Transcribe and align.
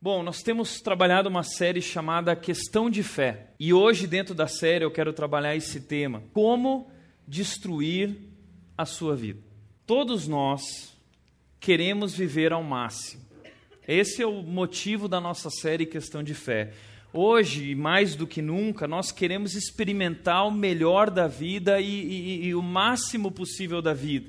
Bom, 0.00 0.22
nós 0.22 0.42
temos 0.42 0.82
trabalhado 0.82 1.28
uma 1.28 1.42
série 1.42 1.80
chamada 1.80 2.36
Questão 2.36 2.90
de 2.90 3.02
Fé. 3.02 3.48
E 3.58 3.72
hoje, 3.72 4.06
dentro 4.06 4.34
da 4.34 4.46
série, 4.46 4.84
eu 4.84 4.90
quero 4.90 5.10
trabalhar 5.10 5.56
esse 5.56 5.80
tema: 5.80 6.22
Como 6.34 6.90
destruir 7.26 8.14
a 8.76 8.84
sua 8.84 9.16
vida. 9.16 9.40
Todos 9.86 10.28
nós 10.28 10.94
queremos 11.58 12.14
viver 12.14 12.52
ao 12.52 12.62
máximo. 12.62 13.22
Esse 13.88 14.20
é 14.20 14.26
o 14.26 14.42
motivo 14.42 15.08
da 15.08 15.18
nossa 15.18 15.48
série 15.48 15.86
Questão 15.86 16.22
de 16.22 16.34
Fé. 16.34 16.72
Hoje, 17.10 17.74
mais 17.74 18.14
do 18.14 18.26
que 18.26 18.42
nunca, 18.42 18.86
nós 18.86 19.10
queremos 19.10 19.54
experimentar 19.54 20.46
o 20.46 20.50
melhor 20.50 21.08
da 21.08 21.26
vida 21.26 21.80
e, 21.80 21.86
e, 21.86 22.46
e 22.48 22.54
o 22.54 22.60
máximo 22.60 23.30
possível 23.30 23.80
da 23.80 23.94
vida. 23.94 24.28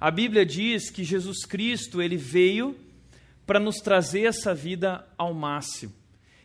A 0.00 0.10
Bíblia 0.10 0.44
diz 0.44 0.90
que 0.90 1.04
Jesus 1.04 1.44
Cristo 1.44 2.02
ele 2.02 2.16
veio 2.16 2.74
para 3.50 3.58
nos 3.58 3.78
trazer 3.78 4.26
essa 4.26 4.54
vida 4.54 5.04
ao 5.18 5.34
máximo. 5.34 5.92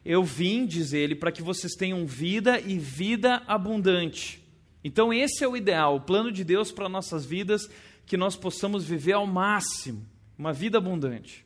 Eu 0.03 0.23
vim, 0.23 0.65
diz 0.65 0.91
ele, 0.91 1.13
para 1.13 1.31
que 1.31 1.43
vocês 1.43 1.73
tenham 1.73 2.03
vida 2.03 2.59
e 2.59 2.79
vida 2.79 3.43
abundante. 3.45 4.43
Então, 4.83 5.13
esse 5.13 5.43
é 5.43 5.47
o 5.47 5.55
ideal, 5.55 5.97
o 5.97 6.01
plano 6.01 6.31
de 6.31 6.43
Deus 6.43 6.71
para 6.71 6.89
nossas 6.89 7.23
vidas, 7.23 7.69
que 8.07 8.17
nós 8.17 8.35
possamos 8.35 8.85
viver 8.85 9.11
ao 9.13 9.27
máximo, 9.27 10.03
uma 10.35 10.51
vida 10.51 10.79
abundante. 10.79 11.45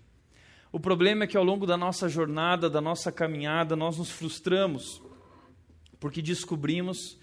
O 0.72 0.80
problema 0.80 1.26
é 1.26 1.28
que 1.28 1.36
ao 1.36 1.44
longo 1.44 1.66
da 1.66 1.76
nossa 1.76 2.08
jornada, 2.08 2.70
da 2.70 2.80
nossa 2.80 3.12
caminhada, 3.12 3.76
nós 3.76 3.98
nos 3.98 4.10
frustramos, 4.10 5.02
porque 6.00 6.22
descobrimos 6.22 7.20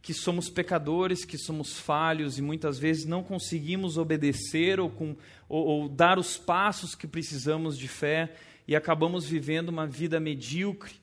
que 0.00 0.14
somos 0.14 0.48
pecadores, 0.48 1.24
que 1.24 1.36
somos 1.36 1.78
falhos 1.78 2.38
e 2.38 2.42
muitas 2.42 2.78
vezes 2.78 3.04
não 3.04 3.22
conseguimos 3.22 3.98
obedecer 3.98 4.80
ou, 4.80 4.88
com, 4.88 5.16
ou, 5.48 5.66
ou 5.66 5.88
dar 5.88 6.18
os 6.18 6.36
passos 6.36 6.94
que 6.94 7.06
precisamos 7.06 7.76
de 7.76 7.88
fé 7.88 8.32
e 8.66 8.76
acabamos 8.76 9.26
vivendo 9.26 9.68
uma 9.68 9.86
vida 9.86 10.20
medíocre. 10.20 10.94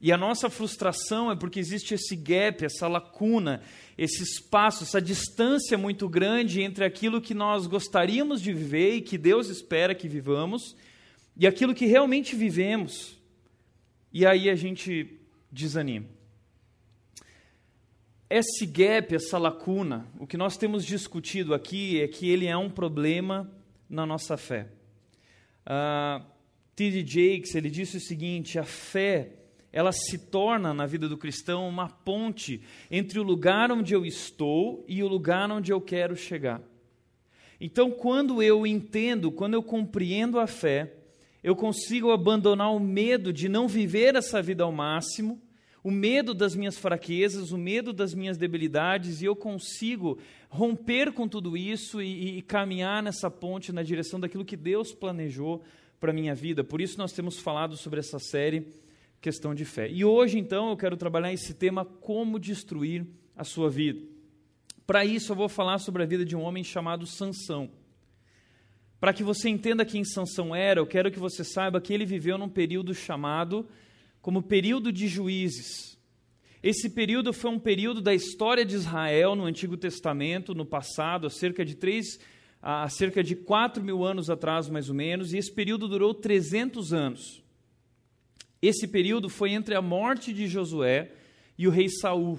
E 0.00 0.10
a 0.10 0.16
nossa 0.16 0.50
frustração 0.50 1.30
é 1.30 1.36
porque 1.36 1.60
existe 1.60 1.94
esse 1.94 2.16
gap, 2.16 2.64
essa 2.64 2.88
lacuna, 2.88 3.62
esse 3.96 4.22
espaço, 4.22 4.82
essa 4.82 5.00
distância 5.00 5.78
muito 5.78 6.08
grande 6.08 6.60
entre 6.60 6.84
aquilo 6.84 7.20
que 7.20 7.34
nós 7.34 7.68
gostaríamos 7.68 8.42
de 8.42 8.52
viver 8.52 8.96
e 8.96 9.00
que 9.00 9.16
Deus 9.16 9.48
espera 9.48 9.94
que 9.94 10.08
vivamos 10.08 10.76
e 11.36 11.46
aquilo 11.46 11.74
que 11.74 11.86
realmente 11.86 12.34
vivemos. 12.34 13.16
E 14.12 14.26
aí 14.26 14.50
a 14.50 14.56
gente 14.56 15.20
desanima 15.50 16.21
esse 18.38 18.66
gap, 18.66 19.14
essa 19.14 19.38
lacuna, 19.38 20.06
o 20.18 20.26
que 20.26 20.36
nós 20.36 20.56
temos 20.56 20.84
discutido 20.84 21.54
aqui 21.54 22.00
é 22.00 22.08
que 22.08 22.28
ele 22.28 22.46
é 22.46 22.56
um 22.56 22.70
problema 22.70 23.50
na 23.88 24.06
nossa 24.06 24.36
fé. 24.36 24.68
Uh, 25.66 26.24
T.D. 26.74 27.04
Jakes 27.06 27.54
ele 27.54 27.70
disse 27.70 27.98
o 27.98 28.00
seguinte: 28.00 28.58
a 28.58 28.64
fé 28.64 29.32
ela 29.72 29.92
se 29.92 30.18
torna 30.18 30.74
na 30.74 30.86
vida 30.86 31.08
do 31.08 31.16
cristão 31.16 31.68
uma 31.68 31.88
ponte 31.88 32.62
entre 32.90 33.18
o 33.18 33.22
lugar 33.22 33.72
onde 33.72 33.94
eu 33.94 34.04
estou 34.04 34.84
e 34.86 35.02
o 35.02 35.08
lugar 35.08 35.50
onde 35.50 35.72
eu 35.72 35.80
quero 35.80 36.14
chegar. 36.14 36.60
Então, 37.60 37.90
quando 37.90 38.42
eu 38.42 38.66
entendo, 38.66 39.30
quando 39.30 39.54
eu 39.54 39.62
compreendo 39.62 40.38
a 40.40 40.46
fé, 40.46 40.94
eu 41.42 41.54
consigo 41.54 42.10
abandonar 42.10 42.74
o 42.74 42.80
medo 42.80 43.32
de 43.32 43.48
não 43.48 43.68
viver 43.68 44.14
essa 44.16 44.42
vida 44.42 44.64
ao 44.64 44.72
máximo 44.72 45.40
o 45.84 45.90
medo 45.90 46.32
das 46.32 46.54
minhas 46.54 46.78
fraquezas, 46.78 47.50
o 47.50 47.58
medo 47.58 47.92
das 47.92 48.14
minhas 48.14 48.38
debilidades, 48.38 49.20
e 49.20 49.24
eu 49.24 49.34
consigo 49.34 50.18
romper 50.48 51.12
com 51.12 51.26
tudo 51.26 51.56
isso 51.56 52.00
e, 52.00 52.38
e 52.38 52.42
caminhar 52.42 53.02
nessa 53.02 53.30
ponte 53.30 53.72
na 53.72 53.82
direção 53.82 54.20
daquilo 54.20 54.44
que 54.44 54.56
Deus 54.56 54.92
planejou 54.92 55.62
para 55.98 56.10
a 56.10 56.14
minha 56.14 56.34
vida. 56.34 56.62
Por 56.62 56.80
isso 56.80 56.98
nós 56.98 57.12
temos 57.12 57.38
falado 57.38 57.76
sobre 57.76 57.98
essa 57.98 58.18
série 58.18 58.66
Questão 59.20 59.54
de 59.54 59.64
Fé. 59.64 59.88
E 59.90 60.04
hoje, 60.04 60.38
então, 60.38 60.70
eu 60.70 60.76
quero 60.76 60.96
trabalhar 60.96 61.32
esse 61.32 61.54
tema, 61.54 61.84
como 61.84 62.38
destruir 62.38 63.06
a 63.36 63.44
sua 63.44 63.70
vida. 63.70 64.00
Para 64.86 65.04
isso, 65.04 65.32
eu 65.32 65.36
vou 65.36 65.48
falar 65.48 65.78
sobre 65.78 66.02
a 66.02 66.06
vida 66.06 66.24
de 66.24 66.36
um 66.36 66.42
homem 66.42 66.64
chamado 66.64 67.06
Sansão. 67.06 67.70
Para 69.00 69.12
que 69.12 69.22
você 69.22 69.48
entenda 69.48 69.84
quem 69.84 70.04
Sansão 70.04 70.54
era, 70.54 70.78
eu 70.80 70.86
quero 70.86 71.10
que 71.10 71.18
você 71.18 71.42
saiba 71.42 71.80
que 71.80 71.92
ele 71.92 72.04
viveu 72.04 72.36
num 72.36 72.48
período 72.48 72.94
chamado 72.94 73.66
como 74.22 74.40
período 74.40 74.92
de 74.92 75.08
juízes. 75.08 75.98
Esse 76.62 76.88
período 76.88 77.32
foi 77.32 77.50
um 77.50 77.58
período 77.58 78.00
da 78.00 78.14
história 78.14 78.64
de 78.64 78.76
Israel 78.76 79.34
no 79.34 79.44
Antigo 79.44 79.76
Testamento, 79.76 80.54
no 80.54 80.64
passado, 80.64 81.26
há 81.26 81.30
cerca 81.30 81.64
de 81.64 81.74
três, 81.74 82.20
há 82.62 82.88
cerca 82.88 83.22
de 83.22 83.34
quatro 83.34 83.82
mil 83.82 84.04
anos 84.04 84.30
atrás, 84.30 84.68
mais 84.68 84.88
ou 84.88 84.94
menos, 84.94 85.32
e 85.32 85.38
esse 85.38 85.52
período 85.52 85.88
durou 85.88 86.14
300 86.14 86.92
anos. 86.92 87.42
Esse 88.62 88.86
período 88.86 89.28
foi 89.28 89.50
entre 89.50 89.74
a 89.74 89.82
morte 89.82 90.32
de 90.32 90.46
Josué 90.46 91.10
e 91.58 91.66
o 91.66 91.70
rei 91.70 91.88
Saul. 91.88 92.38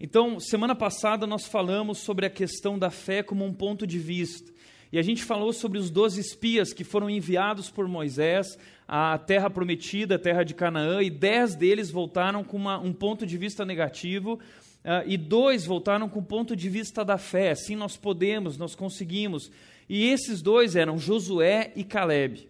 Então, 0.00 0.40
semana 0.40 0.74
passada 0.74 1.26
nós 1.26 1.44
falamos 1.44 1.98
sobre 1.98 2.24
a 2.24 2.30
questão 2.30 2.78
da 2.78 2.88
fé 2.88 3.22
como 3.22 3.44
um 3.44 3.52
ponto 3.52 3.86
de 3.86 3.98
vista. 3.98 4.50
E 4.90 4.98
a 4.98 5.02
gente 5.02 5.22
falou 5.22 5.52
sobre 5.52 5.78
os 5.78 5.90
doze 5.90 6.18
espias 6.18 6.72
que 6.72 6.82
foram 6.82 7.10
enviados 7.10 7.70
por 7.70 7.86
Moisés 7.86 8.56
à 8.88 9.18
terra 9.18 9.50
prometida, 9.50 10.14
a 10.14 10.18
terra 10.18 10.42
de 10.42 10.54
Canaã, 10.54 11.02
e 11.02 11.10
dez 11.10 11.54
deles 11.54 11.90
voltaram 11.90 12.42
com 12.42 12.56
uma, 12.56 12.78
um 12.78 12.92
ponto 12.92 13.26
de 13.26 13.36
vista 13.36 13.62
negativo, 13.62 14.40
uh, 14.82 15.06
e 15.06 15.18
dois 15.18 15.66
voltaram 15.66 16.08
com 16.08 16.20
o 16.20 16.24
ponto 16.24 16.56
de 16.56 16.70
vista 16.70 17.04
da 17.04 17.18
fé. 17.18 17.50
Assim 17.50 17.76
nós 17.76 17.98
podemos, 17.98 18.56
nós 18.56 18.74
conseguimos. 18.74 19.50
E 19.86 20.06
esses 20.08 20.40
dois 20.40 20.74
eram 20.74 20.98
Josué 20.98 21.70
e 21.76 21.84
Caleb. 21.84 22.48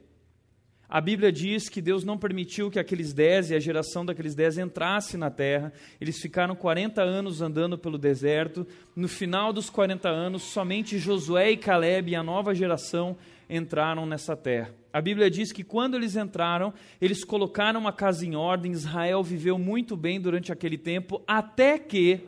A 0.88 1.02
Bíblia 1.02 1.30
diz 1.30 1.68
que 1.68 1.82
Deus 1.82 2.02
não 2.02 2.16
permitiu 2.16 2.70
que 2.70 2.78
aqueles 2.78 3.12
dez 3.12 3.50
e 3.50 3.54
a 3.54 3.60
geração 3.60 4.06
daqueles 4.06 4.34
dez 4.34 4.56
entrasse 4.56 5.18
na 5.18 5.30
terra. 5.30 5.70
Eles 6.00 6.18
ficaram 6.18 6.56
40 6.56 7.02
anos 7.02 7.42
andando 7.42 7.76
pelo 7.76 7.98
deserto. 7.98 8.66
No 8.96 9.06
final 9.06 9.52
dos 9.52 9.68
40 9.68 10.08
anos, 10.08 10.44
somente 10.44 10.98
Josué 10.98 11.50
e 11.50 11.56
Caleb 11.58 12.12
e 12.12 12.16
a 12.16 12.22
nova 12.22 12.54
geração 12.54 13.18
entraram 13.50 14.06
nessa 14.06 14.34
terra. 14.34 14.77
A 14.92 15.00
Bíblia 15.00 15.30
diz 15.30 15.52
que 15.52 15.62
quando 15.62 15.96
eles 15.96 16.16
entraram, 16.16 16.72
eles 17.00 17.24
colocaram 17.24 17.86
a 17.86 17.92
casa 17.92 18.24
em 18.24 18.34
ordem. 18.34 18.72
Israel 18.72 19.22
viveu 19.22 19.58
muito 19.58 19.96
bem 19.96 20.20
durante 20.20 20.50
aquele 20.50 20.78
tempo, 20.78 21.22
até 21.26 21.78
que 21.78 22.20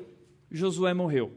Josué 0.50 0.92
morreu. 0.92 1.32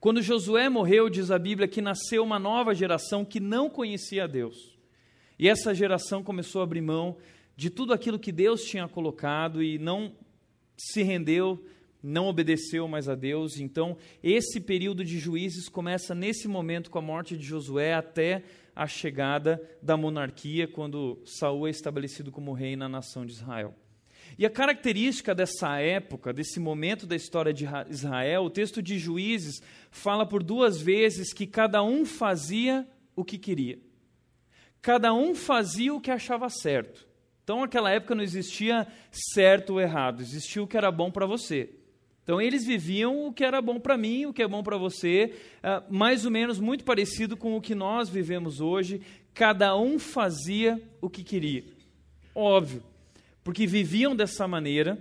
Quando 0.00 0.22
Josué 0.22 0.68
morreu, 0.68 1.10
diz 1.10 1.30
a 1.30 1.38
Bíblia 1.38 1.68
que 1.68 1.82
nasceu 1.82 2.24
uma 2.24 2.38
nova 2.38 2.74
geração 2.74 3.24
que 3.24 3.38
não 3.38 3.68
conhecia 3.68 4.26
Deus. 4.26 4.56
E 5.38 5.48
essa 5.48 5.74
geração 5.74 6.22
começou 6.22 6.60
a 6.60 6.64
abrir 6.64 6.80
mão 6.80 7.16
de 7.56 7.70
tudo 7.70 7.92
aquilo 7.92 8.18
que 8.18 8.32
Deus 8.32 8.62
tinha 8.62 8.88
colocado 8.88 9.62
e 9.62 9.78
não 9.78 10.12
se 10.76 11.02
rendeu, 11.02 11.62
não 12.02 12.26
obedeceu 12.26 12.88
mais 12.88 13.08
a 13.08 13.14
Deus. 13.14 13.58
Então, 13.58 13.96
esse 14.22 14.58
período 14.60 15.04
de 15.04 15.18
juízes 15.18 15.68
começa 15.68 16.14
nesse 16.14 16.48
momento 16.48 16.90
com 16.90 16.98
a 16.98 17.02
morte 17.02 17.36
de 17.36 17.44
Josué 17.44 17.92
até 17.92 18.42
a 18.74 18.86
chegada 18.86 19.60
da 19.82 19.96
monarquia, 19.96 20.66
quando 20.66 21.20
Saul 21.24 21.66
é 21.66 21.70
estabelecido 21.70 22.30
como 22.30 22.52
rei 22.52 22.76
na 22.76 22.88
nação 22.88 23.24
de 23.24 23.32
Israel. 23.32 23.74
E 24.38 24.46
a 24.46 24.50
característica 24.50 25.34
dessa 25.34 25.78
época, 25.78 26.32
desse 26.32 26.60
momento 26.60 27.06
da 27.06 27.16
história 27.16 27.52
de 27.52 27.66
Israel, 27.88 28.44
o 28.44 28.50
texto 28.50 28.80
de 28.82 28.98
Juízes 28.98 29.60
fala 29.90 30.24
por 30.24 30.42
duas 30.42 30.80
vezes 30.80 31.32
que 31.32 31.46
cada 31.46 31.82
um 31.82 32.04
fazia 32.04 32.86
o 33.16 33.24
que 33.24 33.36
queria 33.36 33.78
cada 34.80 35.12
um 35.12 35.34
fazia 35.34 35.94
o 35.94 36.00
que 36.00 36.10
achava 36.10 36.48
certo. 36.48 37.06
Então, 37.42 37.60
naquela 37.60 37.90
época 37.90 38.14
não 38.14 38.22
existia 38.22 38.86
certo 39.10 39.74
ou 39.74 39.80
errado, 39.80 40.22
existia 40.22 40.62
o 40.62 40.66
que 40.66 40.76
era 40.76 40.90
bom 40.90 41.10
para 41.10 41.26
você. 41.26 41.70
Então, 42.30 42.40
eles 42.40 42.64
viviam 42.64 43.26
o 43.26 43.32
que 43.32 43.42
era 43.42 43.60
bom 43.60 43.80
para 43.80 43.98
mim, 43.98 44.24
o 44.24 44.32
que 44.32 44.40
é 44.40 44.46
bom 44.46 44.62
para 44.62 44.78
você, 44.78 45.32
uh, 45.64 45.92
mais 45.92 46.24
ou 46.24 46.30
menos 46.30 46.60
muito 46.60 46.84
parecido 46.84 47.36
com 47.36 47.56
o 47.56 47.60
que 47.60 47.74
nós 47.74 48.08
vivemos 48.08 48.60
hoje. 48.60 49.00
Cada 49.34 49.76
um 49.76 49.98
fazia 49.98 50.80
o 51.00 51.10
que 51.10 51.24
queria. 51.24 51.64
Óbvio, 52.32 52.84
porque 53.42 53.66
viviam 53.66 54.14
dessa 54.14 54.46
maneira, 54.46 54.96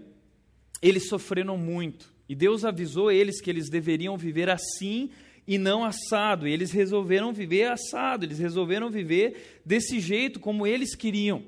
eles 0.81 1.07
sofreram 1.07 1.55
muito. 1.55 2.11
E 2.27 2.33
Deus 2.33 2.65
avisou 2.65 3.11
eles 3.11 3.39
que 3.39 3.51
eles 3.51 3.69
deveriam 3.69 4.17
viver 4.17 4.49
assim 4.49 5.11
e 5.45 5.59
não 5.59 5.83
assado. 5.83 6.47
E 6.47 6.51
eles 6.51 6.71
resolveram 6.71 7.31
viver 7.31 7.69
assado, 7.69 8.25
eles 8.25 8.39
resolveram 8.39 8.89
viver 8.89 9.61
desse 9.63 9.99
jeito 9.99 10.39
como 10.39 10.65
eles 10.65 10.95
queriam. 10.95 11.43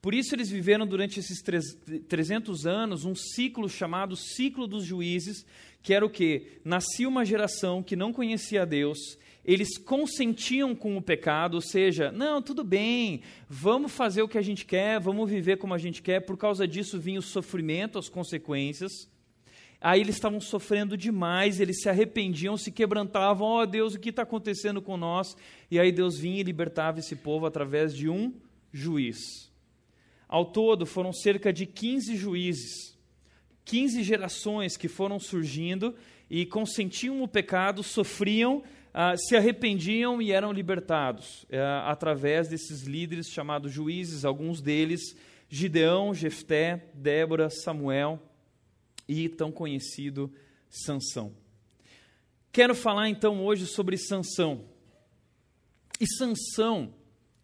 Por 0.00 0.14
isso 0.14 0.34
eles 0.34 0.48
viveram 0.48 0.86
durante 0.86 1.18
esses 1.18 1.42
300 1.42 2.66
anos 2.66 3.04
um 3.04 3.14
ciclo 3.14 3.68
chamado 3.68 4.14
ciclo 4.14 4.66
dos 4.66 4.84
juízes, 4.84 5.44
que 5.82 5.92
era 5.92 6.06
o 6.06 6.10
que? 6.10 6.60
Nascia 6.64 7.08
uma 7.08 7.24
geração 7.24 7.82
que 7.82 7.96
não 7.96 8.12
conhecia 8.12 8.64
Deus, 8.64 8.98
eles 9.44 9.78
consentiam 9.78 10.74
com 10.74 10.96
o 10.96 11.02
pecado, 11.02 11.54
ou 11.54 11.60
seja, 11.62 12.12
não, 12.12 12.42
tudo 12.42 12.62
bem, 12.62 13.22
vamos 13.48 13.90
fazer 13.90 14.20
o 14.20 14.28
que 14.28 14.36
a 14.36 14.42
gente 14.42 14.66
quer, 14.66 15.00
vamos 15.00 15.30
viver 15.30 15.56
como 15.56 15.72
a 15.72 15.78
gente 15.78 16.02
quer, 16.02 16.20
por 16.20 16.36
causa 16.36 16.68
disso 16.68 17.00
vinha 17.00 17.18
o 17.18 17.22
sofrimento, 17.22 17.98
as 17.98 18.10
consequências. 18.10 18.92
Aí 19.80 20.02
eles 20.02 20.16
estavam 20.16 20.40
sofrendo 20.40 20.98
demais, 20.98 21.60
eles 21.60 21.80
se 21.80 21.88
arrependiam, 21.88 22.58
se 22.58 22.70
quebrantavam, 22.70 23.46
ó 23.46 23.62
oh, 23.62 23.66
Deus, 23.66 23.94
o 23.94 23.98
que 23.98 24.10
está 24.10 24.22
acontecendo 24.22 24.82
com 24.82 24.98
nós? 24.98 25.34
E 25.70 25.80
aí 25.80 25.90
Deus 25.90 26.18
vinha 26.18 26.40
e 26.40 26.42
libertava 26.42 26.98
esse 26.98 27.16
povo 27.16 27.46
através 27.46 27.96
de 27.96 28.06
um 28.06 28.34
juiz. 28.70 29.47
Ao 30.28 30.44
todo, 30.44 30.84
foram 30.84 31.12
cerca 31.12 31.52
de 31.52 31.64
15 31.64 32.14
juízes, 32.16 32.98
15 33.64 34.02
gerações 34.02 34.76
que 34.76 34.86
foram 34.86 35.18
surgindo 35.18 35.94
e 36.28 36.44
consentiam 36.44 37.22
o 37.22 37.28
pecado, 37.28 37.82
sofriam, 37.82 38.62
ah, 38.92 39.16
se 39.16 39.34
arrependiam 39.36 40.20
e 40.20 40.30
eram 40.30 40.52
libertados 40.52 41.46
ah, 41.50 41.90
através 41.90 42.48
desses 42.48 42.82
líderes 42.82 43.28
chamados 43.30 43.72
juízes, 43.72 44.24
alguns 44.24 44.60
deles 44.60 45.16
Gideão, 45.48 46.12
Jefté, 46.12 46.90
Débora, 46.92 47.48
Samuel 47.48 48.20
e 49.08 49.28
tão 49.28 49.50
conhecido 49.50 50.30
Sansão. 50.68 51.34
Quero 52.52 52.74
falar 52.74 53.08
então 53.08 53.44
hoje 53.44 53.66
sobre 53.66 53.96
Sansão. 53.96 54.64
E 55.98 56.06
Sansão, 56.06 56.94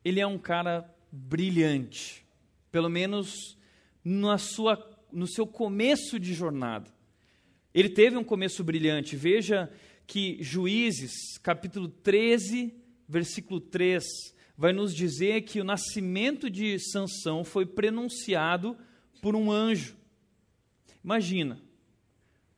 ele 0.05 0.21
é 0.21 0.27
um 0.27 0.39
cara 0.39 0.93
brilhante, 1.11 2.24
pelo 2.75 2.89
menos 2.89 3.57
na 4.05 4.37
sua, 4.37 4.77
no 5.13 5.29
seu 5.29 5.47
começo 5.47 6.19
de 6.19 6.35
jornada. 6.35 6.93
Ele 7.73 7.89
teve 7.89 8.17
um 8.17 8.25
começo 8.25 8.65
brilhante. 8.65 9.15
Veja 9.15 9.71
que 10.09 10.43
Juízes, 10.43 11.39
capítulo 11.41 11.87
13, 11.87 12.75
versículo 13.09 13.61
3, 13.61 14.03
vai 14.59 14.73
nos 14.73 14.93
dizer 14.93 15.43
que 15.43 15.61
o 15.61 15.65
nascimento 15.65 16.51
de 16.51 16.77
Sansão 16.81 17.45
foi 17.45 17.65
prenunciado 17.65 18.77
por 19.23 19.37
um 19.37 19.53
anjo. 19.53 19.97
Imagina, 21.05 21.63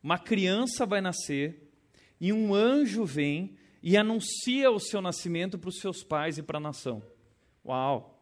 uma 0.02 0.18
criança 0.18 0.86
vai 0.86 1.02
nascer 1.02 1.70
e 2.18 2.32
um 2.32 2.54
anjo 2.54 3.04
vem 3.04 3.54
e 3.82 3.98
anuncia 3.98 4.70
o 4.70 4.80
seu 4.80 5.02
nascimento 5.02 5.58
para 5.58 5.68
os 5.68 5.78
seus 5.78 6.02
pais 6.02 6.38
e 6.38 6.42
para 6.42 6.56
a 6.56 6.60
nação. 6.62 7.02
Uau! 7.62 8.15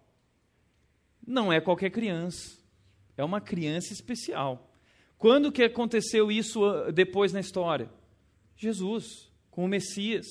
Não 1.26 1.52
é 1.52 1.60
qualquer 1.60 1.90
criança, 1.90 2.58
é 3.16 3.24
uma 3.24 3.40
criança 3.40 3.92
especial. 3.92 4.70
Quando 5.16 5.52
que 5.52 5.62
aconteceu 5.62 6.30
isso 6.30 6.64
ah, 6.64 6.90
depois 6.90 7.32
na 7.32 7.40
história? 7.40 7.90
Jesus, 8.56 9.30
com 9.50 9.64
o 9.64 9.68
Messias. 9.68 10.26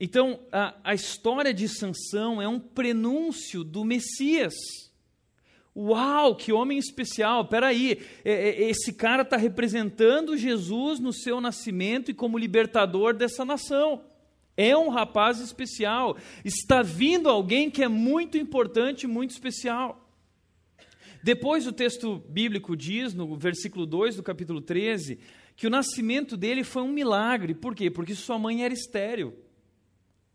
Então, 0.00 0.40
a, 0.50 0.74
a 0.84 0.94
história 0.94 1.52
de 1.52 1.68
Sansão 1.68 2.40
é 2.40 2.48
um 2.48 2.58
prenúncio 2.58 3.62
do 3.62 3.84
Messias. 3.84 4.54
Uau, 5.76 6.34
que 6.34 6.52
homem 6.52 6.78
especial! 6.78 7.46
Peraí, 7.46 8.02
é, 8.24 8.32
é, 8.32 8.70
esse 8.70 8.94
cara 8.94 9.22
está 9.22 9.36
representando 9.36 10.36
Jesus 10.36 10.98
no 10.98 11.12
seu 11.12 11.38
nascimento 11.38 12.10
e 12.10 12.14
como 12.14 12.38
libertador 12.38 13.14
dessa 13.14 13.44
nação. 13.44 14.02
É 14.56 14.74
um 14.74 14.88
rapaz 14.88 15.38
especial. 15.40 16.16
Está 16.42 16.80
vindo 16.80 17.28
alguém 17.28 17.70
que 17.70 17.82
é 17.82 17.88
muito 17.88 18.38
importante, 18.38 19.06
muito 19.06 19.32
especial. 19.32 20.05
Depois 21.26 21.66
o 21.66 21.72
texto 21.72 22.22
bíblico 22.28 22.76
diz, 22.76 23.12
no 23.12 23.36
versículo 23.36 23.84
2 23.84 24.14
do 24.14 24.22
capítulo 24.22 24.60
13, 24.60 25.18
que 25.56 25.66
o 25.66 25.70
nascimento 25.70 26.36
dele 26.36 26.62
foi 26.62 26.82
um 26.82 26.92
milagre. 26.92 27.52
Por 27.52 27.74
quê? 27.74 27.90
Porque 27.90 28.14
sua 28.14 28.38
mãe 28.38 28.64
era 28.64 28.72
estéril. 28.72 29.34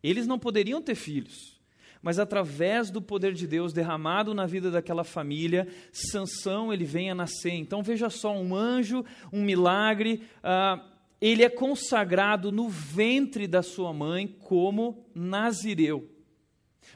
Eles 0.04 0.28
não 0.28 0.38
poderiam 0.38 0.82
ter 0.82 0.96
filhos. 0.96 1.62
Mas 2.02 2.20
através 2.20 2.92
do 2.92 3.02
poder 3.02 3.32
de 3.32 3.48
Deus 3.48 3.72
derramado 3.72 4.34
na 4.34 4.46
vida 4.46 4.70
daquela 4.70 5.06
família, 5.06 5.66
Sansão 5.94 6.74
ele 6.74 6.84
vem 6.84 7.10
a 7.10 7.16
nascer. 7.16 7.54
Então 7.54 7.82
veja 7.82 8.10
só, 8.10 8.36
um 8.36 8.54
anjo, 8.54 9.06
um 9.32 9.42
milagre, 9.42 10.24
ah, 10.44 10.86
ele 11.22 11.42
é 11.42 11.50
consagrado 11.50 12.52
no 12.52 12.68
ventre 12.68 13.48
da 13.48 13.64
sua 13.64 13.94
mãe 13.94 14.28
como 14.28 15.06
nazireu. 15.16 16.11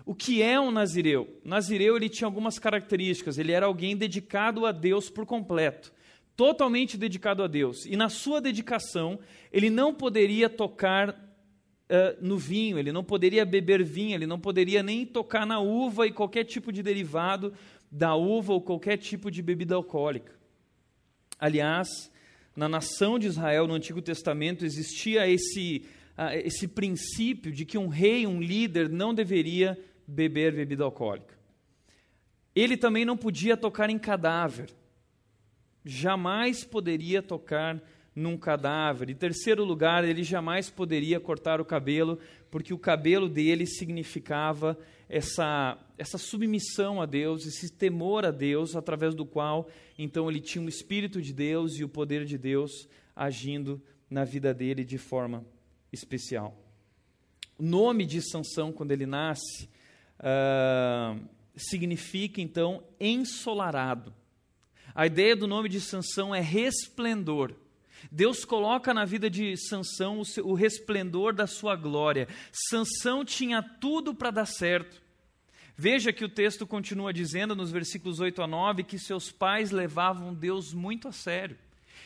O 0.06 0.14
que 0.16 0.42
é 0.42 0.60
um 0.60 0.72
nazireu? 0.72 1.40
nazireu 1.44 1.96
ele 1.96 2.10
tinha 2.10 2.28
algumas 2.28 2.60
características. 2.60 3.38
Ele 3.38 3.52
era 3.52 3.66
alguém 3.66 3.96
dedicado 3.96 4.66
a 4.66 4.72
Deus 4.72 5.10
por 5.10 5.26
completo 5.26 5.94
totalmente 6.36 6.98
dedicado 6.98 7.44
a 7.44 7.48
Deus. 7.48 7.86
E 7.86 7.96
na 7.96 8.10
sua 8.10 8.42
dedicação, 8.42 9.20
ele 9.52 9.70
não 9.70 9.94
poderia 9.94 10.50
tocar 10.50 11.10
uh, 11.10 12.18
no 12.20 12.38
vinho, 12.38 12.78
ele 12.78 12.92
não 12.92 13.04
poderia 13.04 13.46
beber 13.46 13.84
vinho, 13.84 14.16
ele 14.16 14.28
não 14.28 14.40
poderia 14.40 14.84
nem 14.84 15.06
tocar 15.06 15.46
na 15.46 15.60
uva 15.60 16.06
e 16.06 16.12
qualquer 16.12 16.44
tipo 16.44 16.72
de 16.72 16.84
derivado 16.84 17.54
da 17.92 18.16
uva 18.16 18.54
ou 18.54 18.62
qualquer 18.62 18.98
tipo 18.98 19.32
de 19.32 19.42
bebida 19.42 19.76
alcoólica. 19.76 20.34
Aliás, 21.40 21.88
na 22.56 22.68
nação 22.68 23.18
de 23.20 23.28
Israel, 23.28 23.68
no 23.68 23.74
Antigo 23.74 24.02
Testamento, 24.02 24.66
existia 24.66 25.28
esse, 25.28 25.86
uh, 26.18 26.34
esse 26.44 26.68
princípio 26.68 27.52
de 27.52 27.66
que 27.66 27.78
um 27.78 27.88
rei, 27.88 28.28
um 28.28 28.42
líder, 28.42 28.90
não 28.90 29.14
deveria 29.14 29.80
beber 30.08 30.54
bebida 30.54 30.84
alcoólica. 30.84 31.36
Ele 32.56 32.78
também 32.78 33.06
não 33.06 33.18
podia 33.18 33.58
tocar 33.58 33.90
em 33.90 34.00
cadáver 34.00 34.70
jamais 35.86 36.64
poderia 36.64 37.22
tocar 37.22 37.82
num 38.16 38.38
cadáver. 38.38 39.10
Em 39.10 39.16
terceiro 39.16 39.64
lugar, 39.64 40.04
ele 40.04 40.24
jamais 40.24 40.70
poderia 40.70 41.20
cortar 41.20 41.62
o 41.62 41.66
cabelo, 41.66 42.18
porque 42.50 42.74
o 42.74 42.80
cabelo 42.80 43.30
dele 43.30 43.68
significava 43.68 44.78
essa, 45.08 45.78
essa 45.98 46.18
submissão 46.18 47.02
a 47.02 47.06
Deus, 47.06 47.46
esse 47.46 47.72
temor 47.72 48.26
a 48.26 48.32
Deus, 48.32 48.76
através 48.76 49.14
do 49.14 49.26
qual 49.26 49.70
então 49.98 50.30
ele 50.30 50.42
tinha 50.42 50.66
o 50.66 50.70
Espírito 50.70 51.22
de 51.22 51.32
Deus 51.32 51.78
e 51.78 51.84
o 51.84 51.90
poder 51.90 52.26
de 52.26 52.38
Deus 52.38 52.88
agindo 53.16 53.82
na 54.10 54.24
vida 54.24 54.54
dele 54.54 54.84
de 54.84 54.98
forma 54.98 55.46
especial. 55.92 56.58
O 57.58 57.64
nome 57.64 58.06
de 58.06 58.22
Sansão, 58.22 58.72
quando 58.72 58.92
ele 58.92 59.06
nasce, 59.06 59.70
uh, 60.20 61.20
significa 61.56 62.42
então 62.42 62.84
ensolarado. 63.00 64.14
A 64.94 65.06
ideia 65.06 65.36
do 65.36 65.48
nome 65.48 65.70
de 65.70 65.80
Sansão 65.80 66.34
é 66.34 66.42
resplendor. 66.42 67.54
Deus 68.12 68.46
coloca 68.46 68.94
na 68.94 69.06
vida 69.06 69.30
de 69.30 69.56
Sansão 69.58 70.20
o, 70.20 70.26
seu, 70.26 70.46
o 70.48 70.54
resplendor 70.54 71.34
da 71.34 71.48
sua 71.48 71.76
glória. 71.76 72.28
Sansão 72.70 73.26
tinha 73.26 73.62
tudo 73.62 74.14
para 74.14 74.32
dar 74.32 74.46
certo. 74.46 75.02
Veja 75.78 76.14
que 76.14 76.24
o 76.24 76.30
texto 76.30 76.66
continua 76.66 77.12
dizendo 77.12 77.56
nos 77.56 77.72
versículos 77.72 78.20
8 78.20 78.42
a 78.42 78.48
9 78.48 78.84
que 78.84 78.98
seus 78.98 79.32
pais 79.32 79.72
levavam 79.72 80.34
Deus 80.34 80.74
muito 80.74 81.08
a 81.08 81.12
sério. 81.12 81.58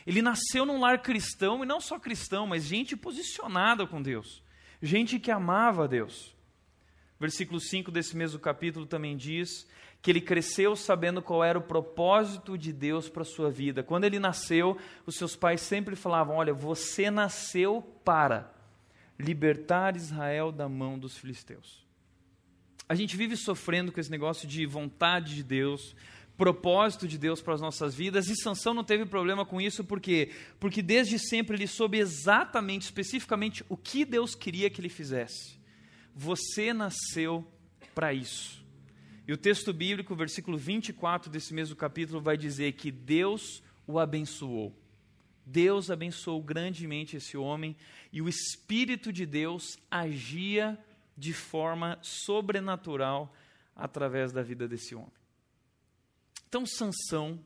Ele 0.10 0.24
nasceu 0.24 0.66
num 0.66 0.80
lar 0.80 1.04
cristão, 1.04 1.64
e 1.64 1.68
não 1.68 1.80
só 1.80 2.00
cristão, 2.00 2.48
mas 2.48 2.64
gente 2.64 2.98
posicionada 2.98 3.86
com 3.86 4.02
Deus, 4.02 4.42
gente 4.82 5.20
que 5.20 5.30
amava 5.30 5.88
Deus. 5.88 6.36
Versículo 7.20 7.60
5 7.60 7.92
desse 7.92 8.18
mesmo 8.18 8.40
capítulo 8.40 8.88
também 8.88 9.16
diz 9.16 9.68
que 10.02 10.10
ele 10.10 10.20
cresceu 10.20 10.76
sabendo 10.76 11.22
qual 11.22 11.44
era 11.44 11.60
o 11.60 11.62
propósito 11.62 12.58
de 12.58 12.74
Deus 12.74 13.08
para 13.08 13.22
a 13.22 13.26
sua 13.26 13.52
vida. 13.52 13.84
Quando 13.84 14.06
ele 14.06 14.18
nasceu, 14.18 14.80
os 15.06 15.14
seus 15.14 15.36
pais 15.36 15.62
sempre 15.62 15.96
falavam: 15.96 16.38
Olha, 16.38 16.56
você 16.56 17.12
nasceu 17.12 17.80
para 18.04 18.52
libertar 19.20 19.96
Israel 19.96 20.52
da 20.52 20.68
mão 20.68 20.98
dos 20.98 21.16
filisteus. 21.20 21.86
A 22.88 22.96
gente 22.96 23.16
vive 23.16 23.38
sofrendo 23.38 23.92
com 23.92 24.00
esse 24.00 24.10
negócio 24.10 24.48
de 24.48 24.66
vontade 24.66 25.36
de 25.36 25.44
Deus, 25.44 25.96
propósito 26.40 27.06
de 27.06 27.18
Deus 27.18 27.42
para 27.42 27.54
as 27.54 27.60
nossas 27.60 27.94
vidas, 27.94 28.30
e 28.30 28.36
Sansão 28.38 28.74
não 28.74 28.84
teve 28.84 29.06
problema 29.06 29.46
com 29.46 29.60
isso, 29.60 29.84
por 29.84 30.00
quê? 30.00 30.32
Porque 30.58 30.82
desde 30.82 31.20
sempre 31.20 31.58
ele 31.58 31.68
soube 31.68 31.98
exatamente, 32.00 32.84
especificamente, 32.84 33.62
o 33.68 33.76
que 33.76 34.06
Deus 34.06 34.36
queria 34.36 34.70
que 34.70 34.80
ele 34.80 34.88
fizesse. 34.88 35.60
Você 36.16 36.72
nasceu 36.72 37.46
para 37.94 38.14
isso. 38.14 38.66
E 39.28 39.34
o 39.34 39.38
texto 39.38 39.74
bíblico, 39.74 40.16
versículo 40.16 40.58
24 40.58 41.30
desse 41.30 41.54
mesmo 41.54 41.76
capítulo, 41.76 42.22
vai 42.22 42.38
dizer 42.38 42.72
que 42.72 42.90
Deus 42.90 43.62
o 43.86 44.00
abençoou. 44.00 44.74
Deus 45.46 45.92
abençoou 45.92 46.42
grandemente 46.42 47.18
esse 47.18 47.36
homem 47.36 47.76
e 48.14 48.22
o 48.22 48.30
Espírito 48.30 49.12
de 49.12 49.26
Deus 49.26 49.78
agia 49.92 50.80
de 51.18 51.34
forma 51.34 52.00
sobrenatural 52.02 53.36
através 53.76 54.32
da 54.32 54.42
vida 54.42 54.70
desse 54.70 54.96
homem. 54.96 55.19
Então 56.50 56.66
Sansão 56.66 57.40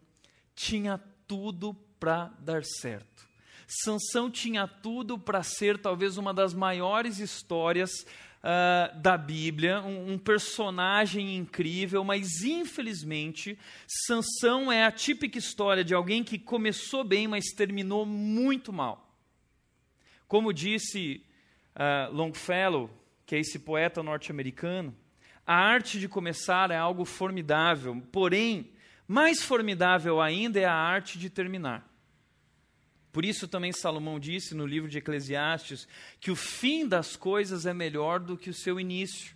tinha 0.55 0.97
tudo 1.27 1.73
para 1.99 2.31
dar 2.39 2.63
certo. 2.63 3.27
Sansão 3.67 4.31
tinha 4.31 4.65
tudo 4.65 5.19
para 5.19 5.43
ser 5.43 5.77
talvez 5.77 6.17
uma 6.17 6.33
das 6.33 6.53
maiores 6.53 7.19
histórias 7.19 7.91
uh, 7.91 8.97
da 9.01 9.17
Bíblia, 9.17 9.81
um, 9.81 10.13
um, 10.13 10.17
personagem 10.17 11.35
incrível, 11.35 12.01
mas 12.05 12.43
infelizmente 12.43 13.59
Sansão 14.07 14.71
é 14.71 14.85
a 14.85 14.91
típica 14.91 15.37
história 15.37 15.83
de 15.83 15.93
alguém 15.93 16.23
que 16.23 16.39
começou 16.39 17.03
bem, 17.03 17.27
mas 17.27 17.47
terminou 17.55 18.05
muito 18.05 18.71
mal. 18.71 19.13
Como 20.29 20.53
disse 20.53 21.25
uh, 21.75 22.13
Longfellow, 22.15 22.89
que 23.25 23.35
é 23.35 23.39
esse 23.39 23.59
poeta 23.59 24.01
norte-americano, 24.01 24.95
a 25.45 25.55
arte 25.55 25.99
de 25.99 26.07
começar 26.07 26.71
é 26.71 26.77
algo 26.77 27.03
formidável, 27.03 28.01
porém, 28.13 28.71
mais 29.13 29.43
formidável 29.43 30.19
ainda 30.19 30.59
é 30.59 30.65
a 30.65 30.73
arte 30.73 31.19
de 31.19 31.29
terminar. 31.29 31.87
Por 33.11 33.23
isso 33.23 33.47
também 33.47 33.71
Salomão 33.71 34.19
disse 34.19 34.55
no 34.55 34.65
livro 34.65 34.89
de 34.89 34.97
Eclesiastes 34.97 35.87
que 36.19 36.31
o 36.31 36.35
fim 36.35 36.87
das 36.87 37.15
coisas 37.15 37.67
é 37.67 37.75
melhor 37.75 38.19
do 38.19 38.35
que 38.35 38.49
o 38.49 38.53
seu 38.55 38.79
início. 38.79 39.35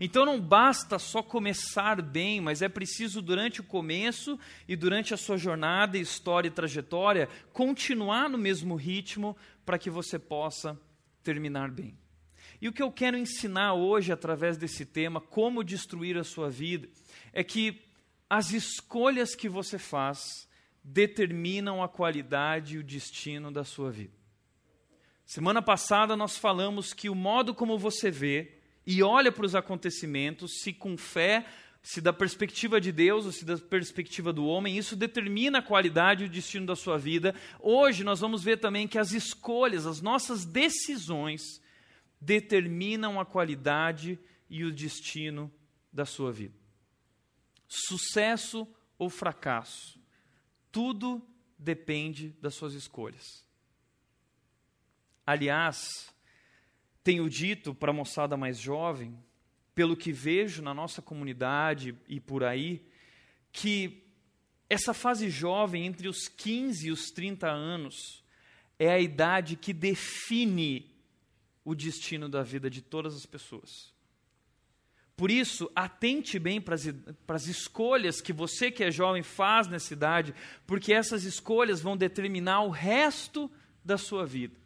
Então 0.00 0.24
não 0.24 0.40
basta 0.40 0.98
só 0.98 1.22
começar 1.22 2.00
bem, 2.00 2.40
mas 2.40 2.62
é 2.62 2.68
preciso, 2.68 3.20
durante 3.20 3.60
o 3.60 3.64
começo 3.64 4.40
e 4.66 4.74
durante 4.74 5.12
a 5.12 5.18
sua 5.18 5.36
jornada, 5.36 5.98
história 5.98 6.48
e 6.48 6.50
trajetória, 6.50 7.28
continuar 7.52 8.30
no 8.30 8.38
mesmo 8.38 8.74
ritmo 8.74 9.36
para 9.66 9.78
que 9.78 9.90
você 9.90 10.18
possa 10.18 10.80
terminar 11.22 11.70
bem. 11.70 11.94
E 12.58 12.68
o 12.68 12.72
que 12.72 12.82
eu 12.82 12.90
quero 12.90 13.18
ensinar 13.18 13.74
hoje, 13.74 14.10
através 14.10 14.56
desse 14.56 14.86
tema, 14.86 15.20
como 15.20 15.62
destruir 15.62 16.16
a 16.16 16.24
sua 16.24 16.48
vida, 16.48 16.88
é 17.34 17.44
que 17.44 17.83
as 18.28 18.52
escolhas 18.52 19.34
que 19.34 19.48
você 19.48 19.78
faz 19.78 20.48
determinam 20.82 21.82
a 21.82 21.88
qualidade 21.88 22.74
e 22.74 22.78
o 22.78 22.82
destino 22.82 23.50
da 23.50 23.64
sua 23.64 23.90
vida. 23.90 24.12
Semana 25.24 25.62
passada 25.62 26.16
nós 26.16 26.36
falamos 26.36 26.92
que 26.92 27.08
o 27.08 27.14
modo 27.14 27.54
como 27.54 27.78
você 27.78 28.10
vê 28.10 28.58
e 28.86 29.02
olha 29.02 29.32
para 29.32 29.46
os 29.46 29.54
acontecimentos, 29.54 30.60
se 30.60 30.72
com 30.72 30.96
fé, 30.96 31.46
se 31.82 32.00
da 32.00 32.12
perspectiva 32.12 32.80
de 32.80 32.92
Deus 32.92 33.24
ou 33.24 33.32
se 33.32 33.44
da 33.44 33.56
perspectiva 33.56 34.32
do 34.32 34.46
homem, 34.46 34.76
isso 34.76 34.94
determina 34.94 35.58
a 35.58 35.62
qualidade 35.62 36.24
e 36.24 36.26
o 36.26 36.30
destino 36.30 36.66
da 36.66 36.76
sua 36.76 36.98
vida. 36.98 37.34
Hoje 37.60 38.04
nós 38.04 38.20
vamos 38.20 38.42
ver 38.42 38.58
também 38.58 38.86
que 38.86 38.98
as 38.98 39.12
escolhas, 39.12 39.86
as 39.86 40.02
nossas 40.02 40.44
decisões, 40.44 41.60
determinam 42.20 43.20
a 43.20 43.24
qualidade 43.24 44.18
e 44.48 44.64
o 44.64 44.72
destino 44.72 45.52
da 45.92 46.04
sua 46.04 46.32
vida. 46.32 46.63
Sucesso 47.66 48.66
ou 48.98 49.08
fracasso, 49.10 49.98
tudo 50.70 51.26
depende 51.58 52.30
das 52.40 52.54
suas 52.54 52.74
escolhas. 52.74 53.44
Aliás, 55.26 56.12
tenho 57.02 57.28
dito 57.28 57.74
para 57.74 57.90
a 57.90 57.94
moçada 57.94 58.36
mais 58.36 58.58
jovem, 58.58 59.18
pelo 59.74 59.96
que 59.96 60.12
vejo 60.12 60.62
na 60.62 60.74
nossa 60.74 61.00
comunidade 61.00 61.96
e 62.08 62.20
por 62.20 62.44
aí, 62.44 62.86
que 63.52 64.04
essa 64.68 64.92
fase 64.92 65.30
jovem, 65.30 65.86
entre 65.86 66.08
os 66.08 66.28
15 66.28 66.88
e 66.88 66.90
os 66.90 67.10
30 67.10 67.48
anos, 67.48 68.24
é 68.78 68.90
a 68.90 68.98
idade 68.98 69.56
que 69.56 69.72
define 69.72 70.92
o 71.64 71.74
destino 71.74 72.28
da 72.28 72.42
vida 72.42 72.68
de 72.68 72.82
todas 72.82 73.14
as 73.14 73.24
pessoas. 73.24 73.93
Por 75.16 75.30
isso, 75.30 75.70
atente 75.76 76.38
bem 76.38 76.60
para 76.60 76.74
as 76.74 77.46
escolhas 77.46 78.20
que 78.20 78.32
você 78.32 78.70
que 78.70 78.82
é 78.82 78.90
jovem 78.90 79.22
faz 79.22 79.68
nessa 79.68 79.92
idade, 79.92 80.34
porque 80.66 80.92
essas 80.92 81.24
escolhas 81.24 81.80
vão 81.80 81.96
determinar 81.96 82.62
o 82.62 82.70
resto 82.70 83.50
da 83.84 83.96
sua 83.96 84.26
vida. 84.26 84.64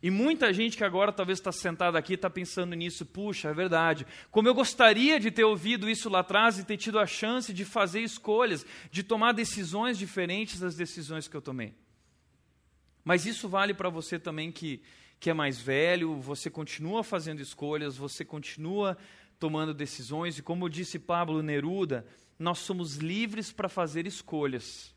E 0.00 0.10
muita 0.10 0.52
gente 0.52 0.76
que 0.76 0.84
agora 0.84 1.10
talvez 1.10 1.38
está 1.38 1.50
sentada 1.50 1.98
aqui 1.98 2.14
está 2.14 2.30
pensando 2.30 2.74
nisso, 2.76 3.04
puxa, 3.04 3.48
é 3.48 3.54
verdade. 3.54 4.06
Como 4.30 4.46
eu 4.46 4.54
gostaria 4.54 5.18
de 5.18 5.30
ter 5.30 5.42
ouvido 5.42 5.90
isso 5.90 6.08
lá 6.08 6.20
atrás 6.20 6.58
e 6.58 6.64
ter 6.64 6.76
tido 6.76 7.00
a 7.00 7.06
chance 7.06 7.52
de 7.52 7.64
fazer 7.64 8.00
escolhas, 8.02 8.64
de 8.92 9.02
tomar 9.02 9.32
decisões 9.32 9.98
diferentes 9.98 10.60
das 10.60 10.76
decisões 10.76 11.26
que 11.26 11.36
eu 11.36 11.42
tomei. 11.42 11.74
Mas 13.02 13.26
isso 13.26 13.48
vale 13.48 13.74
para 13.74 13.88
você 13.88 14.20
também 14.20 14.52
que, 14.52 14.80
que 15.18 15.30
é 15.30 15.34
mais 15.34 15.58
velho, 15.58 16.20
você 16.20 16.48
continua 16.48 17.02
fazendo 17.02 17.40
escolhas, 17.40 17.96
você 17.96 18.24
continua 18.24 18.96
tomando 19.38 19.72
decisões, 19.72 20.38
e 20.38 20.42
como 20.42 20.68
disse 20.68 20.98
Pablo 20.98 21.42
Neruda, 21.42 22.06
nós 22.38 22.58
somos 22.58 22.96
livres 22.96 23.52
para 23.52 23.68
fazer 23.68 24.06
escolhas, 24.06 24.94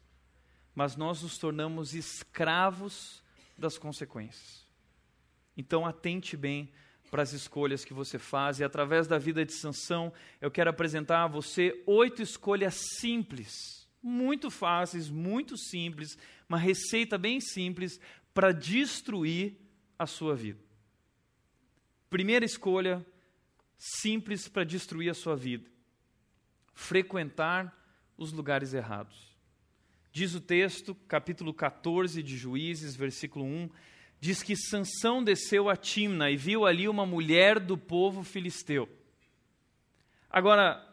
mas 0.74 0.96
nós 0.96 1.22
nos 1.22 1.38
tornamos 1.38 1.94
escravos 1.94 3.24
das 3.58 3.78
consequências. 3.78 4.66
Então 5.56 5.86
atente 5.86 6.36
bem 6.36 6.72
para 7.10 7.24
as 7.24 7.34
escolhas 7.34 7.84
que 7.84 7.94
você 7.94 8.18
faz 8.18 8.60
e 8.60 8.64
através 8.64 9.06
da 9.06 9.18
vida 9.18 9.46
de 9.46 9.54
Sansão, 9.54 10.14
eu 10.40 10.50
quero 10.50 10.70
apresentar 10.70 11.24
a 11.24 11.28
você 11.28 11.84
oito 11.86 12.22
escolhas 12.22 12.76
simples, 13.00 13.88
muito 14.02 14.50
fáceis, 14.50 15.10
muito 15.10 15.58
simples, 15.58 16.18
uma 16.48 16.58
receita 16.58 17.18
bem 17.18 17.42
simples 17.42 18.00
para 18.34 18.54
destruir 18.54 19.58
a 20.00 20.08
sua 20.08 20.36
vida. 20.36 20.64
Primeira 22.10 22.46
escolha 22.46 23.06
simples 23.82 24.48
para 24.48 24.64
destruir 24.64 25.10
a 25.10 25.16
sua 25.16 25.36
vida: 25.36 25.68
frequentar 26.74 27.76
os 28.16 28.32
lugares 28.32 28.74
errados. 28.74 29.36
Diz 30.12 30.36
o 30.36 30.42
texto, 30.42 30.94
capítulo 31.08 31.54
14 31.54 32.22
de 32.22 32.38
Juízes, 32.38 32.96
versículo 32.96 33.46
1, 33.46 33.70
diz 34.20 34.44
que 34.44 34.56
Sansão 34.56 35.24
desceu 35.24 35.70
a 35.70 35.76
Timna 35.76 36.30
e 36.30 36.38
viu 36.38 36.66
ali 36.66 36.88
uma 36.88 37.06
mulher 37.06 37.60
do 37.60 37.78
povo 37.78 38.24
filisteu. 38.24 38.88
Agora, 40.30 40.86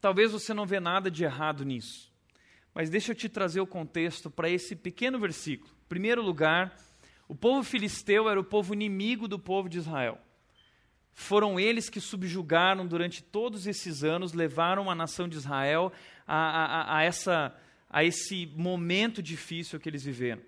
talvez 0.00 0.30
você 0.30 0.54
não 0.54 0.66
vê 0.66 0.78
nada 0.78 1.10
de 1.10 1.24
errado 1.24 1.64
nisso, 1.64 2.12
mas 2.72 2.90
deixa 2.90 3.12
eu 3.12 3.16
te 3.16 3.28
trazer 3.28 3.60
o 3.60 3.66
contexto 3.66 4.30
para 4.30 4.48
esse 4.48 4.76
pequeno 4.76 5.18
versículo. 5.18 5.72
Em 5.86 5.88
primeiro 5.88 6.22
lugar, 6.22 6.76
o 7.26 7.34
povo 7.34 7.64
filisteu 7.64 8.28
era 8.28 8.38
o 8.38 8.44
povo 8.44 8.74
inimigo 8.74 9.26
do 9.26 9.38
povo 9.38 9.68
de 9.68 9.78
Israel. 9.78 10.20
Foram 11.14 11.60
eles 11.60 11.90
que 11.90 12.00
subjugaram 12.00 12.86
durante 12.86 13.22
todos 13.22 13.66
esses 13.66 14.02
anos, 14.02 14.32
levaram 14.32 14.90
a 14.90 14.94
nação 14.94 15.28
de 15.28 15.36
Israel 15.36 15.92
a, 16.26 16.36
a, 16.36 16.96
a, 16.98 17.02
essa, 17.02 17.54
a 17.88 18.04
esse 18.04 18.46
momento 18.56 19.22
difícil 19.22 19.78
que 19.78 19.88
eles 19.88 20.04
viveram. 20.04 20.42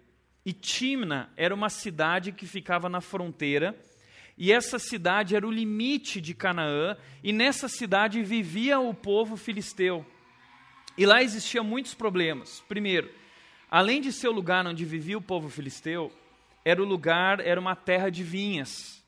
E 0.45 0.53
Timna 0.53 1.31
era 1.37 1.55
uma 1.55 1.69
cidade 1.69 2.33
que 2.33 2.47
ficava 2.47 2.89
na 2.89 3.01
fronteira, 3.01 3.79
e 4.37 4.51
essa 4.51 4.79
cidade 4.79 5.37
era 5.37 5.47
o 5.47 5.51
limite 5.51 6.21
de 6.21 6.35
Canaã, 6.35 6.97
e 7.23 7.33
nessa 7.33 7.69
cidade 7.69 8.23
vivia 8.23 8.81
o 8.81 8.95
povo 8.95 9.37
filisteu. 9.37 10.05
E 10.97 11.07
lá 11.07 11.23
existiam 11.23 11.65
muitos 11.65 11.95
problemas. 11.95 12.63
Primeiro, 12.69 13.11
além 13.71 14.01
de 14.01 14.13
ser 14.13 14.29
o 14.29 14.33
lugar 14.33 14.67
onde 14.67 14.85
vivia 14.85 15.17
o 15.17 15.23
povo 15.23 15.49
filisteu, 15.49 16.13
era 16.65 16.83
o 16.83 16.87
lugar, 16.87 17.41
era 17.41 17.61
uma 17.61 17.75
terra 17.75 18.11
de 18.11 18.23
vinhas. 18.23 19.02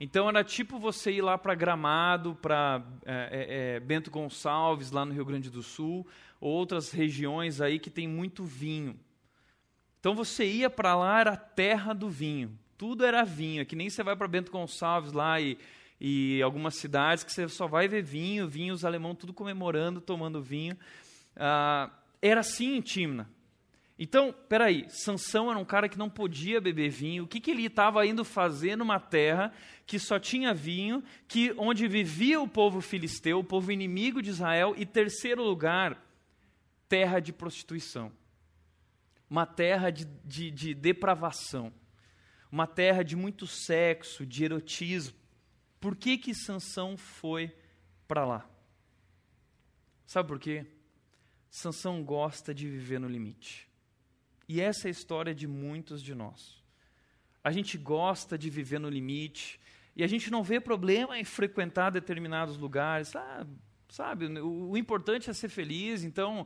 Então 0.00 0.26
era 0.26 0.42
tipo 0.42 0.78
você 0.78 1.12
ir 1.12 1.20
lá 1.20 1.36
para 1.36 1.54
Gramado, 1.54 2.34
para 2.34 2.82
é, 3.04 3.12
é, 3.12 3.74
é, 3.76 3.80
Bento 3.80 4.10
Gonçalves, 4.10 4.90
lá 4.90 5.04
no 5.04 5.12
Rio 5.12 5.26
Grande 5.26 5.50
do 5.50 5.62
Sul, 5.62 6.06
ou 6.40 6.50
outras 6.50 6.90
regiões 6.90 7.60
aí 7.60 7.78
que 7.78 7.90
tem 7.90 8.08
muito 8.08 8.42
vinho. 8.42 8.98
Então 10.00 10.14
você 10.14 10.46
ia 10.46 10.70
para 10.70 10.96
lá, 10.96 11.20
era 11.20 11.32
a 11.32 11.36
terra 11.36 11.92
do 11.92 12.08
vinho. 12.08 12.58
Tudo 12.78 13.04
era 13.04 13.22
vinho, 13.24 13.60
é 13.60 13.64
que 13.66 13.76
nem 13.76 13.90
você 13.90 14.02
vai 14.02 14.16
para 14.16 14.26
Bento 14.26 14.50
Gonçalves 14.50 15.12
lá 15.12 15.38
e, 15.38 15.58
e 16.00 16.40
algumas 16.40 16.76
cidades 16.76 17.22
que 17.22 17.30
você 17.30 17.46
só 17.46 17.66
vai 17.66 17.86
ver 17.86 18.02
vinho, 18.02 18.48
vinhos 18.48 18.86
alemão, 18.86 19.14
tudo 19.14 19.34
comemorando, 19.34 20.00
tomando 20.00 20.42
vinho. 20.42 20.78
Ah, 21.36 21.90
era 22.22 22.40
assim 22.40 22.76
em 22.76 22.80
Timna. 22.80 23.28
Então, 24.02 24.34
peraí, 24.48 24.86
Sansão 24.88 25.50
era 25.50 25.58
um 25.58 25.64
cara 25.64 25.86
que 25.88 25.98
não 25.98 26.08
podia 26.08 26.60
beber 26.60 26.88
vinho. 26.88 27.24
O 27.24 27.28
que, 27.28 27.38
que 27.38 27.50
ele 27.50 27.66
estava 27.66 28.04
indo 28.06 28.24
fazer 28.24 28.74
numa 28.74 28.98
terra 28.98 29.52
que 29.86 29.98
só 29.98 30.18
tinha 30.18 30.54
vinho, 30.54 31.04
que 31.28 31.52
onde 31.58 31.86
vivia 31.86 32.40
o 32.40 32.48
povo 32.48 32.80
filisteu, 32.80 33.38
o 33.38 33.44
povo 33.44 33.70
inimigo 33.70 34.22
de 34.22 34.30
Israel, 34.30 34.74
e 34.76 34.86
terceiro 34.86 35.42
lugar, 35.42 36.02
terra 36.88 37.20
de 37.20 37.32
prostituição 37.32 38.10
uma 39.30 39.46
terra 39.46 39.90
de, 39.90 40.04
de, 40.24 40.50
de 40.50 40.74
depravação, 40.74 41.72
uma 42.50 42.66
terra 42.66 43.04
de 43.04 43.14
muito 43.14 43.46
sexo, 43.46 44.26
de 44.26 44.44
erotismo. 44.44 45.16
Por 45.78 45.94
que 45.94 46.18
que 46.18 46.34
Sansão 46.34 46.96
foi 46.96 47.56
para 48.08 48.26
lá? 48.26 48.50
Sabe 50.04 50.26
por 50.26 50.40
quê? 50.40 50.66
Sansão 51.48 52.02
gosta 52.02 52.52
de 52.52 52.68
viver 52.68 52.98
no 52.98 53.08
limite. 53.08 53.69
E 54.52 54.60
essa 54.60 54.88
é 54.88 54.90
a 54.90 54.90
história 54.90 55.32
de 55.32 55.46
muitos 55.46 56.02
de 56.02 56.12
nós. 56.12 56.60
A 57.44 57.52
gente 57.52 57.78
gosta 57.78 58.36
de 58.36 58.50
viver 58.50 58.80
no 58.80 58.88
limite 58.88 59.60
e 59.94 60.02
a 60.02 60.08
gente 60.08 60.28
não 60.28 60.42
vê 60.42 60.58
problema 60.58 61.16
em 61.16 61.22
frequentar 61.22 61.90
determinados 61.90 62.58
lugares. 62.58 63.14
Ah, 63.14 63.46
sabe, 63.88 64.26
o, 64.40 64.70
o 64.70 64.76
importante 64.76 65.30
é 65.30 65.32
ser 65.32 65.50
feliz, 65.50 66.02
então 66.02 66.44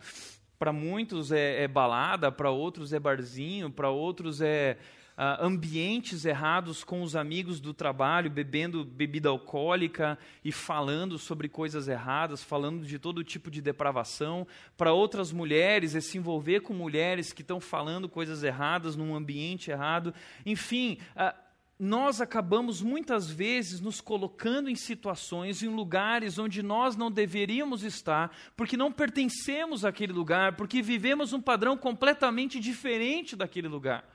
para 0.58 0.70
muitos 0.70 1.32
é, 1.32 1.62
é 1.62 1.66
balada, 1.66 2.30
para 2.30 2.50
outros 2.50 2.92
é 2.92 3.00
barzinho, 3.00 3.70
para 3.70 3.88
outros 3.88 4.42
é 4.42 4.76
uh, 5.16 5.44
ambientes 5.44 6.24
errados 6.24 6.84
com 6.84 7.02
os 7.02 7.16
amigos 7.16 7.60
do 7.60 7.72
trabalho, 7.72 8.30
bebendo 8.30 8.84
bebida 8.84 9.28
alcoólica 9.28 10.18
e 10.44 10.52
falando 10.52 11.18
sobre 11.18 11.48
coisas 11.48 11.88
erradas, 11.88 12.42
falando 12.42 12.84
de 12.84 12.98
todo 12.98 13.24
tipo 13.24 13.50
de 13.50 13.60
depravação. 13.60 14.46
Para 14.76 14.92
outras 14.92 15.32
mulheres 15.32 15.94
é 15.94 16.00
se 16.00 16.18
envolver 16.18 16.60
com 16.60 16.74
mulheres 16.74 17.32
que 17.32 17.42
estão 17.42 17.60
falando 17.60 18.08
coisas 18.08 18.42
erradas 18.42 18.96
num 18.96 19.14
ambiente 19.14 19.70
errado. 19.70 20.14
Enfim, 20.44 20.98
uh, 21.16 21.44
nós 21.78 22.20
acabamos 22.20 22.80
muitas 22.80 23.28
vezes 23.28 23.80
nos 23.80 24.00
colocando 24.00 24.70
em 24.70 24.76
situações, 24.76 25.62
em 25.62 25.68
lugares 25.68 26.38
onde 26.38 26.62
nós 26.62 26.96
não 26.96 27.10
deveríamos 27.10 27.82
estar, 27.82 28.34
porque 28.56 28.76
não 28.76 28.92
pertencemos 28.92 29.84
àquele 29.84 30.12
lugar, 30.12 30.54
porque 30.56 30.80
vivemos 30.80 31.32
um 31.32 31.40
padrão 31.40 31.76
completamente 31.76 32.60
diferente 32.60 33.34
daquele 33.34 33.66
lugar. 33.66 34.13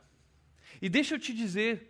E 0.82 0.90
deixa 0.90 1.16
eu 1.16 1.20
te 1.20 1.34
dizer, 1.34 1.90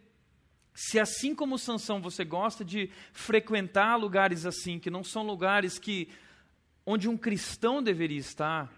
Se 0.81 0.97
assim 0.97 1.35
como 1.35 1.57
Sansão 1.57 2.01
você 2.01 2.23
gosta 2.23 2.63
de 2.63 2.89
frequentar 3.11 3.97
lugares 3.97 4.45
assim, 4.45 4.79
que 4.79 4.89
não 4.89 5.03
são 5.03 5.23
lugares 5.23 5.77
que 5.77 6.07
onde 6.85 7.09
um 7.09 7.17
cristão 7.17 7.83
deveria 7.83 8.17
estar, 8.17 8.71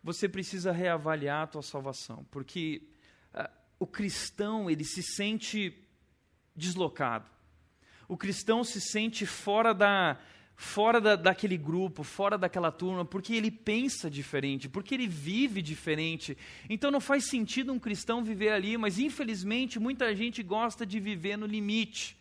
você 0.00 0.28
precisa 0.28 0.70
reavaliar 0.70 1.42
a 1.42 1.46
tua 1.48 1.62
salvação, 1.62 2.24
porque 2.30 2.82
uh, 3.34 3.50
o 3.80 3.86
cristão 3.86 4.70
ele 4.70 4.84
se 4.84 5.02
sente 5.02 5.76
deslocado. 6.54 7.28
O 8.06 8.16
cristão 8.16 8.62
se 8.62 8.80
sente 8.80 9.26
fora 9.26 9.74
da 9.74 10.18
fora 10.60 11.00
da, 11.00 11.14
daquele 11.14 11.56
grupo, 11.56 12.02
fora 12.02 12.36
daquela 12.36 12.72
turma, 12.72 13.04
porque 13.04 13.32
ele 13.32 13.48
pensa 13.48 14.10
diferente, 14.10 14.68
porque 14.68 14.92
ele 14.92 15.06
vive 15.06 15.62
diferente. 15.62 16.36
Então 16.68 16.90
não 16.90 17.00
faz 17.00 17.26
sentido 17.26 17.72
um 17.72 17.78
cristão 17.78 18.24
viver 18.24 18.50
ali, 18.50 18.76
mas 18.76 18.98
infelizmente 18.98 19.78
muita 19.78 20.12
gente 20.16 20.42
gosta 20.42 20.84
de 20.84 20.98
viver 20.98 21.38
no 21.38 21.46
limite. 21.46 22.18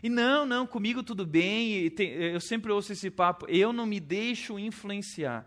E 0.00 0.08
não, 0.08 0.46
não, 0.46 0.64
comigo 0.64 1.02
tudo 1.02 1.26
bem, 1.26 1.92
eu 1.98 2.40
sempre 2.40 2.70
ouço 2.70 2.92
esse 2.92 3.10
papo, 3.10 3.46
eu 3.48 3.72
não 3.72 3.84
me 3.84 3.98
deixo 3.98 4.56
influenciar. 4.56 5.44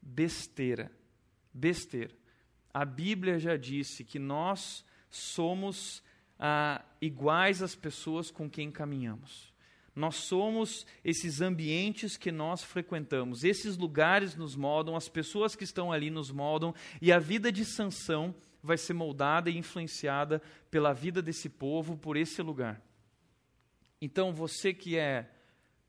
Besteira, 0.00 0.92
besteira. 1.52 2.14
A 2.72 2.84
Bíblia 2.84 3.40
já 3.40 3.56
disse 3.56 4.04
que 4.04 4.20
nós 4.20 4.84
somos 5.10 6.00
ah, 6.38 6.84
iguais 7.00 7.60
às 7.60 7.74
pessoas 7.74 8.30
com 8.30 8.48
quem 8.48 8.70
caminhamos. 8.70 9.55
Nós 9.96 10.16
somos 10.16 10.86
esses 11.02 11.40
ambientes 11.40 12.18
que 12.18 12.30
nós 12.30 12.62
frequentamos, 12.62 13.42
esses 13.42 13.78
lugares 13.78 14.36
nos 14.36 14.54
moldam, 14.54 14.94
as 14.94 15.08
pessoas 15.08 15.56
que 15.56 15.64
estão 15.64 15.90
ali 15.90 16.10
nos 16.10 16.30
moldam, 16.30 16.74
e 17.00 17.10
a 17.10 17.18
vida 17.18 17.50
de 17.50 17.64
Sansão 17.64 18.34
vai 18.62 18.76
ser 18.76 18.92
moldada 18.92 19.48
e 19.48 19.56
influenciada 19.56 20.42
pela 20.70 20.92
vida 20.92 21.22
desse 21.22 21.48
povo, 21.48 21.96
por 21.96 22.14
esse 22.18 22.42
lugar. 22.42 22.78
Então, 23.98 24.34
você 24.34 24.74
que 24.74 24.98
é 24.98 25.30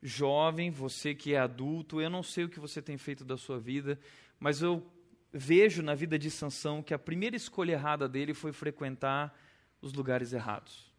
jovem, 0.02 0.70
você 0.70 1.14
que 1.14 1.34
é 1.34 1.38
adulto, 1.38 2.00
eu 2.00 2.08
não 2.08 2.22
sei 2.22 2.44
o 2.44 2.48
que 2.48 2.58
você 2.58 2.80
tem 2.80 2.96
feito 2.96 3.26
da 3.26 3.36
sua 3.36 3.60
vida, 3.60 4.00
mas 4.40 4.62
eu 4.62 4.90
vejo 5.30 5.82
na 5.82 5.94
vida 5.94 6.18
de 6.18 6.30
Sansão 6.30 6.82
que 6.82 6.94
a 6.94 6.98
primeira 6.98 7.36
escolha 7.36 7.72
errada 7.72 8.08
dele 8.08 8.32
foi 8.32 8.52
frequentar 8.52 9.38
os 9.82 9.92
lugares 9.92 10.32
errados. 10.32 10.90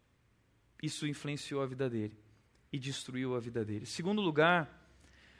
Isso 0.80 1.08
influenciou 1.08 1.60
a 1.60 1.66
vida 1.66 1.90
dele 1.90 2.29
e 2.72 2.78
destruiu 2.78 3.34
a 3.34 3.40
vida 3.40 3.64
dele. 3.64 3.86
Segundo 3.86 4.20
lugar, 4.20 4.86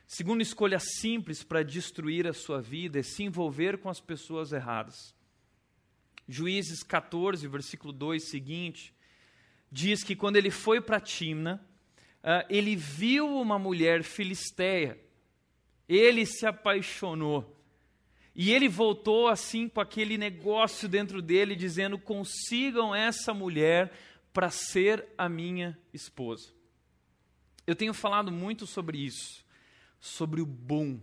segunda 0.07 0.43
escolha 0.43 0.79
simples 0.79 1.43
para 1.43 1.63
destruir 1.63 2.27
a 2.27 2.33
sua 2.33 2.61
vida 2.61 2.99
é 2.99 3.03
se 3.03 3.23
envolver 3.23 3.79
com 3.79 3.89
as 3.89 4.01
pessoas 4.01 4.53
erradas. 4.53 5.15
Juízes 6.29 6.83
14, 6.83 7.47
versículo 7.49 7.93
2 7.93 8.31
seguinte, 8.31 8.95
diz 9.71 10.03
que 10.03 10.17
quando 10.17 10.37
ele 10.37 10.51
foi 10.51 10.81
para 10.81 11.01
Timna, 11.01 11.65
uh, 12.23 12.47
ele 12.49 12.77
viu 12.77 13.27
uma 13.27 13.59
mulher 13.59 14.03
filisteia, 14.03 14.99
ele 15.89 16.25
se 16.25 16.47
apaixonou. 16.47 17.57
E 18.35 18.53
ele 18.53 18.69
voltou 18.69 19.29
assim 19.29 19.69
com 19.69 19.81
aquele 19.81 20.17
negócio 20.17 20.89
dentro 20.89 21.21
dele, 21.21 21.57
dizendo: 21.57 21.99
consigam 21.99 22.95
essa 22.95 23.35
mulher 23.35 23.93
para 24.33 24.51
ser 24.51 25.05
a 25.19 25.29
minha 25.29 25.77
esposa. 25.93 26.60
Eu 27.71 27.77
tenho 27.77 27.95
falado 27.95 28.33
muito 28.33 28.67
sobre 28.67 28.99
isso, 28.99 29.45
sobre 30.01 30.41
o 30.41 30.45
bom. 30.45 30.95
O 30.95 31.01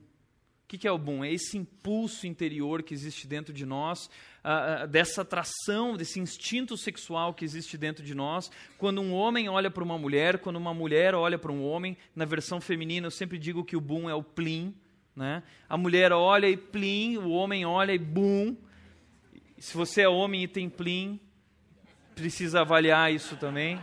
que 0.67 0.85
é 0.85 0.91
o 0.91 0.97
bom? 0.97 1.23
É 1.23 1.31
esse 1.31 1.57
impulso 1.57 2.27
interior 2.27 2.83
que 2.83 2.93
existe 2.93 3.25
dentro 3.25 3.53
de 3.53 3.65
nós, 3.65 4.09
uh, 4.43 4.85
dessa 4.85 5.21
atração, 5.21 5.95
desse 5.95 6.19
instinto 6.19 6.75
sexual 6.75 7.33
que 7.33 7.45
existe 7.45 7.77
dentro 7.77 8.03
de 8.03 8.13
nós. 8.13 8.51
Quando 8.77 8.99
um 8.99 9.13
homem 9.13 9.47
olha 9.47 9.71
para 9.71 9.81
uma 9.81 9.97
mulher, 9.97 10.39
quando 10.39 10.57
uma 10.57 10.73
mulher 10.73 11.15
olha 11.15 11.39
para 11.39 11.53
um 11.53 11.63
homem, 11.63 11.95
na 12.13 12.25
versão 12.25 12.59
feminina 12.59 13.07
eu 13.07 13.11
sempre 13.11 13.37
digo 13.39 13.63
que 13.63 13.77
o 13.77 13.81
boom 13.81 14.09
é 14.09 14.13
o 14.13 14.21
plim. 14.21 14.75
Né? 15.15 15.43
A 15.69 15.77
mulher 15.77 16.11
olha 16.11 16.49
e 16.49 16.57
plim, 16.57 17.15
o 17.15 17.29
homem 17.29 17.65
olha 17.65 17.93
e 17.93 17.97
boom. 17.97 18.57
Se 19.57 19.73
você 19.73 20.01
é 20.01 20.09
homem 20.09 20.43
e 20.43 20.49
tem 20.49 20.69
plim, 20.69 21.17
precisa 22.13 22.59
avaliar 22.59 23.09
isso 23.09 23.37
também. 23.37 23.81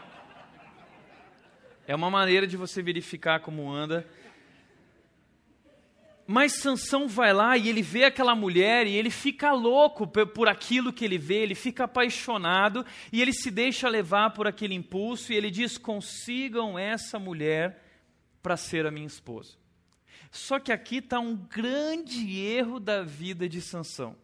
É 1.86 1.94
uma 1.94 2.10
maneira 2.10 2.46
de 2.46 2.56
você 2.56 2.82
verificar 2.82 3.40
como 3.40 3.70
anda. 3.70 4.06
Mas 6.26 6.54
Sansão 6.54 7.06
vai 7.06 7.34
lá 7.34 7.56
e 7.56 7.68
ele 7.68 7.82
vê 7.82 8.04
aquela 8.04 8.34
mulher 8.34 8.86
e 8.86 8.94
ele 8.96 9.10
fica 9.10 9.52
louco 9.52 10.06
por 10.06 10.48
aquilo 10.48 10.92
que 10.92 11.04
ele 11.04 11.18
vê, 11.18 11.42
ele 11.42 11.54
fica 11.54 11.84
apaixonado 11.84 12.84
e 13.12 13.20
ele 13.20 13.32
se 13.32 13.50
deixa 13.50 13.88
levar 13.90 14.30
por 14.30 14.46
aquele 14.46 14.74
impulso 14.74 15.32
e 15.32 15.36
ele 15.36 15.50
diz: 15.50 15.76
consigam 15.76 16.78
essa 16.78 17.18
mulher 17.18 17.82
para 18.42 18.56
ser 18.56 18.86
a 18.86 18.90
minha 18.90 19.06
esposa. 19.06 19.56
Só 20.30 20.58
que 20.58 20.72
aqui 20.72 20.96
está 20.96 21.20
um 21.20 21.36
grande 21.36 22.40
erro 22.40 22.80
da 22.80 23.02
vida 23.02 23.46
de 23.46 23.60
Sansão. 23.60 24.16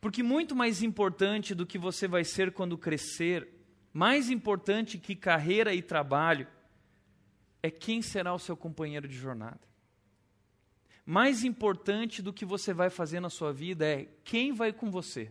Porque 0.00 0.22
muito 0.22 0.54
mais 0.54 0.82
importante 0.82 1.54
do 1.54 1.66
que 1.66 1.78
você 1.78 2.06
vai 2.06 2.24
ser 2.24 2.52
quando 2.52 2.78
crescer 2.78 3.48
mais 3.92 4.30
importante 4.30 4.98
que 4.98 5.16
carreira 5.16 5.74
e 5.74 5.82
trabalho 5.82 6.46
é 7.62 7.70
quem 7.70 8.00
será 8.00 8.32
o 8.32 8.38
seu 8.38 8.56
companheiro 8.56 9.08
de 9.08 9.16
jornada. 9.16 9.60
Mais 11.04 11.44
importante 11.44 12.22
do 12.22 12.32
que 12.32 12.44
você 12.44 12.72
vai 12.72 12.88
fazer 12.88 13.20
na 13.20 13.30
sua 13.30 13.52
vida 13.52 13.84
é 13.84 14.08
quem 14.22 14.52
vai 14.52 14.72
com 14.72 14.90
você. 14.90 15.30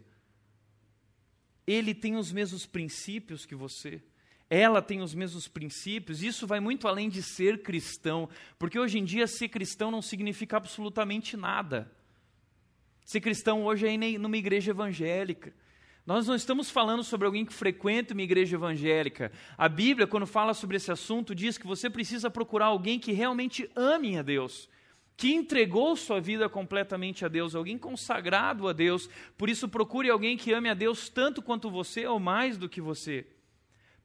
Ele 1.65 1.93
tem 1.93 2.15
os 2.15 2.31
mesmos 2.31 2.65
princípios 2.65 3.45
que 3.45 3.55
você. 3.55 4.01
Ela 4.49 4.81
tem 4.81 5.01
os 5.01 5.13
mesmos 5.13 5.47
princípios. 5.47 6.23
Isso 6.23 6.47
vai 6.47 6.59
muito 6.59 6.87
além 6.87 7.07
de 7.07 7.21
ser 7.21 7.61
cristão, 7.61 8.27
porque 8.57 8.79
hoje 8.79 8.97
em 8.97 9.05
dia 9.05 9.27
ser 9.27 9.49
cristão 9.49 9.91
não 9.91 10.01
significa 10.01 10.57
absolutamente 10.57 11.37
nada. 11.37 11.89
Ser 13.05 13.21
cristão 13.21 13.63
hoje 13.63 13.87
é 13.87 13.93
ir 13.93 14.17
numa 14.17 14.37
igreja 14.37 14.71
evangélica. 14.71 15.53
Nós 16.09 16.25
não 16.25 16.33
estamos 16.33 16.71
falando 16.71 17.03
sobre 17.03 17.27
alguém 17.27 17.45
que 17.45 17.53
frequenta 17.53 18.15
uma 18.15 18.23
igreja 18.23 18.55
evangélica. 18.55 19.31
A 19.55 19.69
Bíblia, 19.69 20.07
quando 20.07 20.25
fala 20.25 20.55
sobre 20.55 20.75
esse 20.75 20.91
assunto, 20.91 21.35
diz 21.35 21.55
que 21.55 21.67
você 21.67 21.87
precisa 21.87 22.31
procurar 22.31 22.65
alguém 22.65 22.97
que 22.97 23.11
realmente 23.11 23.69
ame 23.75 24.17
a 24.17 24.23
Deus, 24.23 24.67
que 25.15 25.31
entregou 25.31 25.95
sua 25.95 26.19
vida 26.19 26.49
completamente 26.49 27.23
a 27.23 27.27
Deus, 27.27 27.53
alguém 27.53 27.77
consagrado 27.77 28.67
a 28.67 28.73
Deus. 28.73 29.07
Por 29.37 29.49
isso, 29.49 29.69
procure 29.69 30.09
alguém 30.09 30.35
que 30.35 30.51
ame 30.51 30.67
a 30.67 30.73
Deus 30.73 31.09
tanto 31.09 31.43
quanto 31.43 31.69
você 31.69 32.07
ou 32.07 32.19
mais 32.19 32.57
do 32.57 32.67
que 32.67 32.81
você. 32.81 33.27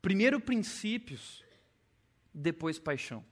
Primeiro, 0.02 0.38
princípios, 0.38 1.42
depois, 2.34 2.78
paixão. 2.78 3.24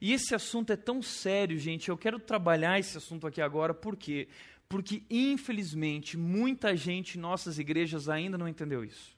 E 0.00 0.12
esse 0.12 0.34
assunto 0.34 0.72
é 0.72 0.76
tão 0.76 1.00
sério, 1.00 1.56
gente. 1.56 1.88
Eu 1.88 1.96
quero 1.96 2.18
trabalhar 2.18 2.76
esse 2.80 2.98
assunto 2.98 3.24
aqui 3.24 3.40
agora, 3.40 3.72
por 3.72 3.96
quê? 3.96 4.26
Porque, 4.26 4.52
infelizmente, 5.10 6.16
muita 6.16 6.76
gente 6.76 7.18
em 7.18 7.20
nossas 7.20 7.58
igrejas 7.58 8.08
ainda 8.08 8.38
não 8.38 8.48
entendeu 8.48 8.84
isso. 8.84 9.16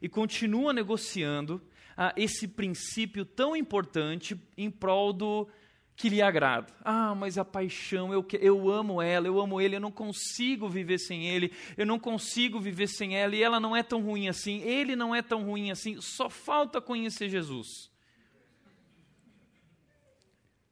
E 0.00 0.08
continua 0.08 0.72
negociando 0.72 1.62
ah, 1.96 2.12
esse 2.16 2.46
princípio 2.46 3.24
tão 3.24 3.56
importante 3.56 4.38
em 4.56 4.70
prol 4.70 5.12
do 5.12 5.48
que 5.96 6.10
lhe 6.10 6.20
agrada. 6.20 6.72
Ah, 6.84 7.14
mas 7.14 7.38
a 7.38 7.44
paixão, 7.44 8.12
eu, 8.12 8.24
eu 8.38 8.70
amo 8.70 9.00
ela, 9.00 9.26
eu 9.26 9.40
amo 9.40 9.60
ele, 9.60 9.76
eu 9.76 9.80
não 9.80 9.90
consigo 9.90 10.68
viver 10.68 10.98
sem 10.98 11.26
ele, 11.26 11.50
eu 11.76 11.86
não 11.86 11.98
consigo 11.98 12.60
viver 12.60 12.86
sem 12.86 13.16
ela, 13.16 13.34
e 13.34 13.42
ela 13.42 13.58
não 13.58 13.74
é 13.74 13.82
tão 13.82 14.02
ruim 14.02 14.28
assim, 14.28 14.60
ele 14.60 14.94
não 14.94 15.14
é 15.14 15.22
tão 15.22 15.44
ruim 15.44 15.70
assim, 15.70 15.98
só 16.02 16.28
falta 16.28 16.82
conhecer 16.82 17.30
Jesus. 17.30 17.90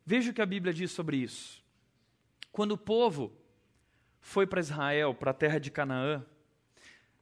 Veja 0.04 0.30
o 0.30 0.34
que 0.34 0.42
a 0.42 0.46
Bíblia 0.46 0.74
diz 0.74 0.90
sobre 0.90 1.16
isso. 1.16 1.64
Quando 2.52 2.72
o 2.72 2.78
povo 2.78 3.32
foi 4.24 4.46
para 4.46 4.58
Israel, 4.58 5.14
para 5.14 5.32
a 5.32 5.34
terra 5.34 5.60
de 5.60 5.70
Canaã, 5.70 6.24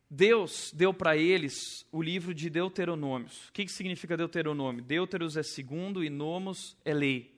Deus 0.08 0.72
deu 0.72 0.94
para 0.94 1.16
eles 1.16 1.84
o 1.90 2.00
livro 2.00 2.32
de 2.32 2.48
Deuteronômios. 2.48 3.48
O 3.48 3.52
que, 3.52 3.64
que 3.64 3.72
significa 3.72 4.16
Deuteronômio? 4.16 4.84
Deuteros 4.84 5.36
é 5.36 5.42
segundo 5.42 6.04
e 6.04 6.08
nomos 6.08 6.76
é 6.84 6.94
lei. 6.94 7.34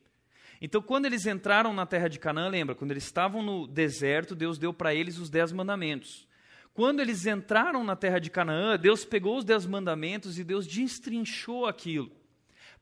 Então, 0.61 0.83
quando 0.83 1.07
eles 1.07 1.25
entraram 1.25 1.73
na 1.73 1.87
terra 1.87 2.09
de 2.09 2.19
Canaã, 2.19 2.49
lembra, 2.49 2.75
quando 2.75 2.91
eles 2.91 3.05
estavam 3.05 3.43
no 3.43 3.67
deserto, 3.67 4.35
Deus 4.35 4.59
deu 4.59 4.73
para 4.73 4.95
eles 4.95 5.19
os 5.19 5.31
dez 5.31 5.51
mandamentos. 5.51 6.29
Quando 6.75 7.01
eles 7.01 7.25
entraram 7.25 7.83
na 7.83 7.97
terra 7.97 8.19
de 8.19 8.31
Canaã, 8.31 8.79
Deus 8.79 9.03
pegou 9.05 9.39
os 9.39 9.45
dez 9.45 9.65
mandamentos 9.65 10.39
e 10.39 10.45
Deus 10.45 10.67
destrinchou 10.67 11.67
aquilo 11.67 12.13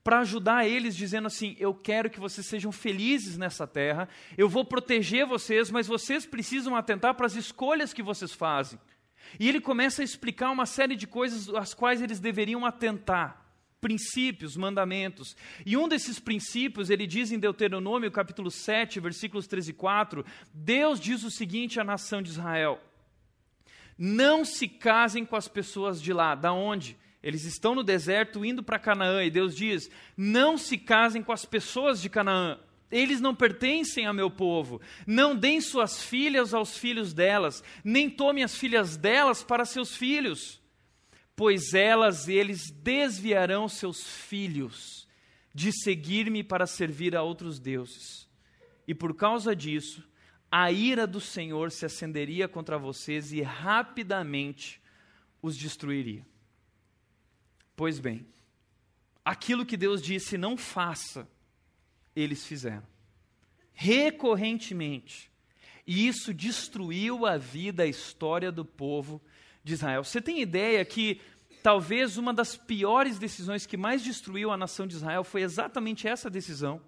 para 0.03 0.19
ajudar 0.19 0.67
eles, 0.67 0.95
dizendo 0.95 1.27
assim: 1.27 1.55
Eu 1.57 1.73
quero 1.73 2.09
que 2.09 2.19
vocês 2.19 2.45
sejam 2.45 2.71
felizes 2.71 3.37
nessa 3.37 3.65
terra, 3.65 4.09
eu 4.37 4.49
vou 4.49 4.65
proteger 4.65 5.25
vocês, 5.25 5.71
mas 5.71 5.87
vocês 5.87 6.25
precisam 6.25 6.75
atentar 6.75 7.15
para 7.15 7.25
as 7.25 7.35
escolhas 7.35 7.93
que 7.93 8.03
vocês 8.03 8.33
fazem. 8.33 8.79
E 9.39 9.47
ele 9.47 9.61
começa 9.61 10.01
a 10.01 10.05
explicar 10.05 10.51
uma 10.51 10.65
série 10.65 10.95
de 10.95 11.07
coisas 11.07 11.49
às 11.55 11.73
quais 11.73 12.01
eles 12.01 12.19
deveriam 12.19 12.65
atentar. 12.65 13.41
Princípios, 13.79 14.55
mandamentos. 14.55 15.35
E 15.65 15.75
um 15.75 15.89
desses 15.89 16.17
princípios, 16.17 16.89
ele 16.89 17.05
diz 17.05 17.31
em 17.31 17.39
Deuteronômio, 17.39 18.11
capítulo 18.11 18.49
7, 18.49 18.99
versículos 18.99 19.45
13 19.45 19.71
e 19.71 19.73
4, 19.73 20.25
Deus 20.53 20.99
diz 20.99 21.23
o 21.23 21.31
seguinte 21.31 21.79
à 21.79 21.83
nação 21.83 22.21
de 22.21 22.29
Israel: 22.29 22.81
Não 23.97 24.45
se 24.45 24.67
casem 24.67 25.25
com 25.25 25.35
as 25.35 25.47
pessoas 25.47 26.01
de 26.01 26.13
lá. 26.13 26.35
Da 26.35 26.53
onde? 26.53 26.97
Eles 27.23 27.45
estão 27.45 27.73
no 27.73 27.83
deserto 27.83 28.43
indo 28.43 28.61
para 28.61 28.77
Canaã 28.77 29.23
e 29.23 29.31
Deus 29.31 29.55
diz: 29.55 29.89
Não 30.17 30.57
se 30.57 30.77
casem 30.77 31.23
com 31.23 31.31
as 31.31 31.45
pessoas 31.45 32.01
de 32.01 32.09
Canaã. 32.09 32.59
Eles 32.91 33.21
não 33.21 33.33
pertencem 33.33 34.05
a 34.05 34.13
meu 34.13 34.29
povo. 34.29 34.81
Não 35.07 35.35
deem 35.35 35.61
suas 35.61 36.03
filhas 36.03 36.53
aos 36.53 36.77
filhos 36.77 37.13
delas, 37.13 37.63
nem 37.83 38.09
tomem 38.09 38.43
as 38.43 38.55
filhas 38.55 38.97
delas 38.97 39.41
para 39.41 39.65
seus 39.65 39.95
filhos, 39.95 40.61
pois 41.35 41.73
elas 41.73 42.27
eles 42.27 42.69
desviarão 42.69 43.69
seus 43.69 44.03
filhos 44.05 45.07
de 45.55 45.71
seguir-me 45.71 46.43
para 46.43 46.67
servir 46.67 47.15
a 47.15 47.23
outros 47.23 47.57
deuses. 47.57 48.27
E 48.87 48.93
por 48.93 49.15
causa 49.15 49.55
disso, 49.55 50.03
a 50.51 50.71
ira 50.71 51.07
do 51.07 51.21
Senhor 51.21 51.71
se 51.71 51.85
acenderia 51.85 52.47
contra 52.47 52.77
vocês 52.77 53.31
e 53.31 53.41
rapidamente 53.41 54.81
os 55.41 55.57
destruiria. 55.57 56.25
Pois 57.83 57.99
bem, 57.99 58.25
aquilo 59.25 59.65
que 59.65 59.75
Deus 59.75 60.01
disse 60.01 60.37
não 60.37 60.55
faça, 60.55 61.27
eles 62.15 62.45
fizeram. 62.45 62.87
Recorrentemente. 63.73 65.29
E 65.85 66.07
isso 66.07 66.33
destruiu 66.33 67.25
a 67.25 67.35
vida, 67.35 67.83
a 67.83 67.85
história 67.85 68.53
do 68.53 68.63
povo 68.63 69.21
de 69.65 69.73
Israel. 69.73 70.05
Você 70.05 70.21
tem 70.21 70.39
ideia 70.39 70.85
que 70.85 71.19
talvez 71.61 72.15
uma 72.15 72.33
das 72.33 72.55
piores 72.55 73.19
decisões 73.19 73.65
que 73.65 73.75
mais 73.75 74.01
destruiu 74.01 74.49
a 74.49 74.55
nação 74.55 74.87
de 74.87 74.95
Israel 74.95 75.25
foi 75.25 75.41
exatamente 75.41 76.07
essa 76.07 76.29
decisão? 76.29 76.81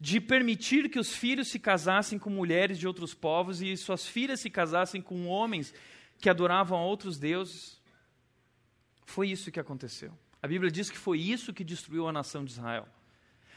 De 0.00 0.18
permitir 0.18 0.88
que 0.88 0.98
os 0.98 1.14
filhos 1.14 1.50
se 1.50 1.58
casassem 1.58 2.18
com 2.18 2.30
mulheres 2.30 2.78
de 2.78 2.86
outros 2.86 3.12
povos 3.12 3.60
e 3.60 3.76
suas 3.76 4.06
filhas 4.06 4.40
se 4.40 4.48
casassem 4.48 5.02
com 5.02 5.26
homens 5.26 5.74
que 6.18 6.30
adoravam 6.30 6.78
a 6.78 6.86
outros 6.86 7.18
deuses. 7.18 7.79
Foi 9.10 9.28
isso 9.28 9.50
que 9.50 9.58
aconteceu. 9.58 10.12
A 10.40 10.46
Bíblia 10.46 10.70
diz 10.70 10.88
que 10.88 10.96
foi 10.96 11.18
isso 11.18 11.52
que 11.52 11.64
destruiu 11.64 12.06
a 12.06 12.12
nação 12.12 12.44
de 12.44 12.52
Israel. 12.52 12.86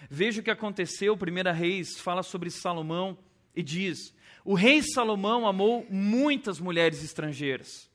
Veja 0.09 0.41
o 0.41 0.43
que 0.43 0.49
aconteceu, 0.49 1.13
1 1.13 1.53
Reis 1.53 1.99
fala 1.99 2.23
sobre 2.23 2.49
Salomão 2.49 3.15
e 3.55 3.61
diz: 3.61 4.15
O 4.43 4.55
rei 4.55 4.81
Salomão 4.81 5.45
amou 5.45 5.85
muitas 5.91 6.59
mulheres 6.59 7.03
estrangeiras. 7.03 7.87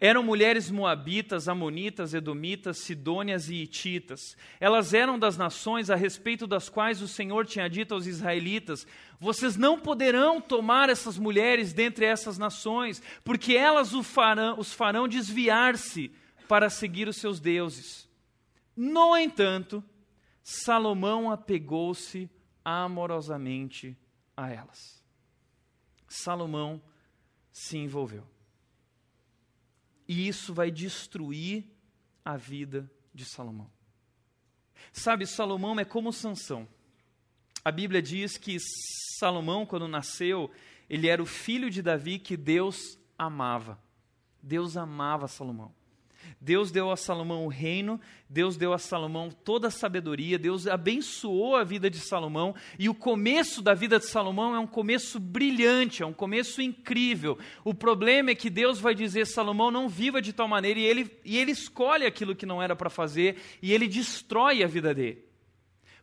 Eram 0.00 0.22
mulheres 0.22 0.70
moabitas, 0.70 1.46
amonitas, 1.46 2.14
edomitas, 2.14 2.78
sidônias 2.78 3.50
e 3.50 3.56
ititas. 3.56 4.34
Elas 4.58 4.94
eram 4.94 5.18
das 5.18 5.36
nações 5.36 5.90
a 5.90 5.94
respeito 5.94 6.46
das 6.46 6.70
quais 6.70 7.02
o 7.02 7.08
Senhor 7.08 7.44
tinha 7.44 7.68
dito 7.68 7.92
aos 7.92 8.06
israelitas: 8.06 8.86
Vocês 9.20 9.58
não 9.58 9.78
poderão 9.78 10.40
tomar 10.40 10.88
essas 10.88 11.18
mulheres 11.18 11.74
dentre 11.74 12.06
essas 12.06 12.38
nações, 12.38 13.02
porque 13.22 13.54
elas 13.54 13.92
farão, 14.06 14.58
os 14.58 14.72
farão 14.72 15.06
desviar-se 15.06 16.10
para 16.48 16.70
seguir 16.70 17.08
os 17.08 17.16
seus 17.18 17.38
deuses. 17.38 18.08
No 18.74 19.16
entanto, 19.16 19.84
Salomão 20.42 21.30
apegou-se 21.30 22.30
amorosamente 22.64 23.96
a 24.36 24.50
elas. 24.50 25.02
Salomão 26.08 26.80
se 27.52 27.76
envolveu. 27.76 28.26
E 30.06 30.26
isso 30.26 30.54
vai 30.54 30.70
destruir 30.70 31.66
a 32.24 32.36
vida 32.36 32.90
de 33.12 33.24
Salomão. 33.24 33.70
Sabe, 34.92 35.26
Salomão 35.26 35.78
é 35.78 35.84
como 35.84 36.12
Sansão. 36.12 36.66
A 37.64 37.70
Bíblia 37.70 38.00
diz 38.00 38.38
que 38.38 38.56
Salomão, 39.18 39.66
quando 39.66 39.86
nasceu, 39.86 40.50
ele 40.88 41.08
era 41.08 41.22
o 41.22 41.26
filho 41.26 41.68
de 41.68 41.82
Davi 41.82 42.18
que 42.18 42.36
Deus 42.36 42.98
amava. 43.18 43.78
Deus 44.42 44.76
amava 44.76 45.28
Salomão. 45.28 45.74
Deus 46.40 46.70
deu 46.70 46.90
a 46.90 46.96
Salomão 46.96 47.44
o 47.44 47.48
reino, 47.48 48.00
Deus 48.28 48.56
deu 48.56 48.72
a 48.72 48.78
Salomão 48.78 49.30
toda 49.30 49.68
a 49.68 49.70
sabedoria, 49.70 50.38
Deus 50.38 50.66
abençoou 50.66 51.56
a 51.56 51.64
vida 51.64 51.88
de 51.88 51.98
Salomão, 51.98 52.54
e 52.78 52.88
o 52.88 52.94
começo 52.94 53.62
da 53.62 53.74
vida 53.74 53.98
de 53.98 54.06
Salomão 54.06 54.54
é 54.54 54.58
um 54.58 54.66
começo 54.66 55.20
brilhante, 55.20 56.02
é 56.02 56.06
um 56.06 56.12
começo 56.12 56.60
incrível. 56.60 57.38
O 57.64 57.74
problema 57.74 58.30
é 58.30 58.34
que 58.34 58.50
Deus 58.50 58.78
vai 58.78 58.94
dizer: 58.94 59.26
Salomão, 59.26 59.70
não 59.70 59.88
viva 59.88 60.20
de 60.20 60.32
tal 60.32 60.48
maneira, 60.48 60.80
e 60.80 60.84
ele, 60.84 61.10
e 61.24 61.38
ele 61.38 61.52
escolhe 61.52 62.06
aquilo 62.06 62.34
que 62.34 62.46
não 62.46 62.62
era 62.62 62.74
para 62.74 62.90
fazer, 62.90 63.36
e 63.62 63.72
ele 63.72 63.86
destrói 63.86 64.62
a 64.62 64.66
vida 64.66 64.94
dele. 64.94 65.27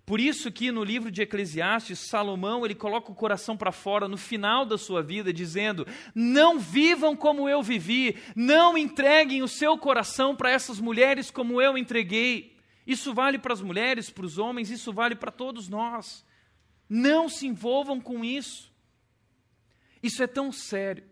Por 0.06 0.20
isso 0.20 0.52
que 0.52 0.72
no 0.72 0.84
livro 0.84 1.10
de 1.10 1.24
Eclesiastes, 1.24 2.08
Salomão, 2.08 2.64
ele 2.64 2.76
coloca 2.76 3.12
o 3.12 3.16
coração 3.16 3.58
para 3.58 3.72
fora 3.72 4.08
no 4.08 4.18
final 4.18 4.64
da 4.64 4.78
sua 4.78 5.02
vida, 5.02 5.34
dizendo: 5.34 5.88
"Não 6.14 6.60
vivam 6.60 7.16
como 7.16 7.50
eu 7.50 7.64
vivi, 7.64 8.16
não 8.36 8.78
entreguem 8.78 9.42
o 9.42 9.48
seu 9.48 9.78
coração 9.78 10.36
para 10.36 10.52
essas 10.52 10.80
mulheres 10.80 11.32
como 11.32 11.60
eu 11.60 11.76
entreguei". 11.76 12.56
Isso 12.86 13.16
vale 13.16 13.40
para 13.40 13.54
as 13.54 13.62
mulheres, 13.62 14.12
para 14.12 14.26
os 14.26 14.38
homens, 14.38 14.70
isso 14.70 14.94
vale 14.94 15.16
para 15.16 15.32
todos 15.32 15.68
nós. 15.68 16.24
Não 16.88 17.28
se 17.28 17.48
envolvam 17.48 18.00
com 18.00 18.24
isso. 18.24 18.72
Isso 20.04 20.22
é 20.22 20.28
tão 20.28 20.52
sério 20.52 21.04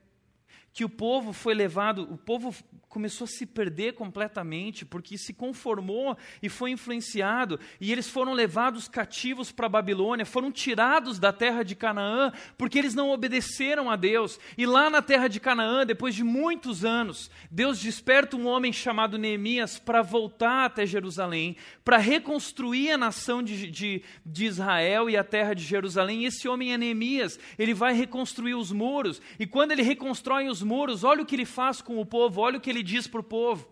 que 0.72 0.86
o 0.86 0.90
povo 0.90 1.34
foi 1.34 1.54
levado, 1.54 2.08
o 2.12 2.18
povo 2.18 2.54
começou 2.94 3.26
a 3.26 3.28
se 3.28 3.48
perder 3.48 3.94
completamente, 3.94 4.86
porque 4.86 5.18
se 5.18 5.34
conformou 5.34 6.16
e 6.44 6.48
foi 6.48 6.70
influenciado, 6.70 7.60
e 7.82 7.92
eles 7.92 8.08
foram 8.08 8.34
levados 8.34 8.88
cativos 8.88 9.52
para 9.52 9.66
a 9.66 9.70
Babilônia, 9.70 10.28
foram 10.28 10.52
tirados 10.52 11.18
da 11.18 11.34
terra 11.34 11.64
de 11.64 11.76
Canaã, 11.76 12.32
porque 12.56 12.78
eles 12.78 12.94
não 12.94 13.10
obedeceram 13.10 13.90
a 13.90 13.96
Deus. 13.96 14.40
E 14.56 14.68
lá 14.68 14.92
na 14.92 15.02
terra 15.02 15.28
de 15.28 15.40
Canaã, 15.40 15.88
depois 15.88 16.14
de 16.14 16.24
muitos 16.24 16.86
anos, 16.86 17.32
Deus 17.50 17.80
desperta 17.80 18.38
um 18.38 18.46
homem 18.46 18.72
chamado 18.72 19.18
Neemias 19.18 19.80
para 19.80 20.04
voltar 20.04 20.66
até 20.66 20.86
Jerusalém, 20.86 21.58
para 21.84 21.98
reconstruir 21.98 22.92
a 22.92 22.98
nação 22.98 23.42
de, 23.42 23.72
de, 23.72 24.04
de 24.24 24.46
Israel 24.46 25.10
e 25.10 25.18
a 25.18 25.24
terra 25.24 25.56
de 25.56 25.64
Jerusalém. 25.64 26.22
E 26.22 26.26
esse 26.28 26.48
homem 26.48 26.74
é 26.74 26.78
Neemias, 26.78 27.40
ele 27.58 27.74
vai 27.74 27.96
reconstruir 27.96 28.54
os 28.54 28.72
muros, 28.72 29.20
e 29.40 29.48
quando 29.48 29.72
ele 29.72 29.82
reconstrói 29.82 30.48
os 30.48 30.62
muros, 30.62 31.04
olha 31.04 31.24
o 31.24 31.26
que 31.26 31.36
ele 31.36 31.46
faz 31.46 31.82
com 31.82 32.00
o 32.00 32.06
povo, 32.06 32.40
olha 32.40 32.60
o 32.60 32.62
que 32.62 32.70
ele 32.70 32.83
diz 32.84 33.08
para 33.08 33.22
o 33.22 33.24
povo. 33.24 33.68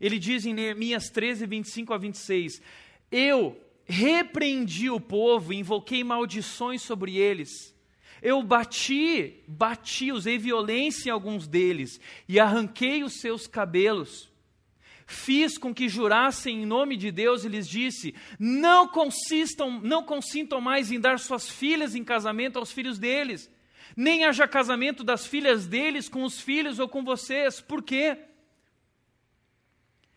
Ele 0.00 0.18
diz 0.18 0.46
em 0.46 0.54
Neemias 0.54 1.10
13, 1.10 1.46
25 1.46 1.92
a 1.92 1.98
26: 1.98 2.62
Eu 3.12 3.60
repreendi 3.84 4.88
o 4.88 5.00
povo, 5.00 5.52
invoquei 5.52 6.02
maldições 6.02 6.82
sobre 6.82 7.16
eles. 7.16 7.74
Eu 8.22 8.42
bati, 8.42 9.42
bati, 9.48 10.12
usei 10.12 10.38
violência 10.38 11.08
em 11.08 11.12
alguns 11.12 11.46
deles 11.46 12.00
e 12.28 12.38
arranquei 12.38 13.02
os 13.02 13.20
seus 13.20 13.46
cabelos. 13.46 14.30
Fiz 15.06 15.58
com 15.58 15.74
que 15.74 15.88
jurassem 15.88 16.62
em 16.62 16.66
nome 16.66 16.96
de 16.96 17.10
Deus 17.10 17.44
e 17.44 17.48
lhes 17.48 17.68
disse: 17.68 18.14
Não 18.38 18.86
consistam, 18.86 19.80
não 19.80 20.04
consintam 20.04 20.60
mais 20.60 20.92
em 20.92 21.00
dar 21.00 21.18
suas 21.18 21.48
filhas 21.50 21.94
em 21.94 22.04
casamento 22.04 22.58
aos 22.58 22.70
filhos 22.70 22.98
deles, 22.98 23.50
nem 23.96 24.24
haja 24.24 24.46
casamento 24.46 25.02
das 25.02 25.26
filhas 25.26 25.66
deles 25.66 26.08
com 26.08 26.22
os 26.22 26.40
filhos 26.40 26.78
ou 26.78 26.88
com 26.88 27.02
vocês. 27.02 27.60
Por 27.60 27.82
quê? 27.82 28.16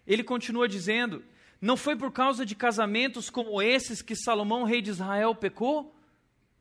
Ele 0.05 0.23
continua 0.23 0.67
dizendo: 0.67 1.23
Não 1.61 1.77
foi 1.77 1.95
por 1.95 2.11
causa 2.11 2.45
de 2.45 2.55
casamentos 2.55 3.29
como 3.29 3.61
esses 3.61 4.01
que 4.01 4.15
Salomão, 4.15 4.63
rei 4.63 4.81
de 4.81 4.89
Israel, 4.89 5.33
pecou? 5.35 5.95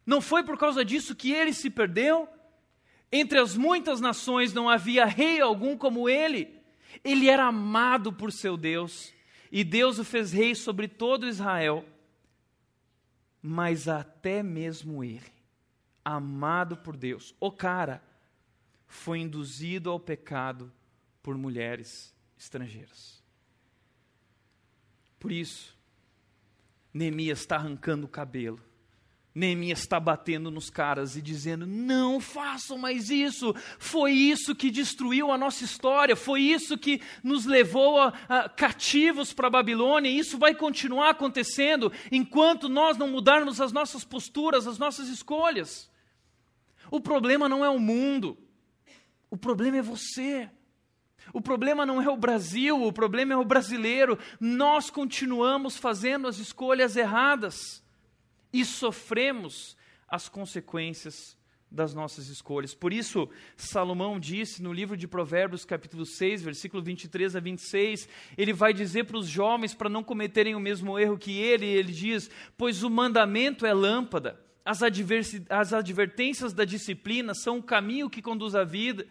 Não 0.05 0.21
foi 0.21 0.43
por 0.43 0.59
causa 0.59 0.85
disso 0.85 1.15
que 1.15 1.33
ele 1.33 1.53
se 1.53 1.71
perdeu? 1.71 2.29
Entre 3.11 3.39
as 3.39 3.57
muitas 3.57 4.01
nações 4.01 4.53
não 4.53 4.69
havia 4.69 5.05
rei 5.05 5.41
algum 5.41 5.77
como 5.77 6.09
ele. 6.09 6.61
Ele 7.05 7.29
era 7.29 7.47
amado 7.47 8.13
por 8.13 8.33
seu 8.33 8.57
Deus, 8.57 9.13
e 9.51 9.63
Deus 9.65 9.99
o 9.99 10.05
fez 10.05 10.33
rei 10.33 10.55
sobre 10.55 10.89
todo 10.89 11.29
Israel. 11.29 11.85
Mas 13.41 13.89
até 13.89 14.43
mesmo 14.43 15.03
ele, 15.03 15.33
amado 16.05 16.77
por 16.77 16.97
Deus, 16.97 17.35
o 17.41 17.51
cara, 17.51 18.03
foi 18.87 19.19
induzido 19.19 19.91
ao 19.91 19.99
pecado 19.99 20.73
por 21.23 21.37
mulheres 21.37 22.15
estrangeiras. 22.39 23.22
Por 25.23 25.31
isso, 25.31 25.79
Neemias 26.93 27.39
está 27.39 27.55
arrancando 27.55 28.07
o 28.07 28.09
cabelo. 28.09 28.61
Neemias 29.33 29.79
está 29.79 30.01
batendo 30.01 30.51
nos 30.51 30.69
caras 30.69 31.15
e 31.17 31.23
dizendo: 31.23 31.65
não 31.65 32.21
façam 32.21 32.77
mais 32.77 33.09
isso. 33.09 33.55
Foi 33.79 34.11
isso 34.11 34.53
que 34.53 34.69
destruiu 34.69 35.31
a 35.31 35.39
nossa 35.39 35.65
história, 35.65 36.17
foi 36.17 36.43
isso 36.43 36.77
que 36.77 37.01
nos 37.23 37.47
levou 37.47 38.01
a, 38.01 38.09
a 38.29 38.49
cativos 38.49 39.33
para 39.33 39.47
a 39.47 39.51
Babilônia, 39.51 40.11
e 40.11 40.19
isso 40.19 40.37
vai 40.37 40.57
continuar 40.57 41.11
acontecendo 41.11 41.93
enquanto 42.11 42.69
nós 42.69 42.99
não 42.99 43.09
mudarmos 43.09 43.61
as 43.61 43.71
nossas 43.71 44.05
posturas, 44.05 44.67
as 44.67 44.77
nossas 44.77 45.07
escolhas. 45.07 45.89
O 46.91 47.01
problema 47.01 47.49
não 47.49 47.65
é 47.65 47.71
o 47.71 47.79
mundo, 47.79 48.37
o 49.31 49.37
problema 49.37 49.77
é 49.77 49.83
você. 49.83 50.51
O 51.33 51.41
problema 51.41 51.87
não 51.87 52.01
é 52.01 52.09
o 52.09 52.17
Brasil, 52.17 52.83
o 52.83 52.93
problema 52.93 53.33
é 53.33 53.37
o 53.37 53.45
brasileiro. 53.45 54.19
Nós 54.39 54.91
continuamos 54.91 55.77
fazendo 55.77 56.29
as 56.29 56.39
escolhas 56.39 56.97
erradas 56.97 57.83
e 58.53 58.65
sofremos 58.65 59.77
as 60.07 60.29
consequências 60.29 61.37
das 61.73 61.95
nossas 61.95 62.29
escolhas. 62.29 62.75
Por 62.75 62.93
isso, 62.93 63.29
Salomão 63.57 64.21
disse 64.21 64.63
no 64.63 64.73
livro 64.73 64.95
de 64.95 65.09
Provérbios, 65.09 65.65
capítulo 65.65 66.05
6, 66.05 66.43
versículo 66.43 66.83
23 66.83 67.35
a 67.35 67.41
26, 67.41 68.09
ele 68.37 68.53
vai 68.53 68.75
dizer 68.75 69.05
para 69.05 69.17
os 69.17 69.27
jovens 69.27 69.75
para 69.75 69.89
não 69.89 70.05
cometerem 70.05 70.55
o 70.55 70.61
mesmo 70.61 70.99
erro 70.99 71.17
que 71.17 71.39
ele, 71.39 71.65
ele 71.65 71.93
diz: 71.93 72.31
Pois 72.59 72.83
o 72.83 72.91
mandamento 72.91 73.65
é 73.65 73.73
lâmpada, 73.73 74.39
as, 74.65 74.81
as 75.49 75.73
advertências 75.73 76.53
da 76.53 76.65
disciplina 76.65 77.35
são 77.35 77.59
o 77.59 77.63
caminho 77.63 78.11
que 78.11 78.21
conduz 78.21 78.55
à 78.55 78.65
vida, 78.65 79.07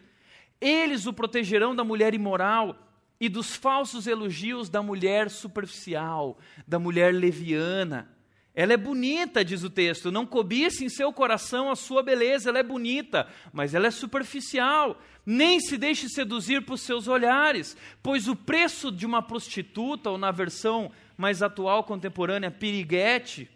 eles 0.62 1.06
o 1.06 1.12
protegerão 1.12 1.74
da 1.74 1.84
mulher 1.84 2.14
imoral 2.14 2.76
e 3.20 3.28
dos 3.28 3.54
falsos 3.54 4.06
elogios 4.06 4.68
da 4.68 4.82
mulher 4.82 5.30
superficial, 5.30 6.38
da 6.66 6.78
mulher 6.78 7.12
leviana 7.12 8.08
ela 8.54 8.74
é 8.74 8.76
bonita, 8.76 9.44
diz 9.44 9.62
o 9.62 9.70
texto, 9.70 10.12
não 10.12 10.26
cobice 10.26 10.84
em 10.84 10.88
seu 10.88 11.10
coração 11.10 11.70
a 11.70 11.76
sua 11.76 12.02
beleza, 12.02 12.50
ela 12.50 12.58
é 12.58 12.62
bonita, 12.62 13.26
mas 13.50 13.72
ela 13.72 13.86
é 13.86 13.90
superficial. 13.90 15.00
Nem 15.24 15.58
se 15.58 15.78
deixe 15.78 16.08
seduzir 16.08 16.62
por 16.62 16.78
seus 16.78 17.08
olhares, 17.08 17.76
pois 18.02 18.28
o 18.28 18.36
preço 18.36 18.92
de 18.92 19.06
uma 19.06 19.22
prostituta, 19.22 20.10
ou 20.10 20.18
na 20.18 20.30
versão 20.30 20.92
mais 21.16 21.42
atual, 21.42 21.84
contemporânea, 21.84 22.50
piriguete, 22.50 23.50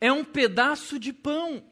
é 0.00 0.12
um 0.12 0.24
pedaço 0.24 0.98
de 0.98 1.12
pão. 1.12 1.64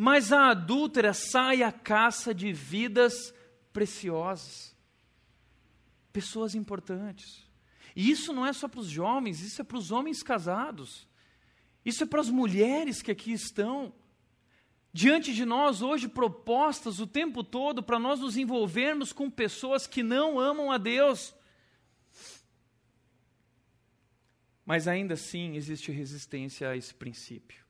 Mas 0.00 0.32
a 0.32 0.50
adúltera 0.50 1.12
sai 1.12 1.64
à 1.64 1.72
caça 1.72 2.32
de 2.32 2.52
vidas 2.52 3.34
preciosas, 3.72 4.72
pessoas 6.12 6.54
importantes. 6.54 7.44
E 7.96 8.08
isso 8.08 8.32
não 8.32 8.46
é 8.46 8.52
só 8.52 8.68
para 8.68 8.78
os 8.78 8.86
jovens, 8.86 9.40
isso 9.40 9.60
é 9.60 9.64
para 9.64 9.76
os 9.76 9.90
homens 9.90 10.22
casados. 10.22 11.08
Isso 11.84 12.04
é 12.04 12.06
para 12.06 12.20
as 12.20 12.30
mulheres 12.30 13.02
que 13.02 13.10
aqui 13.10 13.32
estão. 13.32 13.92
Diante 14.92 15.34
de 15.34 15.44
nós 15.44 15.82
hoje 15.82 16.06
propostas 16.06 17.00
o 17.00 17.06
tempo 17.06 17.42
todo 17.42 17.82
para 17.82 17.98
nós 17.98 18.20
nos 18.20 18.36
envolvermos 18.36 19.12
com 19.12 19.28
pessoas 19.28 19.84
que 19.84 20.04
não 20.04 20.38
amam 20.38 20.70
a 20.70 20.78
Deus. 20.78 21.34
Mas 24.64 24.86
ainda 24.86 25.14
assim 25.14 25.56
existe 25.56 25.90
resistência 25.90 26.68
a 26.70 26.76
esse 26.76 26.94
princípio. 26.94 27.67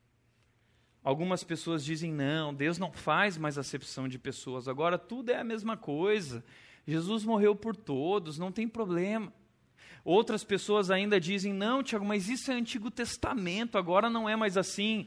Algumas 1.03 1.45
pessoas 1.45 1.85
dizem: 1.85 2.13
não, 2.13 2.53
Deus 2.53 2.79
não 2.79 2.93
faz 2.93 3.39
mais 3.39 3.57
acepção 3.57 4.09
de 4.09 4.19
pessoas, 4.19 4.69
agora 4.69 4.99
tudo 4.99 5.31
é 5.31 5.37
a 5.37 5.45
mesma 5.45 5.77
coisa. 5.77 6.45
Jesus 6.87 7.25
morreu 7.25 7.55
por 7.55 7.77
todos, 7.77 8.39
não 8.39 8.51
tem 8.51 8.67
problema. 8.67 9.33
Outras 10.05 10.43
pessoas 10.43 10.91
ainda 10.91 11.21
dizem: 11.21 11.53
não, 11.53 11.83
Tiago, 11.83 12.05
mas 12.05 12.29
isso 12.29 12.51
é 12.51 12.55
Antigo 12.55 12.91
Testamento, 12.91 13.77
agora 13.77 14.09
não 14.09 14.29
é 14.29 14.35
mais 14.35 14.57
assim. 14.57 15.07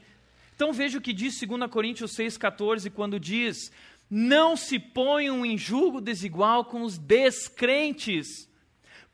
Então 0.54 0.72
veja 0.72 0.98
o 0.98 1.00
que 1.00 1.12
diz 1.12 1.40
2 1.40 1.70
Coríntios 1.70 2.12
6,14, 2.16 2.90
quando 2.90 3.18
diz: 3.18 3.72
Não 4.08 4.56
se 4.56 4.78
ponham 4.78 5.44
em 5.44 5.58
julgo 5.58 6.00
desigual 6.00 6.64
com 6.64 6.82
os 6.82 6.98
descrentes, 6.98 8.48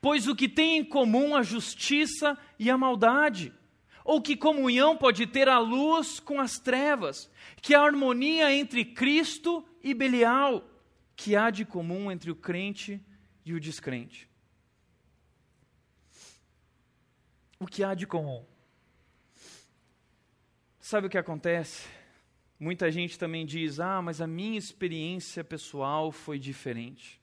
pois 0.00 0.28
o 0.28 0.36
que 0.36 0.48
tem 0.48 0.78
em 0.78 0.84
comum 0.84 1.34
a 1.34 1.42
justiça 1.42 2.36
e 2.58 2.70
a 2.70 2.76
maldade? 2.76 3.52
Ou 4.08 4.22
que 4.22 4.36
comunhão 4.36 4.96
pode 4.96 5.26
ter 5.26 5.48
a 5.48 5.58
luz 5.58 6.18
com 6.18 6.40
as 6.40 6.58
trevas? 6.58 7.30
Que 7.60 7.74
a 7.74 7.82
harmonia 7.82 8.50
entre 8.54 8.84
Cristo 8.84 9.62
e 9.82 9.92
Belial? 9.92 10.64
Que 11.14 11.36
há 11.36 11.50
de 11.50 11.64
comum 11.64 12.10
entre 12.10 12.30
o 12.30 12.36
crente 12.36 13.00
e 13.44 13.52
o 13.52 13.60
descrente? 13.60 14.28
o 17.58 17.66
que 17.66 17.82
há 17.82 17.94
de 17.94 18.06
comum. 18.06 18.44
Sabe 20.80 21.06
o 21.06 21.10
que 21.10 21.18
acontece? 21.18 21.86
Muita 22.58 22.90
gente 22.90 23.18
também 23.18 23.44
diz: 23.44 23.80
ah, 23.80 24.00
mas 24.00 24.20
a 24.20 24.26
minha 24.26 24.58
experiência 24.58 25.42
pessoal 25.42 26.12
foi 26.12 26.38
diferente. 26.38 27.17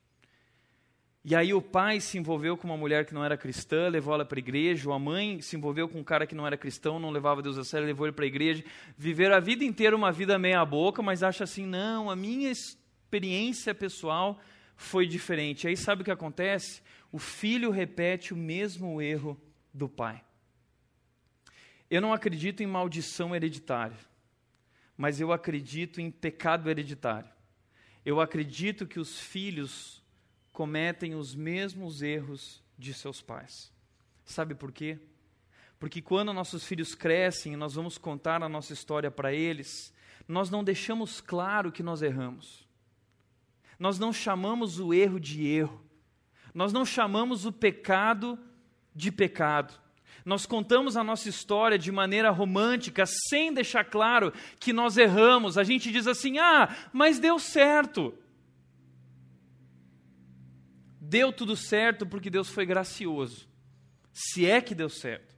E 1.28 1.34
aí 1.34 1.56
o 1.56 1.62
pai 1.62 2.00
se 2.00 2.20
envolveu 2.20 2.56
com 2.56 2.68
uma 2.68 2.78
mulher 2.78 3.04
que 3.04 3.12
não 3.12 3.26
era 3.26 3.36
cristã, 3.36 3.88
levou 3.88 4.14
ela 4.14 4.24
para 4.24 4.38
a 4.38 4.40
igreja, 4.40 4.94
a 4.94 5.00
mãe 5.00 5.42
se 5.42 5.56
envolveu 5.56 5.90
com 5.90 6.00
um 6.00 6.04
cara 6.04 6.28
que 6.28 6.36
não 6.36 6.46
era 6.46 6.56
cristão, 6.56 7.00
não 7.00 7.10
levava 7.10 7.42
Deus 7.42 7.58
a 7.58 7.64
sério, 7.64 7.88
levou 7.88 8.06
ele 8.06 8.14
para 8.14 8.26
a 8.26 8.28
igreja. 8.28 8.64
Viveram 8.96 9.36
a 9.36 9.40
vida 9.40 9.64
inteira 9.64 9.96
uma 9.96 10.12
vida 10.12 10.38
meia 10.38 10.64
boca, 10.64 11.02
mas 11.02 11.24
acha 11.24 11.44
assim, 11.44 11.66
não, 11.66 12.12
a 12.12 12.16
minha 12.16 12.52
experiência 12.52 13.74
pessoal 13.74 14.40
foi 14.76 15.08
diferente. 15.08 15.68
Aí 15.68 15.76
sabe 15.76 16.04
o 16.04 16.06
que 16.06 16.12
acontece? 16.12 16.84
O 17.12 17.18
filho 17.18 17.72
repete 17.72 18.32
o 18.32 18.38
mesmo 18.38 19.02
erro 19.02 19.36
do 19.74 19.90
pai. 19.90 20.24
Eu 21.90 22.02
não 22.02 22.14
acredito 22.14 22.62
em 22.62 22.68
maldição 22.68 23.36
hereditária, 23.36 23.98
mas 24.96 25.20
eu 25.20 25.34
acredito 25.34 26.00
em 26.00 26.12
pecado 26.12 26.70
hereditário. 26.70 27.30
Eu 28.06 28.22
acredito 28.22 28.86
que 28.86 29.00
os 29.00 29.20
filhos 29.20 30.05
cometem 30.56 31.16
os 31.16 31.36
mesmos 31.36 32.02
erros 32.02 32.64
de 32.78 32.94
seus 32.94 33.22
pais. 33.22 33.74
Sabe 34.24 34.56
por 34.56 34.72
quê? 34.72 34.98
Porque 35.78 36.02
quando 36.02 36.32
nossos 36.32 36.64
filhos 36.64 36.96
crescem 36.96 37.54
e 37.54 37.58
nós 37.58 37.74
vamos 37.74 37.98
contar 37.98 38.42
a 38.42 38.48
nossa 38.48 38.72
história 38.72 39.12
para 39.12 39.34
eles, 39.34 39.94
nós 40.26 40.50
não 40.50 40.64
deixamos 40.64 41.20
claro 41.20 41.74
que 41.74 41.84
nós 41.84 42.02
erramos. 42.02 42.66
Nós 43.78 44.00
não 44.00 44.14
chamamos 44.14 44.80
o 44.80 44.94
erro 44.94 45.20
de 45.20 45.46
erro. 45.46 45.84
Nós 46.54 46.72
não 46.72 46.86
chamamos 46.86 47.46
o 47.46 47.52
pecado 47.52 48.40
de 48.96 49.12
pecado. 49.12 49.74
Nós 50.24 50.46
contamos 50.46 50.96
a 50.96 51.04
nossa 51.04 51.28
história 51.28 51.78
de 51.78 51.92
maneira 51.92 52.32
romântica, 52.32 53.04
sem 53.06 53.54
deixar 53.54 53.84
claro 53.84 54.32
que 54.58 54.72
nós 54.72 54.96
erramos. 54.96 55.58
A 55.58 55.66
gente 55.66 55.92
diz 55.92 56.08
assim: 56.08 56.38
ah, 56.38 56.74
mas 56.94 57.20
deu 57.20 57.38
certo. 57.38 58.18
Deu 61.08 61.32
tudo 61.32 61.56
certo 61.56 62.06
porque 62.06 62.32
Deus 62.32 62.50
foi 62.50 62.66
gracioso. 62.66 63.48
Se 64.12 64.46
é 64.46 64.60
que 64.60 64.74
deu 64.74 64.90
certo. 64.90 65.36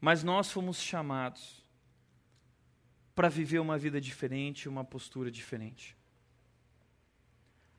Mas 0.00 0.22
nós 0.22 0.50
fomos 0.52 0.80
chamados 0.80 1.64
para 3.14 3.28
viver 3.28 3.58
uma 3.58 3.76
vida 3.76 4.00
diferente, 4.00 4.68
uma 4.68 4.84
postura 4.84 5.30
diferente. 5.30 5.96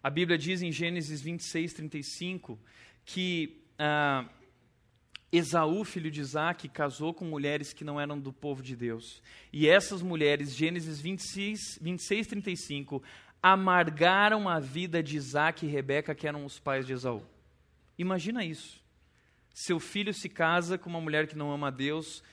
A 0.04 0.10
Bíblia 0.10 0.38
diz 0.38 0.62
em 0.62 0.72
Gênesis 0.72 1.22
26, 1.22 1.74
35 1.74 2.60
que. 3.06 3.64
Ah, 3.80 4.28
Esaú, 5.32 5.86
filho 5.86 6.12
de 6.12 6.20
Isaac, 6.20 6.68
casou 6.68 7.14
com 7.14 7.24
mulheres 7.24 7.72
que 7.72 7.86
não 7.86 7.98
eram 7.98 8.20
do 8.20 8.34
povo 8.34 8.62
de 8.62 8.76
Deus. 8.76 9.24
E 9.54 9.66
essas 9.66 10.02
mulheres, 10.02 10.54
Gênesis 10.54 11.00
26, 11.00 11.80
26 11.82 12.28
35, 12.28 13.02
amargaram 13.42 14.48
a 14.48 14.60
vida 14.60 15.02
de 15.02 15.18
Isaac 15.18 15.66
e 15.66 15.70
Rebeca, 15.70 16.14
que 16.14 16.28
eram 16.28 16.46
os 16.46 16.60
pais 16.60 16.86
de 16.86 16.94
Esaú. 16.94 17.24
Imagina 17.98 18.44
isso. 18.46 18.82
Seu 19.54 19.80
filho 19.80 20.14
se 20.14 20.30
casa 20.30 20.78
com 20.78 20.90
uma 20.90 21.02
mulher 21.02 21.28
que 21.28 21.38
não 21.38 21.52
ama 21.52 21.68
a 21.68 21.72
Deus, 21.72 22.24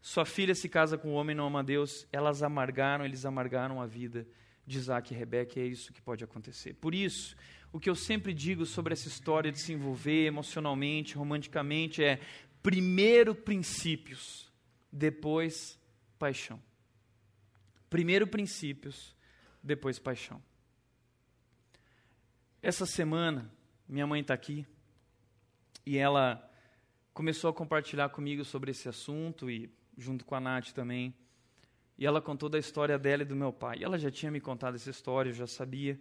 sua 0.00 0.24
filha 0.24 0.54
se 0.54 0.68
casa 0.68 0.96
com 0.96 1.10
um 1.10 1.14
homem 1.14 1.34
que 1.34 1.38
não 1.38 1.46
ama 1.46 1.60
a 1.60 1.62
Deus, 1.62 2.06
elas 2.12 2.42
amargaram, 2.42 3.04
eles 3.04 3.24
amargaram 3.24 3.80
a 3.80 3.86
vida 3.86 4.26
de 4.66 4.78
Isaac 4.78 5.12
e 5.12 5.16
Rebeca, 5.16 5.58
e 5.58 5.62
é 5.62 5.66
isso 5.66 5.92
que 5.92 6.00
pode 6.00 6.22
acontecer. 6.22 6.74
Por 6.74 6.94
isso, 6.94 7.34
o 7.72 7.80
que 7.80 7.90
eu 7.90 7.94
sempre 7.94 8.32
digo 8.32 8.64
sobre 8.64 8.92
essa 8.92 9.08
história 9.08 9.50
de 9.50 9.58
se 9.58 9.72
envolver 9.72 10.26
emocionalmente, 10.26 11.16
romanticamente, 11.16 12.04
é 12.04 12.20
Primeiro 12.62 13.34
princípios, 13.34 14.52
depois 14.92 15.78
paixão. 16.18 16.60
Primeiro 17.88 18.26
princípios, 18.26 19.16
depois 19.62 19.98
paixão. 19.98 20.42
Essa 22.60 22.84
semana, 22.84 23.48
minha 23.88 24.04
mãe 24.04 24.20
está 24.20 24.34
aqui 24.34 24.66
e 25.86 25.96
ela 25.96 26.44
começou 27.14 27.48
a 27.48 27.54
compartilhar 27.54 28.08
comigo 28.08 28.44
sobre 28.44 28.72
esse 28.72 28.88
assunto 28.88 29.48
e 29.48 29.72
junto 29.96 30.24
com 30.24 30.34
a 30.34 30.40
Nath 30.40 30.72
também. 30.72 31.14
E 31.96 32.04
ela 32.04 32.20
contou 32.20 32.48
da 32.48 32.58
história 32.58 32.98
dela 32.98 33.22
e 33.22 33.26
do 33.26 33.36
meu 33.36 33.52
pai. 33.52 33.78
E 33.78 33.84
ela 33.84 33.96
já 33.96 34.10
tinha 34.10 34.32
me 34.32 34.40
contado 34.40 34.74
essa 34.74 34.90
história, 34.90 35.30
eu 35.30 35.34
já 35.34 35.46
sabia. 35.46 36.00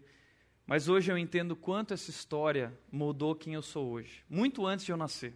Mas 0.65 0.89
hoje 0.89 1.11
eu 1.11 1.17
entendo 1.17 1.55
quanto 1.55 1.93
essa 1.93 2.09
história 2.09 2.75
mudou 2.91 3.35
quem 3.35 3.53
eu 3.53 3.61
sou 3.61 3.91
hoje, 3.91 4.25
muito 4.27 4.65
antes 4.65 4.85
de 4.85 4.91
eu 4.91 4.97
nascer. 4.97 5.35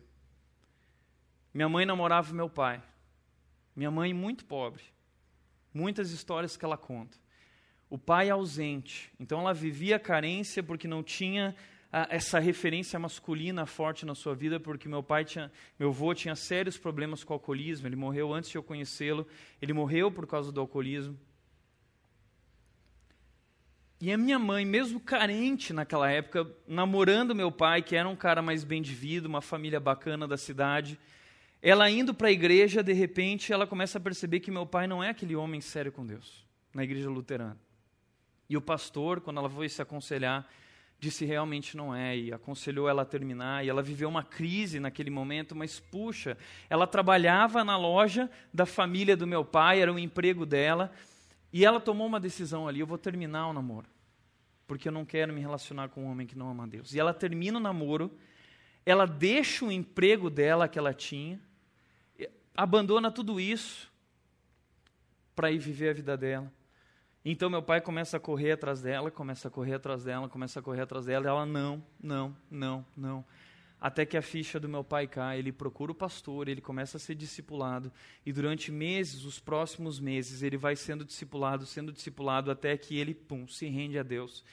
Minha 1.54 1.70
mãe 1.70 1.86
namorava 1.86 2.34
meu 2.34 2.50
pai. 2.50 2.82
Minha 3.76 3.92
mãe 3.92 4.12
muito 4.12 4.44
pobre. 4.44 4.84
Muitas 5.72 6.10
histórias 6.10 6.58
que 6.58 6.66
ela 6.66 6.78
conta. 6.78 7.18
O 7.92 7.98
pai 7.98 8.32
ausente. 8.32 9.12
Então 9.20 9.42
ela 9.42 9.54
vivia 9.54 9.98
a 9.98 10.00
carência 10.00 10.64
porque 10.64 10.88
não 10.88 11.04
tinha 11.04 11.56
ah, 11.94 12.08
essa 12.10 12.40
referência 12.40 12.98
masculina 12.98 13.66
forte 13.66 14.06
na 14.06 14.16
sua 14.16 14.34
vida, 14.34 14.60
porque 14.60 14.88
meu 14.88 15.04
pai 15.04 15.26
tinha, 15.26 15.52
meu 15.78 15.90
avô 15.90 16.14
tinha 16.14 16.34
sérios 16.36 16.78
problemas 16.78 17.24
com 17.24 17.34
o 17.34 17.36
alcoolismo. 17.36 17.86
Ele 17.86 17.98
morreu 17.98 18.34
antes 18.34 18.50
de 18.50 18.58
eu 18.58 18.64
conhecê-lo. 18.64 19.28
Ele 19.62 19.74
morreu 19.74 20.10
por 20.10 20.26
causa 20.26 20.52
do 20.54 20.62
alcoolismo. 20.62 21.20
E 24.00 24.12
a 24.12 24.18
minha 24.18 24.40
mãe, 24.40 24.66
mesmo 24.66 25.00
carente 25.00 25.74
naquela 25.74 26.10
época, 26.10 26.50
namorando 26.68 27.36
meu 27.36 27.52
pai, 27.52 27.84
que 27.84 27.96
era 27.96 28.10
um 28.10 28.16
cara 28.16 28.42
mais 28.42 28.64
bem 28.64 28.82
de 28.82 28.96
vida, 28.96 29.28
uma 29.28 29.42
família 29.42 29.80
bacana 29.80 30.28
da 30.28 30.38
cidade, 30.38 30.98
ela 31.62 31.88
indo 31.88 32.12
para 32.12 32.30
a 32.30 32.32
igreja, 32.32 32.82
de 32.82 32.94
repente, 32.94 33.54
ela 33.54 33.68
começa 33.68 34.00
a 34.00 34.02
perceber 34.02 34.40
que 34.40 34.50
meu 34.50 34.66
pai 34.66 34.88
não 34.88 35.04
é 35.04 35.10
aquele 35.10 35.36
homem 35.36 35.62
sério 35.62 35.92
com 35.92 36.04
Deus. 36.06 36.44
na 36.74 36.84
igreja 36.84 37.10
luterana. 37.10 37.58
E 38.52 38.58
o 38.58 38.62
pastor, 38.62 39.22
quando 39.22 39.38
ela 39.38 39.50
foi 39.50 39.70
se 39.70 39.82
aconselhar, 39.82 40.46
disse 41.00 41.24
realmente 41.24 41.78
não 41.78 41.96
é, 41.96 42.18
e 42.18 42.34
aconselhou 42.34 42.90
ela 42.90 43.04
a 43.04 43.06
terminar, 43.06 43.64
e 43.64 43.70
ela 43.70 43.82
viveu 43.82 44.10
uma 44.10 44.26
crise 44.26 44.78
naquele 44.78 45.10
momento, 45.10 45.56
mas 45.56 45.80
puxa, 45.80 46.38
ela 46.70 46.86
trabalhava 46.86 47.64
na 47.64 47.78
loja 47.78 48.30
da 48.54 48.66
família 48.66 49.16
do 49.16 49.26
meu 49.26 49.46
pai, 49.46 49.82
era 49.82 49.94
o 49.94 49.98
emprego 49.98 50.46
dela, 50.46 50.92
e 51.54 51.64
ela 51.64 51.80
tomou 51.80 52.06
uma 52.06 52.20
decisão 52.20 52.68
ali, 52.68 52.82
eu 52.82 52.86
vou 52.86 52.98
terminar 52.98 53.48
o 53.48 53.54
namoro, 53.54 53.88
porque 54.68 54.90
eu 54.90 54.92
não 54.92 55.06
quero 55.06 55.32
me 55.32 55.40
relacionar 55.40 55.88
com 55.88 56.04
um 56.04 56.12
homem 56.12 56.28
que 56.28 56.38
não 56.38 56.50
ama 56.50 56.68
Deus. 56.68 56.94
E 56.94 57.00
ela 57.00 57.14
termina 57.14 57.58
o 57.58 57.62
namoro, 57.62 58.12
ela 58.86 59.06
deixa 59.06 59.64
o 59.64 59.72
emprego 59.72 60.30
dela 60.30 60.68
que 60.68 60.78
ela 60.78 60.94
tinha, 60.94 61.40
abandona 62.54 63.10
tudo 63.10 63.40
isso 63.40 63.90
para 65.34 65.50
ir 65.50 65.58
viver 65.58 65.92
a 65.92 65.94
vida 65.94 66.18
dela. 66.18 66.52
Então 67.24 67.50
meu 67.50 67.62
pai 67.62 67.80
começa 67.80 68.18
a 68.18 68.20
correr 68.20 68.54
atrás 68.54 68.82
dela, 68.82 69.12
começa 69.12 69.48
a 69.48 69.52
correr 69.52 69.76
atrás 69.76 70.04
dela, 70.04 70.28
começa 70.28 70.60
a 70.60 70.64
correr 70.64 70.82
atrás 70.82 71.06
dela, 71.06 71.26
e 71.26 71.30
ela 71.30 71.46
não, 71.46 71.84
não, 72.02 72.36
não, 72.50 72.86
não. 72.98 73.26
Até 73.80 74.06
que 74.06 74.18
a 74.18 74.22
ficha 74.22 74.60
do 74.60 74.68
meu 74.68 74.84
pai 74.84 75.08
cai, 75.08 75.40
ele 75.40 75.52
procura 75.52 75.92
o 75.92 75.96
pastor, 75.96 76.48
ele 76.48 76.62
começa 76.62 76.98
a 76.98 77.00
ser 77.00 77.16
discipulado, 77.16 77.92
e 78.26 78.32
durante 78.32 78.72
meses, 78.72 79.24
os 79.24 79.40
próximos 79.40 80.00
meses, 80.00 80.42
ele 80.42 80.58
vai 80.58 80.76
sendo 80.76 81.06
discipulado, 81.06 81.66
sendo 81.66 81.92
discipulado, 81.92 82.52
até 82.52 82.76
que 82.76 82.98
ele, 82.98 83.14
pum, 83.14 83.48
se 83.48 83.68
rende 83.68 83.98
a 84.00 84.04
Deus, 84.04 84.44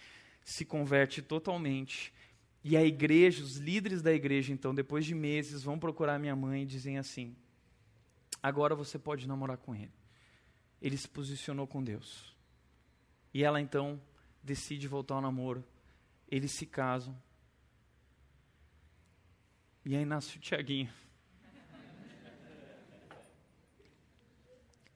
se 0.42 0.64
converte 0.64 1.22
totalmente. 1.22 2.12
E 2.64 2.76
a 2.76 2.84
igreja, 2.84 3.42
os 3.42 3.56
líderes 3.56 4.02
da 4.02 4.12
igreja, 4.12 4.52
então, 4.52 4.74
depois 4.74 5.06
de 5.06 5.14
meses, 5.14 5.62
vão 5.62 5.78
procurar 5.78 6.18
minha 6.18 6.36
mãe 6.36 6.62
e 6.62 6.66
dizem 6.66 6.98
assim: 6.98 7.36
agora 8.42 8.74
você 8.74 8.98
pode 8.98 9.28
namorar 9.28 9.58
com 9.58 9.74
ele. 9.74 9.92
Ele 10.80 10.96
se 10.96 11.08
posicionou 11.08 11.66
com 11.66 11.82
Deus. 11.82 12.37
E 13.38 13.44
ela 13.44 13.60
então 13.60 14.02
decide 14.42 14.88
voltar 14.88 15.14
ao 15.14 15.20
namoro. 15.20 15.64
Eles 16.28 16.50
se 16.50 16.66
casam. 16.66 17.16
E 19.84 19.94
aí 19.94 20.04
nasce 20.04 20.36
o 20.36 20.40
Tiaguinho. 20.40 20.92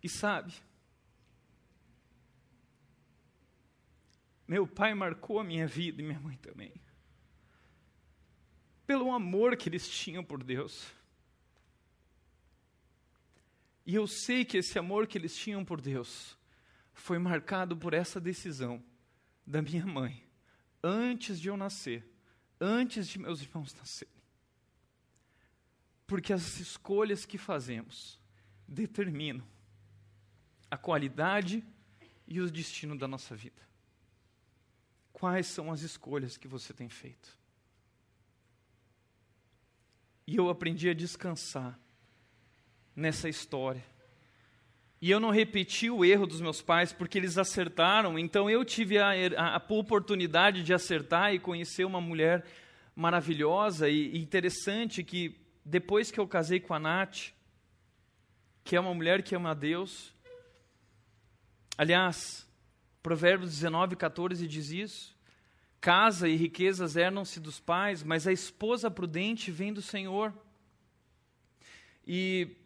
E 0.02 0.08
sabe, 0.08 0.52
meu 4.48 4.66
pai 4.66 4.92
marcou 4.92 5.38
a 5.38 5.44
minha 5.44 5.68
vida 5.68 6.02
e 6.02 6.04
minha 6.04 6.18
mãe 6.18 6.36
também. 6.38 6.74
Pelo 8.84 9.12
amor 9.12 9.56
que 9.56 9.68
eles 9.68 9.88
tinham 9.88 10.24
por 10.24 10.42
Deus. 10.42 10.92
E 13.86 13.94
eu 13.94 14.08
sei 14.08 14.44
que 14.44 14.56
esse 14.56 14.76
amor 14.80 15.06
que 15.06 15.16
eles 15.16 15.36
tinham 15.36 15.64
por 15.64 15.80
Deus 15.80 16.41
foi 17.02 17.18
marcado 17.18 17.76
por 17.76 17.94
essa 17.94 18.20
decisão 18.20 18.80
da 19.44 19.60
minha 19.60 19.84
mãe, 19.84 20.24
antes 20.80 21.40
de 21.40 21.48
eu 21.48 21.56
nascer, 21.56 22.08
antes 22.60 23.08
de 23.08 23.18
meus 23.18 23.42
irmãos 23.42 23.74
nascerem. 23.74 24.22
Porque 26.06 26.32
as 26.32 26.60
escolhas 26.60 27.26
que 27.26 27.36
fazemos 27.36 28.20
determinam 28.68 29.44
a 30.70 30.76
qualidade 30.76 31.64
e 32.24 32.40
o 32.40 32.48
destino 32.48 32.96
da 32.96 33.08
nossa 33.08 33.34
vida. 33.34 33.60
Quais 35.12 35.48
são 35.48 35.72
as 35.72 35.80
escolhas 35.80 36.36
que 36.36 36.46
você 36.46 36.72
tem 36.72 36.88
feito? 36.88 37.36
E 40.24 40.36
eu 40.36 40.48
aprendi 40.48 40.88
a 40.88 40.94
descansar 40.94 41.76
nessa 42.94 43.28
história 43.28 43.91
e 45.02 45.10
eu 45.10 45.18
não 45.18 45.30
repeti 45.30 45.90
o 45.90 46.04
erro 46.04 46.28
dos 46.28 46.40
meus 46.40 46.62
pais 46.62 46.92
porque 46.92 47.18
eles 47.18 47.36
acertaram, 47.36 48.16
então 48.16 48.48
eu 48.48 48.64
tive 48.64 48.98
a, 48.98 49.10
a, 49.36 49.56
a 49.56 49.62
oportunidade 49.68 50.62
de 50.62 50.72
acertar 50.72 51.34
e 51.34 51.40
conhecer 51.40 51.84
uma 51.84 52.00
mulher 52.00 52.46
maravilhosa 52.94 53.88
e, 53.88 54.14
e 54.14 54.22
interessante 54.22 55.02
que 55.02 55.36
depois 55.64 56.12
que 56.12 56.20
eu 56.20 56.28
casei 56.28 56.60
com 56.60 56.72
a 56.72 56.78
Nath, 56.78 57.32
que 58.62 58.76
é 58.76 58.80
uma 58.80 58.94
mulher 58.94 59.24
que 59.24 59.34
ama 59.34 59.50
a 59.50 59.54
Deus, 59.54 60.14
aliás, 61.76 62.48
Provérbios 63.02 63.50
19, 63.50 63.96
14 63.96 64.46
diz 64.46 64.70
isso, 64.70 65.18
casa 65.80 66.28
e 66.28 66.36
riquezas 66.36 66.94
hernam-se 66.94 67.40
dos 67.40 67.58
pais, 67.58 68.04
mas 68.04 68.28
a 68.28 68.32
esposa 68.32 68.88
prudente 68.88 69.50
vem 69.50 69.72
do 69.72 69.82
Senhor. 69.82 70.32
E 72.06 72.56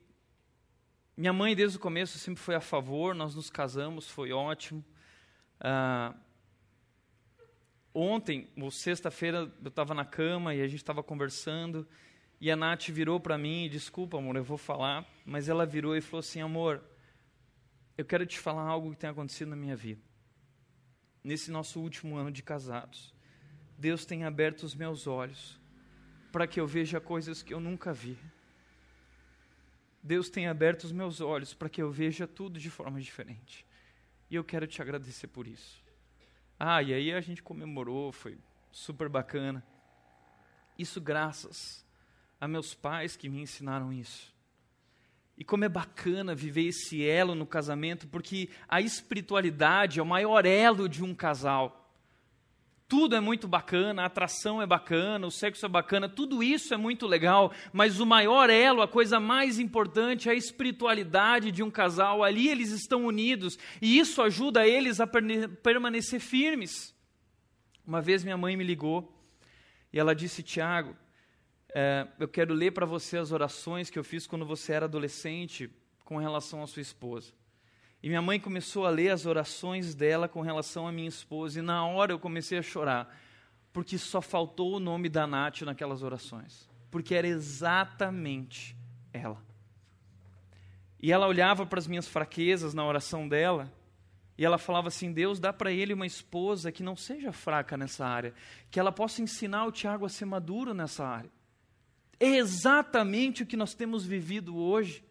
minha 1.16 1.32
mãe, 1.32 1.56
desde 1.56 1.78
o 1.78 1.80
começo, 1.80 2.18
sempre 2.18 2.42
foi 2.42 2.54
a 2.54 2.60
favor, 2.60 3.14
nós 3.14 3.34
nos 3.34 3.48
casamos, 3.48 4.08
foi 4.08 4.32
ótimo. 4.32 4.84
Ah, 5.58 6.14
ontem, 7.94 8.48
sexta-feira, 8.70 9.50
eu 9.62 9.68
estava 9.68 9.94
na 9.94 10.04
cama 10.04 10.54
e 10.54 10.60
a 10.60 10.68
gente 10.68 10.80
estava 10.80 11.02
conversando, 11.02 11.88
e 12.38 12.50
a 12.50 12.56
Nath 12.56 12.88
virou 12.88 13.18
para 13.18 13.38
mim, 13.38 13.68
desculpa, 13.70 14.18
amor, 14.18 14.36
eu 14.36 14.44
vou 14.44 14.58
falar, 14.58 15.06
mas 15.24 15.48
ela 15.48 15.64
virou 15.64 15.96
e 15.96 16.02
falou 16.02 16.20
assim: 16.20 16.40
amor, 16.40 16.84
eu 17.96 18.04
quero 18.04 18.26
te 18.26 18.38
falar 18.38 18.62
algo 18.62 18.90
que 18.90 18.98
tem 18.98 19.08
acontecido 19.08 19.48
na 19.48 19.56
minha 19.56 19.74
vida. 19.74 20.02
Nesse 21.24 21.50
nosso 21.50 21.80
último 21.80 22.16
ano 22.16 22.30
de 22.30 22.42
casados, 22.42 23.14
Deus 23.78 24.04
tem 24.04 24.24
aberto 24.24 24.64
os 24.64 24.74
meus 24.74 25.06
olhos 25.06 25.58
para 26.30 26.46
que 26.46 26.60
eu 26.60 26.66
veja 26.66 27.00
coisas 27.00 27.42
que 27.42 27.54
eu 27.54 27.60
nunca 27.60 27.92
vi. 27.92 28.18
Deus 30.06 30.30
tem 30.30 30.46
aberto 30.46 30.84
os 30.84 30.92
meus 30.92 31.20
olhos 31.20 31.52
para 31.52 31.68
que 31.68 31.82
eu 31.82 31.90
veja 31.90 32.28
tudo 32.28 32.60
de 32.60 32.70
forma 32.70 33.00
diferente. 33.00 33.66
E 34.30 34.36
eu 34.36 34.44
quero 34.44 34.64
te 34.64 34.80
agradecer 34.80 35.26
por 35.26 35.48
isso. 35.48 35.84
Ah, 36.58 36.80
e 36.80 36.94
aí 36.94 37.12
a 37.12 37.20
gente 37.20 37.42
comemorou, 37.42 38.12
foi 38.12 38.38
super 38.70 39.08
bacana. 39.08 39.66
Isso 40.78 41.00
graças 41.00 41.84
a 42.40 42.46
meus 42.46 42.72
pais 42.72 43.16
que 43.16 43.28
me 43.28 43.40
ensinaram 43.40 43.92
isso. 43.92 44.32
E 45.36 45.44
como 45.44 45.64
é 45.64 45.68
bacana 45.68 46.36
viver 46.36 46.68
esse 46.68 47.04
elo 47.04 47.34
no 47.34 47.46
casamento, 47.46 48.06
porque 48.06 48.48
a 48.68 48.80
espiritualidade 48.80 49.98
é 49.98 50.02
o 50.02 50.06
maior 50.06 50.46
elo 50.46 50.88
de 50.88 51.02
um 51.02 51.14
casal. 51.14 51.85
Tudo 52.88 53.16
é 53.16 53.20
muito 53.20 53.48
bacana, 53.48 54.02
a 54.02 54.06
atração 54.06 54.62
é 54.62 54.66
bacana, 54.66 55.26
o 55.26 55.30
sexo 55.30 55.66
é 55.66 55.68
bacana, 55.68 56.08
tudo 56.08 56.40
isso 56.40 56.72
é 56.72 56.76
muito 56.76 57.04
legal, 57.04 57.52
mas 57.72 57.98
o 57.98 58.06
maior 58.06 58.48
elo, 58.48 58.80
a 58.80 58.86
coisa 58.86 59.18
mais 59.18 59.58
importante 59.58 60.28
é 60.28 60.32
a 60.32 60.36
espiritualidade 60.36 61.50
de 61.50 61.64
um 61.64 61.70
casal. 61.70 62.22
Ali 62.22 62.48
eles 62.48 62.70
estão 62.70 63.04
unidos 63.04 63.58
e 63.82 63.98
isso 63.98 64.22
ajuda 64.22 64.68
eles 64.68 65.00
a 65.00 65.06
permanecer 65.06 66.20
firmes. 66.20 66.94
Uma 67.84 68.00
vez 68.00 68.22
minha 68.22 68.36
mãe 68.36 68.56
me 68.56 68.62
ligou 68.62 69.12
e 69.92 69.98
ela 69.98 70.14
disse: 70.14 70.40
Tiago, 70.40 70.96
é, 71.74 72.06
eu 72.20 72.28
quero 72.28 72.54
ler 72.54 72.70
para 72.70 72.86
você 72.86 73.18
as 73.18 73.32
orações 73.32 73.90
que 73.90 73.98
eu 73.98 74.04
fiz 74.04 74.28
quando 74.28 74.46
você 74.46 74.72
era 74.72 74.86
adolescente 74.86 75.68
com 76.04 76.18
relação 76.18 76.62
à 76.62 76.66
sua 76.68 76.82
esposa. 76.82 77.32
E 78.06 78.08
minha 78.08 78.22
mãe 78.22 78.38
começou 78.38 78.86
a 78.86 78.88
ler 78.88 79.10
as 79.10 79.26
orações 79.26 79.92
dela 79.92 80.28
com 80.28 80.40
relação 80.40 80.86
à 80.86 80.92
minha 80.92 81.08
esposa, 81.08 81.58
e 81.58 81.62
na 81.62 81.84
hora 81.84 82.12
eu 82.12 82.20
comecei 82.20 82.56
a 82.56 82.62
chorar, 82.62 83.12
porque 83.72 83.98
só 83.98 84.22
faltou 84.22 84.76
o 84.76 84.78
nome 84.78 85.08
da 85.08 85.26
Nath 85.26 85.62
naquelas 85.62 86.04
orações, 86.04 86.70
porque 86.88 87.16
era 87.16 87.26
exatamente 87.26 88.76
ela. 89.12 89.44
E 91.02 91.10
ela 91.10 91.26
olhava 91.26 91.66
para 91.66 91.80
as 91.80 91.88
minhas 91.88 92.06
fraquezas 92.06 92.74
na 92.74 92.86
oração 92.86 93.26
dela, 93.26 93.72
e 94.38 94.44
ela 94.44 94.56
falava 94.56 94.86
assim: 94.86 95.12
Deus, 95.12 95.40
dá 95.40 95.52
para 95.52 95.72
ele 95.72 95.92
uma 95.92 96.06
esposa 96.06 96.70
que 96.70 96.84
não 96.84 96.94
seja 96.94 97.32
fraca 97.32 97.76
nessa 97.76 98.06
área, 98.06 98.32
que 98.70 98.78
ela 98.78 98.92
possa 98.92 99.20
ensinar 99.20 99.66
o 99.66 99.72
Tiago 99.72 100.06
a 100.06 100.08
ser 100.08 100.26
maduro 100.26 100.72
nessa 100.72 101.04
área. 101.04 101.32
É 102.20 102.36
exatamente 102.36 103.42
o 103.42 103.46
que 103.46 103.56
nós 103.56 103.74
temos 103.74 104.06
vivido 104.06 104.56
hoje. 104.56 105.04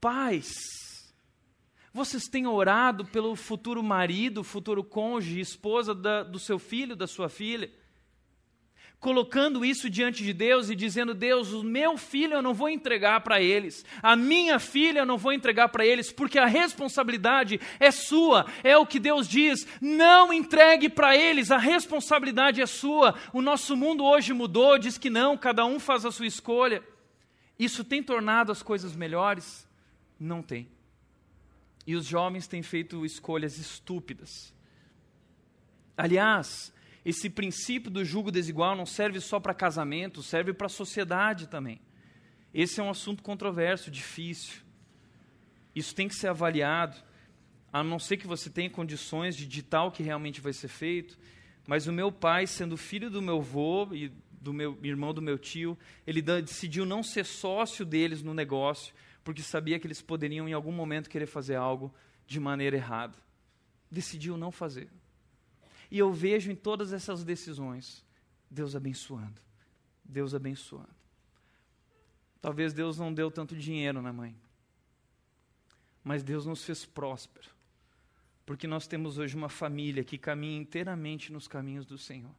Pais 0.00 0.87
vocês 1.92 2.28
têm 2.28 2.46
orado 2.46 3.04
pelo 3.06 3.34
futuro 3.34 3.82
marido, 3.82 4.44
futuro 4.44 4.84
cônjuge, 4.84 5.40
esposa 5.40 5.94
da, 5.94 6.22
do 6.22 6.38
seu 6.38 6.58
filho, 6.58 6.94
da 6.94 7.06
sua 7.06 7.28
filha? 7.28 7.70
Colocando 9.00 9.64
isso 9.64 9.88
diante 9.88 10.24
de 10.24 10.32
Deus 10.32 10.68
e 10.68 10.74
dizendo: 10.74 11.14
Deus, 11.14 11.52
o 11.52 11.62
meu 11.62 11.96
filho 11.96 12.34
eu 12.34 12.42
não 12.42 12.52
vou 12.52 12.68
entregar 12.68 13.20
para 13.20 13.40
eles, 13.40 13.84
a 14.02 14.16
minha 14.16 14.58
filha 14.58 15.00
eu 15.00 15.06
não 15.06 15.16
vou 15.16 15.32
entregar 15.32 15.68
para 15.68 15.86
eles, 15.86 16.10
porque 16.10 16.36
a 16.36 16.46
responsabilidade 16.46 17.60
é 17.78 17.92
sua, 17.92 18.46
é 18.64 18.76
o 18.76 18.84
que 18.84 18.98
Deus 18.98 19.28
diz. 19.28 19.66
Não 19.80 20.32
entregue 20.32 20.88
para 20.88 21.16
eles, 21.16 21.52
a 21.52 21.58
responsabilidade 21.58 22.60
é 22.60 22.66
sua. 22.66 23.14
O 23.32 23.40
nosso 23.40 23.76
mundo 23.76 24.04
hoje 24.04 24.32
mudou, 24.32 24.76
diz 24.78 24.98
que 24.98 25.08
não, 25.08 25.38
cada 25.38 25.64
um 25.64 25.78
faz 25.78 26.04
a 26.04 26.10
sua 26.10 26.26
escolha. 26.26 26.82
Isso 27.56 27.84
tem 27.84 28.02
tornado 28.02 28.50
as 28.50 28.64
coisas 28.64 28.96
melhores? 28.96 29.66
Não 30.18 30.42
tem. 30.42 30.68
E 31.88 31.96
os 31.96 32.04
jovens 32.04 32.46
têm 32.46 32.62
feito 32.62 33.02
escolhas 33.06 33.56
estúpidas. 33.56 34.52
Aliás, 35.96 36.70
esse 37.02 37.30
princípio 37.30 37.90
do 37.90 38.04
julgo 38.04 38.30
desigual 38.30 38.76
não 38.76 38.84
serve 38.84 39.18
só 39.20 39.40
para 39.40 39.54
casamento, 39.54 40.22
serve 40.22 40.52
para 40.52 40.66
a 40.66 40.68
sociedade 40.68 41.46
também. 41.46 41.80
Esse 42.52 42.78
é 42.78 42.82
um 42.82 42.90
assunto 42.90 43.22
controverso, 43.22 43.90
difícil. 43.90 44.60
Isso 45.74 45.94
tem 45.94 46.08
que 46.08 46.14
ser 46.14 46.28
avaliado. 46.28 46.94
a 47.72 47.82
não 47.82 47.98
ser 47.98 48.18
que 48.18 48.26
você 48.26 48.50
tenha 48.50 48.68
condições 48.68 49.34
de 49.34 49.46
ditar 49.46 49.84
o 49.84 49.90
que 49.90 50.02
realmente 50.02 50.42
vai 50.42 50.52
ser 50.52 50.68
feito, 50.68 51.18
mas 51.66 51.86
o 51.86 51.92
meu 51.92 52.12
pai, 52.12 52.46
sendo 52.46 52.76
filho 52.76 53.08
do 53.08 53.22
meu 53.22 53.38
avô 53.38 53.88
e 53.94 54.12
do 54.30 54.52
meu 54.52 54.78
irmão 54.82 55.14
do 55.14 55.22
meu 55.22 55.38
tio, 55.38 55.76
ele 56.06 56.20
decidiu 56.20 56.84
não 56.84 57.02
ser 57.02 57.24
sócio 57.24 57.86
deles 57.86 58.22
no 58.22 58.34
negócio, 58.34 58.92
porque 59.24 59.42
sabia 59.42 59.78
que 59.78 59.86
eles 59.86 60.00
poderiam 60.00 60.48
em 60.48 60.52
algum 60.52 60.72
momento 60.72 61.10
querer 61.10 61.26
fazer 61.26 61.56
algo 61.56 61.92
de 62.26 62.38
maneira 62.38 62.76
errada. 62.76 63.16
Decidiu 63.90 64.36
não 64.36 64.50
fazer. 64.50 64.90
E 65.90 65.98
eu 65.98 66.12
vejo 66.12 66.50
em 66.50 66.56
todas 66.56 66.92
essas 66.92 67.24
decisões 67.24 68.04
Deus 68.50 68.74
abençoando. 68.76 69.40
Deus 70.04 70.34
abençoando. 70.34 70.96
Talvez 72.40 72.72
Deus 72.72 72.98
não 72.98 73.12
deu 73.12 73.30
tanto 73.30 73.56
dinheiro, 73.56 74.00
né, 74.00 74.12
mãe? 74.12 74.34
Mas 76.04 76.22
Deus 76.22 76.46
nos 76.46 76.64
fez 76.64 76.84
próspero. 76.84 77.50
Porque 78.46 78.66
nós 78.66 78.86
temos 78.86 79.18
hoje 79.18 79.36
uma 79.36 79.48
família 79.48 80.02
que 80.02 80.16
caminha 80.16 80.58
inteiramente 80.58 81.32
nos 81.32 81.46
caminhos 81.46 81.84
do 81.84 81.98
Senhor. 81.98 82.34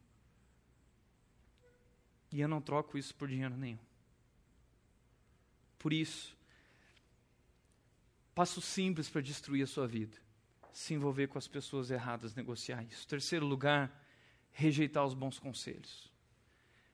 E 2.32 2.42
eu 2.42 2.48
não 2.48 2.62
troco 2.62 2.98
isso 2.98 3.14
por 3.14 3.28
dinheiro 3.28 3.56
nenhum. 3.56 3.80
Por 5.78 5.94
isso, 5.94 6.36
passo 8.40 8.62
simples 8.62 9.10
para 9.10 9.20
destruir 9.20 9.64
a 9.64 9.68
sua 9.68 9.86
vida: 9.86 10.16
se 10.72 10.94
envolver 10.94 11.28
com 11.28 11.38
as 11.38 11.46
pessoas 11.46 11.92
erradas, 11.92 12.34
negociar 12.34 12.82
isso. 12.90 13.06
Terceiro 13.06 13.46
lugar, 13.46 13.92
rejeitar 14.54 15.06
os 15.06 15.14
bons 15.14 15.38
conselhos. 15.38 16.10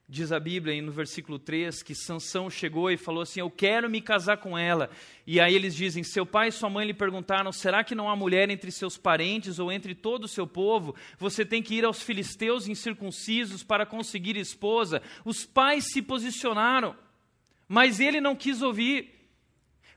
Diz 0.09 0.31
a 0.31 0.39
Bíblia 0.39 0.81
no 0.81 0.91
versículo 0.91 1.37
3 1.37 1.83
que 1.83 1.93
Sansão 1.93 2.49
chegou 2.49 2.89
e 2.89 2.97
falou 2.97 3.21
assim: 3.21 3.41
Eu 3.41 3.51
quero 3.51 3.87
me 3.87 4.01
casar 4.01 4.37
com 4.37 4.57
ela. 4.57 4.89
E 5.27 5.39
aí 5.39 5.53
eles 5.53 5.75
dizem: 5.75 6.03
Seu 6.03 6.25
pai 6.25 6.47
e 6.47 6.51
sua 6.51 6.67
mãe 6.67 6.83
lhe 6.83 6.95
perguntaram: 6.95 7.51
Será 7.51 7.83
que 7.83 7.93
não 7.93 8.09
há 8.09 8.15
mulher 8.15 8.49
entre 8.49 8.71
seus 8.71 8.97
parentes 8.97 9.59
ou 9.59 9.71
entre 9.71 9.93
todo 9.93 10.23
o 10.23 10.27
seu 10.27 10.47
povo? 10.47 10.95
Você 11.19 11.45
tem 11.45 11.61
que 11.61 11.75
ir 11.75 11.85
aos 11.85 12.01
filisteus 12.01 12.67
incircuncisos 12.67 13.63
para 13.63 13.85
conseguir 13.85 14.35
esposa. 14.35 14.99
Os 15.23 15.45
pais 15.45 15.91
se 15.91 16.01
posicionaram, 16.01 16.95
mas 17.67 17.99
ele 17.99 18.19
não 18.19 18.35
quis 18.35 18.63
ouvir. 18.63 19.14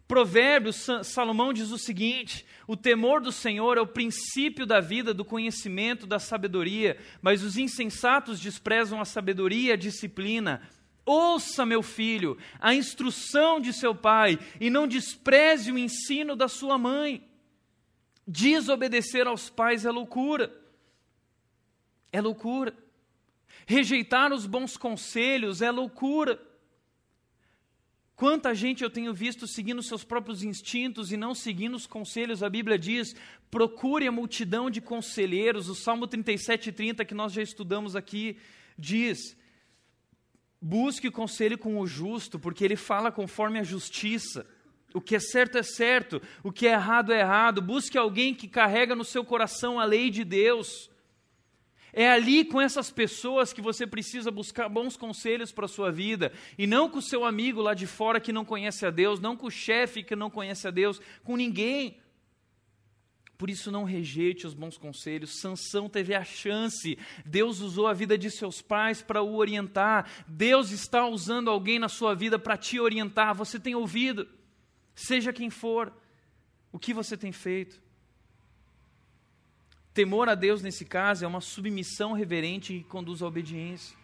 Provérbios, 0.08 0.86
Salomão 1.04 1.52
diz 1.52 1.70
o 1.70 1.76
seguinte: 1.76 2.46
o 2.66 2.74
temor 2.74 3.20
do 3.20 3.30
Senhor 3.30 3.76
é 3.76 3.80
o 3.82 3.86
princípio 3.86 4.64
da 4.64 4.80
vida, 4.80 5.12
do 5.12 5.22
conhecimento, 5.22 6.06
da 6.06 6.18
sabedoria, 6.18 6.98
mas 7.20 7.42
os 7.42 7.58
insensatos 7.58 8.40
desprezam 8.40 9.02
a 9.02 9.04
sabedoria 9.04 9.68
e 9.68 9.72
a 9.72 9.76
disciplina. 9.76 10.62
Ouça, 11.04 11.64
meu 11.66 11.82
filho, 11.82 12.38
a 12.58 12.74
instrução 12.74 13.60
de 13.60 13.72
seu 13.72 13.94
pai 13.94 14.38
e 14.58 14.70
não 14.70 14.86
despreze 14.86 15.70
o 15.70 15.78
ensino 15.78 16.34
da 16.34 16.48
sua 16.48 16.78
mãe. 16.78 17.22
Desobedecer 18.26 19.26
aos 19.26 19.50
pais 19.50 19.84
é 19.84 19.90
loucura. 19.90 20.54
É 22.10 22.20
loucura. 22.20 22.74
Rejeitar 23.66 24.32
os 24.32 24.46
bons 24.46 24.76
conselhos 24.78 25.60
é 25.60 25.70
loucura. 25.70 26.47
Quanta 28.18 28.52
gente 28.52 28.82
eu 28.82 28.90
tenho 28.90 29.14
visto 29.14 29.46
seguindo 29.46 29.80
seus 29.80 30.02
próprios 30.02 30.42
instintos 30.42 31.12
e 31.12 31.16
não 31.16 31.36
seguindo 31.36 31.76
os 31.76 31.86
conselhos. 31.86 32.42
A 32.42 32.50
Bíblia 32.50 32.76
diz: 32.76 33.14
procure 33.48 34.08
a 34.08 34.10
multidão 34.10 34.68
de 34.68 34.80
conselheiros. 34.80 35.68
O 35.68 35.74
Salmo 35.76 36.04
37, 36.04 36.72
30, 36.72 37.04
que 37.04 37.14
nós 37.14 37.32
já 37.32 37.42
estudamos 37.42 37.94
aqui, 37.94 38.36
diz: 38.76 39.36
busque 40.60 41.06
o 41.06 41.12
conselho 41.12 41.56
com 41.56 41.78
o 41.78 41.86
justo, 41.86 42.40
porque 42.40 42.64
ele 42.64 42.74
fala 42.74 43.12
conforme 43.12 43.60
a 43.60 43.62
justiça. 43.62 44.44
O 44.92 45.00
que 45.00 45.14
é 45.14 45.20
certo 45.20 45.56
é 45.56 45.62
certo, 45.62 46.20
o 46.42 46.50
que 46.50 46.66
é 46.66 46.72
errado 46.72 47.12
é 47.12 47.20
errado. 47.20 47.62
Busque 47.62 47.96
alguém 47.96 48.34
que 48.34 48.48
carrega 48.48 48.96
no 48.96 49.04
seu 49.04 49.24
coração 49.24 49.78
a 49.78 49.84
lei 49.84 50.10
de 50.10 50.24
Deus. 50.24 50.90
É 51.92 52.08
ali 52.08 52.44
com 52.44 52.60
essas 52.60 52.90
pessoas 52.90 53.52
que 53.52 53.60
você 53.60 53.86
precisa 53.86 54.30
buscar 54.30 54.68
bons 54.68 54.96
conselhos 54.96 55.52
para 55.52 55.64
a 55.64 55.68
sua 55.68 55.90
vida, 55.90 56.32
e 56.56 56.66
não 56.66 56.88
com 56.88 56.98
o 56.98 57.02
seu 57.02 57.24
amigo 57.24 57.60
lá 57.60 57.74
de 57.74 57.86
fora 57.86 58.20
que 58.20 58.32
não 58.32 58.44
conhece 58.44 58.84
a 58.84 58.90
Deus, 58.90 59.20
não 59.20 59.36
com 59.36 59.46
o 59.46 59.50
chefe 59.50 60.02
que 60.02 60.14
não 60.14 60.30
conhece 60.30 60.68
a 60.68 60.70
Deus, 60.70 61.00
com 61.24 61.36
ninguém. 61.36 61.98
Por 63.38 63.48
isso 63.48 63.70
não 63.70 63.84
rejeite 63.84 64.48
os 64.48 64.52
bons 64.52 64.76
conselhos. 64.76 65.40
Sansão 65.40 65.88
teve 65.88 66.12
a 66.12 66.24
chance. 66.24 66.98
Deus 67.24 67.60
usou 67.60 67.86
a 67.86 67.92
vida 67.92 68.18
de 68.18 68.32
seus 68.32 68.60
pais 68.60 69.00
para 69.00 69.22
o 69.22 69.36
orientar. 69.36 70.10
Deus 70.26 70.72
está 70.72 71.06
usando 71.06 71.48
alguém 71.48 71.78
na 71.78 71.88
sua 71.88 72.16
vida 72.16 72.36
para 72.36 72.56
te 72.56 72.80
orientar. 72.80 73.36
Você 73.36 73.60
tem 73.60 73.76
ouvido? 73.76 74.28
Seja 74.92 75.32
quem 75.32 75.50
for, 75.50 75.92
o 76.72 76.80
que 76.80 76.92
você 76.92 77.16
tem 77.16 77.30
feito? 77.30 77.80
Temor 79.94 80.28
a 80.28 80.34
Deus, 80.34 80.62
nesse 80.62 80.84
caso, 80.84 81.24
é 81.24 81.28
uma 81.28 81.40
submissão 81.40 82.12
reverente 82.12 82.72
que 82.72 82.84
conduz 82.84 83.22
à 83.22 83.26
obediência. 83.26 83.96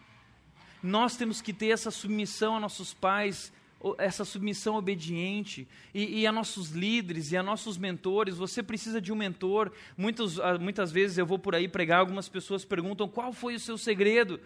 Nós 0.81 1.15
temos 1.15 1.41
que 1.41 1.53
ter 1.53 1.69
essa 1.69 1.89
submissão 1.89 2.55
a 2.55 2.59
nossos 2.59 2.93
pais, 2.93 3.51
essa 3.97 4.25
submissão 4.25 4.75
obediente, 4.75 5.67
e, 5.93 6.21
e, 6.21 6.27
a 6.27 6.31
nossos 6.31 6.71
líderes 6.71 7.31
e 7.31 7.37
a 7.37 7.43
nossos 7.43 7.77
mentores. 7.77 8.37
Você 8.37 8.61
precisa 8.61 8.99
de 8.99 9.11
um 9.11 9.15
mentor. 9.15 9.71
Muitos, 9.95 10.39
ah, 10.39 10.57
muitas 10.57 10.91
vezes 10.91 11.17
eu 11.17 11.25
vou 11.25 11.39
por 11.39 11.55
aí 11.55 11.67
pregar, 11.67 11.99
algumas 11.99 12.27
pessoas 12.27 12.65
perguntam 12.65 13.07
qual 13.07 13.31
foi 13.31 13.55
o 13.55 13.59
seu 13.59 13.77
segredo. 13.77 14.39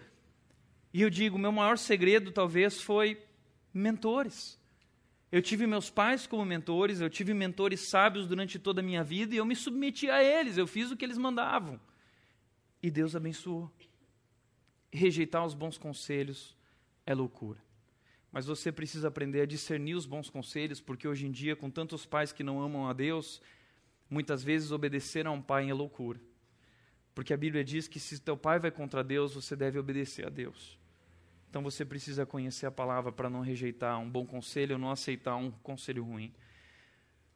E 0.92 1.02
eu 1.02 1.10
digo: 1.10 1.38
meu 1.38 1.52
maior 1.52 1.78
segredo 1.78 2.30
talvez 2.30 2.80
foi 2.80 3.18
mentores. 3.72 4.59
Eu 5.32 5.40
tive 5.40 5.66
meus 5.66 5.88
pais 5.88 6.26
como 6.26 6.44
mentores, 6.44 7.00
eu 7.00 7.08
tive 7.08 7.32
mentores 7.32 7.88
sábios 7.88 8.26
durante 8.26 8.58
toda 8.58 8.80
a 8.80 8.84
minha 8.84 9.04
vida 9.04 9.34
e 9.34 9.38
eu 9.38 9.44
me 9.44 9.54
submeti 9.54 10.10
a 10.10 10.22
eles, 10.22 10.56
eu 10.56 10.66
fiz 10.66 10.90
o 10.90 10.96
que 10.96 11.04
eles 11.04 11.18
mandavam. 11.18 11.80
E 12.82 12.90
Deus 12.90 13.14
abençoou. 13.14 13.70
Rejeitar 14.92 15.44
os 15.44 15.54
bons 15.54 15.78
conselhos 15.78 16.56
é 17.06 17.14
loucura. 17.14 17.62
Mas 18.32 18.46
você 18.46 18.72
precisa 18.72 19.08
aprender 19.08 19.42
a 19.42 19.46
discernir 19.46 19.94
os 19.94 20.06
bons 20.06 20.28
conselhos, 20.28 20.80
porque 20.80 21.06
hoje 21.06 21.26
em 21.26 21.30
dia, 21.30 21.54
com 21.54 21.70
tantos 21.70 22.06
pais 22.06 22.32
que 22.32 22.42
não 22.42 22.60
amam 22.60 22.88
a 22.88 22.92
Deus, 22.92 23.40
muitas 24.08 24.42
vezes 24.42 24.72
obedecer 24.72 25.26
a 25.26 25.30
um 25.30 25.42
pai 25.42 25.70
é 25.70 25.74
loucura. 25.74 26.20
Porque 27.14 27.32
a 27.32 27.36
Bíblia 27.36 27.64
diz 27.64 27.86
que 27.86 28.00
se 28.00 28.20
teu 28.20 28.36
pai 28.36 28.58
vai 28.58 28.70
contra 28.70 29.04
Deus, 29.04 29.34
você 29.34 29.54
deve 29.54 29.78
obedecer 29.78 30.26
a 30.26 30.30
Deus. 30.30 30.79
Então 31.50 31.62
você 31.62 31.84
precisa 31.84 32.24
conhecer 32.24 32.66
a 32.66 32.70
palavra 32.70 33.10
para 33.10 33.28
não 33.28 33.40
rejeitar 33.40 33.98
um 33.98 34.08
bom 34.08 34.24
conselho 34.24 34.74
ou 34.74 34.78
não 34.78 34.92
aceitar 34.92 35.34
um 35.34 35.50
conselho 35.50 36.04
ruim. 36.04 36.32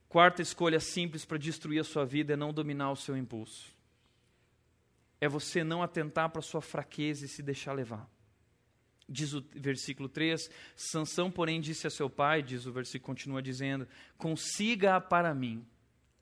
Quarta 0.08 0.40
escolha 0.40 0.78
simples 0.78 1.24
para 1.24 1.36
destruir 1.36 1.80
a 1.80 1.84
sua 1.84 2.06
vida 2.06 2.34
é 2.34 2.36
não 2.36 2.52
dominar 2.52 2.92
o 2.92 2.96
seu 2.96 3.16
impulso. 3.16 3.76
É 5.20 5.28
você 5.28 5.64
não 5.64 5.82
atentar 5.82 6.30
para 6.30 6.38
a 6.38 6.42
sua 6.42 6.62
fraqueza 6.62 7.24
e 7.24 7.28
se 7.28 7.42
deixar 7.42 7.72
levar. 7.72 8.08
Diz 9.08 9.34
o 9.34 9.44
versículo 9.52 10.08
3: 10.08 10.48
Sansão, 10.76 11.28
porém, 11.28 11.60
disse 11.60 11.88
a 11.88 11.90
seu 11.90 12.08
pai, 12.08 12.40
diz 12.40 12.66
o 12.66 12.72
versículo, 12.72 13.06
continua 13.06 13.42
dizendo: 13.42 13.88
Consiga-a 14.16 15.00
para 15.00 15.34
mim, 15.34 15.66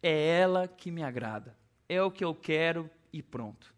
é 0.03 0.39
ela 0.39 0.67
que 0.67 0.91
me 0.91 1.03
agrada, 1.03 1.55
é 1.91 2.03
o 2.03 2.11
que 2.11 2.25
eu 2.25 2.35
quero 2.35 2.91
e 3.13 3.23
pronto. 3.23 3.75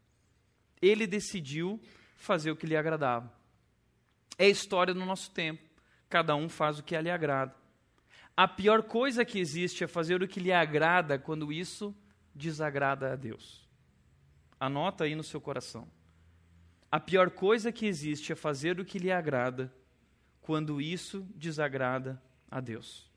Ele 0.81 1.05
decidiu 1.05 1.81
fazer 2.17 2.53
o 2.53 2.57
que 2.57 2.67
lhe 2.67 2.77
agradava. 2.77 3.44
É 4.39 4.49
história 4.49 4.93
do 4.93 5.05
nosso 5.05 5.31
tempo. 5.31 5.63
Cada 6.09 6.35
um 6.35 6.49
faz 6.49 6.79
o 6.79 6.83
que 6.83 7.01
lhe 7.01 7.11
agrada. 7.11 7.55
A 8.37 8.49
pior 8.49 8.83
coisa 8.83 9.25
que 9.25 9.39
existe 9.39 9.85
é 9.85 9.87
fazer 9.87 10.23
o 10.23 10.29
que 10.29 10.41
lhe 10.41 10.53
agrada 10.53 11.19
quando 11.19 11.53
isso 11.53 11.95
desagrada 12.35 13.13
a 13.13 13.17
Deus. 13.17 13.69
Anota 14.59 15.05
aí 15.05 15.15
no 15.15 15.23
seu 15.23 15.41
coração. 15.41 15.89
A 16.91 16.99
pior 16.99 17.31
coisa 17.31 17.73
que 17.73 17.87
existe 17.87 18.33
é 18.33 18.37
fazer 18.37 18.79
o 18.81 18.85
que 18.85 18.99
lhe 18.99 19.11
agrada 19.11 19.73
quando 20.41 20.81
isso 20.81 21.27
desagrada 21.35 22.23
a 22.51 22.61
Deus. 22.61 23.11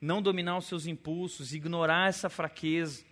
Não 0.00 0.22
dominar 0.22 0.56
os 0.56 0.66
seus 0.66 0.86
impulsos, 0.86 1.52
ignorar 1.52 2.08
essa 2.08 2.28
fraqueza, 2.28 3.04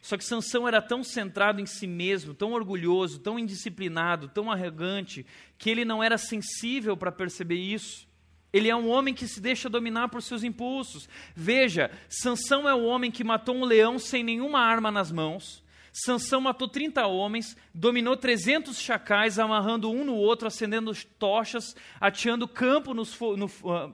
só 0.00 0.16
que 0.16 0.24
Sansão 0.24 0.66
era 0.66 0.80
tão 0.80 1.02
centrado 1.02 1.60
em 1.60 1.66
si 1.66 1.86
mesmo, 1.86 2.34
tão 2.34 2.52
orgulhoso, 2.52 3.18
tão 3.18 3.38
indisciplinado, 3.38 4.28
tão 4.28 4.50
arrogante, 4.50 5.26
que 5.56 5.68
ele 5.68 5.84
não 5.84 6.02
era 6.02 6.16
sensível 6.16 6.96
para 6.96 7.12
perceber 7.12 7.56
isso. 7.56 8.06
Ele 8.52 8.68
é 8.68 8.76
um 8.76 8.88
homem 8.88 9.12
que 9.12 9.28
se 9.28 9.40
deixa 9.40 9.68
dominar 9.68 10.08
por 10.08 10.22
seus 10.22 10.42
impulsos. 10.42 11.08
Veja, 11.34 11.90
Sansão 12.08 12.68
é 12.68 12.74
o 12.74 12.84
homem 12.84 13.10
que 13.10 13.24
matou 13.24 13.54
um 13.54 13.64
leão 13.64 13.98
sem 13.98 14.24
nenhuma 14.24 14.60
arma 14.60 14.90
nas 14.90 15.12
mãos. 15.12 15.62
Sansão 15.92 16.40
matou 16.40 16.68
30 16.68 17.06
homens, 17.06 17.56
dominou 17.74 18.16
300 18.16 18.78
chacais, 18.78 19.38
amarrando 19.38 19.90
um 19.90 20.04
no 20.04 20.14
outro, 20.14 20.46
acendendo 20.46 20.92
tochas, 21.18 21.74
ateando 22.00 22.46
campo 22.46 22.94
nos, 22.94 23.18
no, 23.18 23.50
ah, 23.70 23.90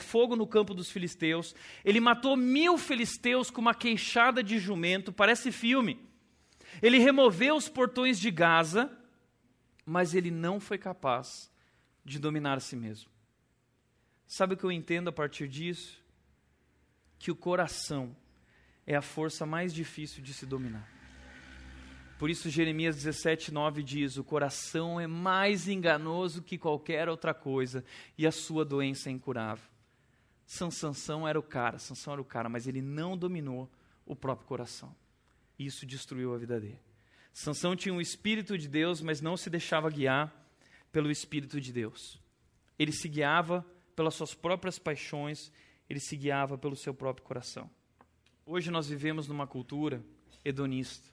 fogo 0.00 0.36
no 0.36 0.46
campo 0.46 0.74
dos 0.74 0.90
filisteus. 0.90 1.54
Ele 1.84 2.00
matou 2.00 2.36
mil 2.36 2.76
filisteus 2.76 3.50
com 3.50 3.60
uma 3.60 3.74
queixada 3.74 4.42
de 4.42 4.58
jumento, 4.58 5.12
parece 5.12 5.52
filme. 5.52 5.98
Ele 6.82 6.98
removeu 6.98 7.56
os 7.56 7.68
portões 7.68 8.18
de 8.18 8.30
Gaza, 8.30 8.90
mas 9.86 10.14
ele 10.14 10.30
não 10.30 10.58
foi 10.58 10.78
capaz 10.78 11.50
de 12.04 12.18
dominar 12.18 12.56
a 12.56 12.60
si 12.60 12.76
mesmo. 12.76 13.10
Sabe 14.26 14.54
o 14.54 14.56
que 14.56 14.64
eu 14.64 14.72
entendo 14.72 15.08
a 15.08 15.12
partir 15.12 15.48
disso? 15.48 16.02
Que 17.18 17.30
o 17.30 17.36
coração 17.36 18.16
é 18.86 18.94
a 18.96 19.02
força 19.02 19.46
mais 19.46 19.72
difícil 19.72 20.22
de 20.22 20.34
se 20.34 20.44
dominar. 20.44 20.93
Por 22.24 22.30
isso, 22.30 22.48
Jeremias 22.48 22.96
17, 22.96 23.52
9 23.52 23.82
diz: 23.82 24.16
O 24.16 24.24
coração 24.24 24.98
é 24.98 25.06
mais 25.06 25.68
enganoso 25.68 26.40
que 26.40 26.56
qualquer 26.56 27.06
outra 27.06 27.34
coisa, 27.34 27.84
e 28.16 28.26
a 28.26 28.32
sua 28.32 28.64
doença 28.64 29.10
é 29.10 29.12
incurável. 29.12 29.68
Sansão 30.46 31.28
era 31.28 31.38
o 31.38 31.42
cara, 31.42 31.78
Sansão 31.78 32.14
era 32.14 32.22
o 32.22 32.24
cara, 32.24 32.48
mas 32.48 32.66
ele 32.66 32.80
não 32.80 33.14
dominou 33.14 33.70
o 34.06 34.16
próprio 34.16 34.48
coração. 34.48 34.96
Isso 35.58 35.84
destruiu 35.84 36.34
a 36.34 36.38
vida 36.38 36.58
dele. 36.58 36.80
Sansão 37.30 37.76
tinha 37.76 37.92
um 37.92 38.00
espírito 38.00 38.56
de 38.56 38.68
Deus, 38.68 39.02
mas 39.02 39.20
não 39.20 39.36
se 39.36 39.50
deixava 39.50 39.90
guiar 39.90 40.34
pelo 40.90 41.10
espírito 41.10 41.60
de 41.60 41.74
Deus. 41.74 42.18
Ele 42.78 42.92
se 42.92 43.06
guiava 43.06 43.66
pelas 43.94 44.14
suas 44.14 44.32
próprias 44.32 44.78
paixões, 44.78 45.52
ele 45.90 46.00
se 46.00 46.16
guiava 46.16 46.56
pelo 46.56 46.74
seu 46.74 46.94
próprio 46.94 47.26
coração. 47.26 47.70
Hoje 48.46 48.70
nós 48.70 48.88
vivemos 48.88 49.28
numa 49.28 49.46
cultura 49.46 50.02
hedonista. 50.42 51.12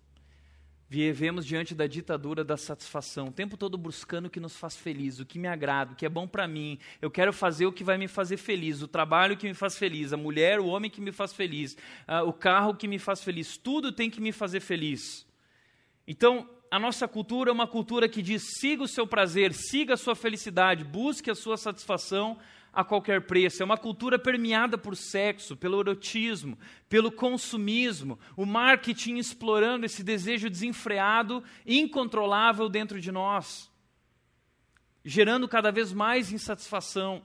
Vivemos 0.94 1.46
diante 1.46 1.74
da 1.74 1.88
ditadura 1.88 2.44
da 2.44 2.58
satisfação, 2.58 3.30
o 3.30 3.32
tempo 3.32 3.56
todo 3.56 3.78
buscando 3.78 4.26
o 4.26 4.30
que 4.30 4.42
nos 4.42 4.58
faz 4.58 4.76
feliz, 4.76 5.22
o 5.22 5.26
que 5.26 5.40
me 5.40 5.48
agrada, 5.48 5.94
o 5.94 5.96
que 5.96 6.06
é 6.06 6.10
bom 6.10 6.28
para 6.28 6.46
mim. 6.50 6.78
Eu 7.02 7.10
quero 7.10 7.32
fazer 7.32 7.66
o 7.66 7.72
que 7.72 7.82
vai 7.82 7.98
me 7.98 8.10
fazer 8.10 8.36
feliz, 8.36 8.82
o 8.82 8.90
trabalho 8.90 9.38
que 9.38 9.48
me 9.48 9.54
faz 9.54 9.78
feliz, 9.78 10.12
a 10.12 10.18
mulher, 10.18 10.60
o 10.60 10.66
homem 10.66 10.92
que 10.92 11.00
me 11.00 11.14
faz 11.14 11.32
feliz, 11.32 11.78
uh, 12.10 12.28
o 12.28 12.34
carro 12.34 12.76
que 12.76 12.90
me 12.90 13.00
faz 13.00 13.24
feliz. 13.24 13.56
Tudo 13.56 13.94
tem 13.94 14.10
que 14.10 14.20
me 14.20 14.34
fazer 14.34 14.60
feliz. 14.60 15.26
Então, 16.06 16.50
a 16.70 16.78
nossa 16.78 17.08
cultura 17.08 17.50
é 17.50 17.54
uma 17.54 17.68
cultura 17.68 18.10
que 18.10 18.22
diz: 18.22 18.44
siga 18.60 18.84
o 18.84 18.88
seu 18.88 19.08
prazer, 19.08 19.54
siga 19.54 19.94
a 19.94 19.98
sua 19.98 20.14
felicidade, 20.14 20.84
busque 20.84 21.32
a 21.32 21.36
sua 21.36 21.56
satisfação 21.56 22.38
a 22.74 22.84
qualquer 22.84 23.22
preço. 23.22 23.62
É 23.62 23.66
uma 23.66 23.78
cultura 23.78 24.18
permeada 24.18 24.78
por 24.78 24.96
sexo, 24.96 25.56
pelo 25.56 25.80
erotismo, 25.80 26.58
pelo 26.88 27.12
consumismo, 27.12 28.18
o 28.36 28.46
marketing 28.46 29.18
explorando 29.18 29.86
esse 29.86 30.04
desejo 30.04 30.50
desenfreado, 30.50 31.44
incontrolável 31.66 32.70
dentro 32.70 33.00
de 33.00 33.12
nós, 33.12 33.70
gerando 35.04 35.48
cada 35.48 35.72
vez 35.72 35.92
mais 35.92 36.32
insatisfação. 36.32 37.24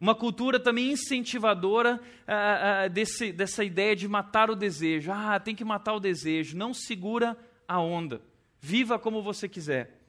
Uma 0.00 0.14
cultura 0.14 0.58
também 0.58 0.92
incentivadora 0.92 2.00
ah, 2.26 2.84
ah, 2.84 2.88
desse, 2.88 3.32
dessa 3.32 3.62
ideia 3.62 3.94
de 3.94 4.08
matar 4.08 4.50
o 4.50 4.56
desejo. 4.56 5.12
Ah, 5.12 5.38
tem 5.38 5.54
que 5.54 5.64
matar 5.64 5.92
o 5.92 6.00
desejo. 6.00 6.56
Não 6.56 6.72
segura 6.72 7.36
a 7.68 7.78
onda. 7.78 8.22
Viva 8.58 8.98
como 8.98 9.22
você 9.22 9.46
quiser. 9.46 10.00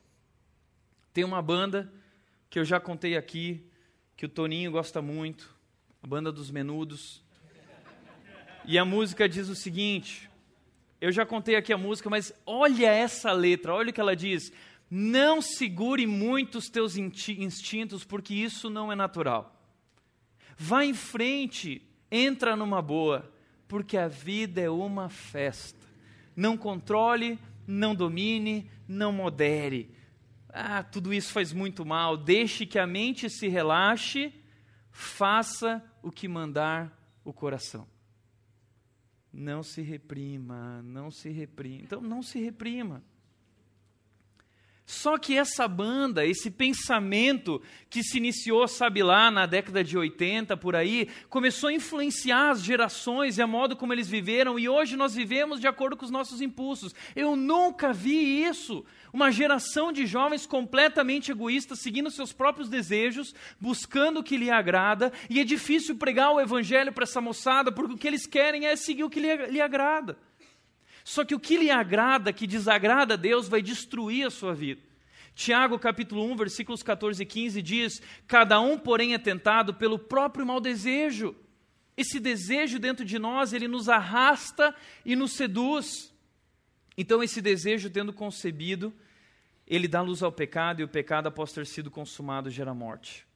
Tem 1.14 1.26
uma 1.26 1.42
banda 1.42 1.92
que 2.52 2.60
eu 2.60 2.66
já 2.66 2.82
contei 2.82 3.16
aqui, 3.16 3.66
que 4.18 4.26
o 4.26 4.30
Toninho 4.30 4.72
gosta 4.72 5.02
muito, 5.02 5.56
a 6.04 6.06
banda 6.06 6.34
dos 6.34 6.52
Menudos. 6.52 7.24
E 8.66 8.78
a 8.78 8.84
música 8.84 9.28
diz 9.28 9.48
o 9.48 9.56
seguinte: 9.56 10.30
eu 11.00 11.14
já 11.14 11.26
contei 11.26 11.56
aqui 11.56 11.72
a 11.72 11.78
música, 11.78 12.10
mas 12.10 12.34
olha 12.46 12.88
essa 12.88 13.32
letra, 13.32 13.74
olha 13.74 13.90
o 13.90 13.94
que 13.94 14.02
ela 14.02 14.18
diz. 14.18 14.52
Não 14.90 15.42
segure 15.42 16.06
muito 16.06 16.58
os 16.58 16.70
teus 16.70 16.98
instintos, 16.98 18.04
porque 18.04 18.34
isso 18.34 18.70
não 18.70 18.92
é 18.92 18.96
natural. 18.96 19.58
Vá 20.58 20.84
em 20.84 20.94
frente, 20.94 21.82
entra 22.12 22.58
numa 22.58 22.82
boa, 22.82 23.34
porque 23.66 23.96
a 23.96 24.10
vida 24.10 24.60
é 24.60 24.70
uma 24.70 25.08
festa. 25.08 25.80
Não 26.36 26.58
controle, 26.58 27.40
não 27.66 27.96
domine, 27.96 28.70
não 28.90 29.14
modere 29.14 30.01
ah, 30.54 30.84
tudo 30.84 31.14
isso 31.14 31.32
faz 31.32 31.54
muito 31.54 31.86
mal, 31.86 32.18
deixe 32.18 32.66
que 32.66 32.80
a 32.80 32.88
mente 32.88 33.30
se 33.30 33.48
relaxe, 33.48 34.34
faça 34.92 35.84
o 36.02 36.12
que 36.12 36.28
mandar 36.28 37.20
o 37.24 37.34
coração. 37.34 37.88
Não 39.32 39.64
se 39.64 39.82
reprima, 39.82 40.82
não 40.82 41.10
se 41.10 41.30
reprima. 41.30 41.84
Então, 41.84 42.02
não 42.02 42.22
se 42.22 42.40
reprima. 42.40 43.04
Só 44.86 45.18
que 45.18 45.38
essa 45.38 45.68
banda, 45.68 46.26
esse 46.26 46.52
pensamento 46.52 47.62
que 47.90 48.04
se 48.04 48.18
iniciou, 48.18 48.68
sabe 48.68 49.02
lá, 49.02 49.32
na 49.32 49.46
década 49.46 49.84
de 49.84 49.98
80, 49.98 50.58
por 50.58 50.76
aí, 50.76 51.08
começou 51.30 51.70
a 51.70 51.74
influenciar 51.74 52.50
as 52.50 52.62
gerações 52.62 53.38
e 53.38 53.42
a 53.42 53.48
modo 53.48 53.76
como 53.76 53.94
eles 53.94 54.10
viveram, 54.10 54.60
e 54.60 54.68
hoje 54.68 54.98
nós 54.98 55.16
vivemos 55.16 55.62
de 55.62 55.68
acordo 55.68 55.96
com 55.96 56.04
os 56.04 56.12
nossos 56.12 56.42
impulsos. 56.42 56.94
Eu 57.16 57.36
nunca 57.36 57.94
vi 57.94 58.44
isso. 58.44 58.84
Uma 59.14 59.32
geração 59.32 59.92
de 59.92 60.06
jovens 60.06 60.46
completamente 60.46 61.32
egoístas, 61.32 61.80
seguindo 61.80 62.12
seus 62.12 62.34
próprios 62.34 62.68
desejos, 62.68 63.34
buscando 63.60 64.20
o 64.20 64.24
que 64.24 64.38
lhe 64.38 64.50
agrada, 64.50 65.14
e 65.30 65.40
é 65.40 65.44
difícil 65.44 65.96
pregar 65.96 66.32
o 66.32 66.40
evangelho 66.40 66.92
para 66.92 67.04
essa 67.04 67.22
moçada, 67.22 67.72
porque 67.72 67.94
o 67.94 67.98
que 67.98 68.08
eles 68.08 68.26
querem 68.26 68.66
é 68.66 68.76
seguir 68.76 69.04
o 69.04 69.10
que 69.10 69.20
lhe, 69.20 69.36
lhe 69.48 69.62
agrada. 69.62 70.18
Só 71.12 71.26
que 71.26 71.36
o 71.36 71.40
que 71.42 71.58
lhe 71.58 71.70
agrada, 71.70 72.32
que 72.32 72.48
desagrada 72.48 73.16
a 73.16 73.18
Deus, 73.18 73.50
vai 73.50 73.62
destruir 73.62 74.26
a 74.26 74.30
sua 74.30 74.54
vida. 74.54 74.82
Tiago 75.36 75.78
capítulo 75.78 76.24
1, 76.32 76.38
versículos 76.38 76.82
14 76.82 77.22
e 77.22 77.26
15 77.26 77.62
diz: 77.62 78.02
Cada 78.26 78.62
um, 78.62 78.78
porém, 78.80 79.14
é 79.14 79.18
tentado 79.18 79.74
pelo 79.74 80.00
próprio 80.00 80.46
mau 80.46 80.62
desejo. 80.62 81.36
Esse 81.98 82.18
desejo 82.18 82.80
dentro 82.80 83.04
de 83.04 83.20
nós, 83.20 83.52
ele 83.52 83.68
nos 83.68 83.90
arrasta 83.90 84.74
e 85.06 85.14
nos 85.14 85.34
seduz. 85.34 86.14
Então, 86.98 87.22
esse 87.22 87.42
desejo, 87.42 87.90
tendo 87.90 88.14
concebido, 88.14 88.94
ele 89.68 89.90
dá 89.90 90.02
luz 90.02 90.24
ao 90.24 90.32
pecado, 90.32 90.80
e 90.80 90.86
o 90.86 90.88
pecado, 90.88 91.28
após 91.28 91.52
ter 91.52 91.68
sido 91.68 91.92
consumado, 91.92 92.50
gera 92.50 92.74
morte 92.74 93.28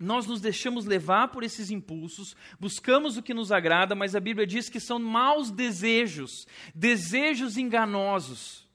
nós 0.00 0.26
nos 0.26 0.40
deixamos 0.40 0.86
levar 0.86 1.28
por 1.28 1.44
esses 1.44 1.70
impulsos, 1.70 2.34
buscamos 2.58 3.18
o 3.18 3.22
que 3.22 3.34
nos 3.34 3.52
agrada, 3.52 3.94
mas 3.94 4.16
a 4.16 4.20
Bíblia 4.20 4.46
diz 4.46 4.70
que 4.70 4.80
são 4.80 4.98
maus 4.98 5.50
desejos, 5.50 6.46
desejos 6.74 7.58
enganosos, 7.58 8.66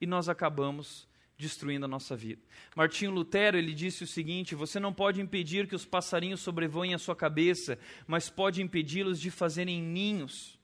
e 0.00 0.06
nós 0.06 0.28
acabamos 0.28 1.06
destruindo 1.38 1.84
a 1.84 1.88
nossa 1.88 2.16
vida. 2.16 2.42
Martinho 2.74 3.12
Lutero, 3.12 3.56
ele 3.56 3.72
disse 3.72 4.02
o 4.02 4.06
seguinte: 4.06 4.54
você 4.56 4.80
não 4.80 4.92
pode 4.92 5.20
impedir 5.20 5.68
que 5.68 5.74
os 5.74 5.84
passarinhos 5.84 6.40
sobrevoem 6.40 6.94
a 6.94 6.98
sua 6.98 7.14
cabeça, 7.14 7.78
mas 8.06 8.28
pode 8.28 8.60
impedi-los 8.60 9.20
de 9.20 9.30
fazerem 9.30 9.80
ninhos. 9.80 10.58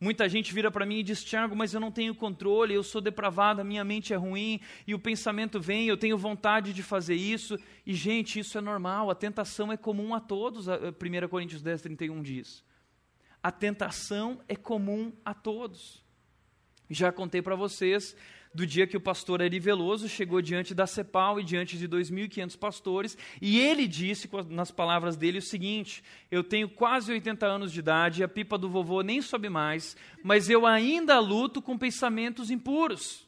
Muita 0.00 0.28
gente 0.28 0.54
vira 0.54 0.70
para 0.70 0.86
mim 0.86 0.98
e 0.98 1.02
diz: 1.02 1.24
Tiago, 1.24 1.56
mas 1.56 1.74
eu 1.74 1.80
não 1.80 1.90
tenho 1.90 2.14
controle, 2.14 2.74
eu 2.74 2.84
sou 2.84 3.00
depravado, 3.00 3.60
a 3.60 3.64
minha 3.64 3.84
mente 3.84 4.12
é 4.12 4.16
ruim, 4.16 4.60
e 4.86 4.94
o 4.94 4.98
pensamento 4.98 5.60
vem, 5.60 5.86
eu 5.88 5.96
tenho 5.96 6.16
vontade 6.16 6.72
de 6.72 6.82
fazer 6.82 7.16
isso. 7.16 7.58
E, 7.84 7.94
gente, 7.94 8.38
isso 8.38 8.56
é 8.56 8.60
normal, 8.60 9.10
a 9.10 9.14
tentação 9.14 9.72
é 9.72 9.76
comum 9.76 10.14
a 10.14 10.20
todos, 10.20 10.68
1 10.68 11.28
Coríntios 11.28 11.62
10, 11.62 11.82
31 11.82 12.22
diz. 12.22 12.64
A 13.42 13.50
tentação 13.50 14.40
é 14.46 14.54
comum 14.54 15.12
a 15.24 15.34
todos. 15.34 16.04
Já 16.90 17.12
contei 17.12 17.42
para 17.42 17.54
vocês 17.54 18.16
do 18.54 18.66
dia 18.66 18.86
que 18.86 18.96
o 18.96 19.00
pastor 19.00 19.42
Ari 19.42 19.58
Veloso 19.60 20.08
chegou 20.08 20.40
diante 20.40 20.74
da 20.74 20.86
CEPAL 20.86 21.40
e 21.40 21.44
diante 21.44 21.76
de 21.76 21.88
2.500 21.88 22.56
pastores, 22.58 23.18
e 23.40 23.58
ele 23.58 23.86
disse, 23.86 24.28
nas 24.48 24.70
palavras 24.70 25.16
dele, 25.16 25.38
o 25.38 25.42
seguinte: 25.42 26.02
Eu 26.30 26.42
tenho 26.42 26.68
quase 26.68 27.12
80 27.12 27.46
anos 27.46 27.72
de 27.72 27.80
idade, 27.80 28.22
a 28.22 28.28
pipa 28.28 28.58
do 28.58 28.68
vovô 28.68 29.02
nem 29.02 29.20
sobe 29.20 29.48
mais, 29.48 29.96
mas 30.22 30.48
eu 30.48 30.66
ainda 30.66 31.18
luto 31.18 31.60
com 31.60 31.78
pensamentos 31.78 32.50
impuros. 32.50 33.26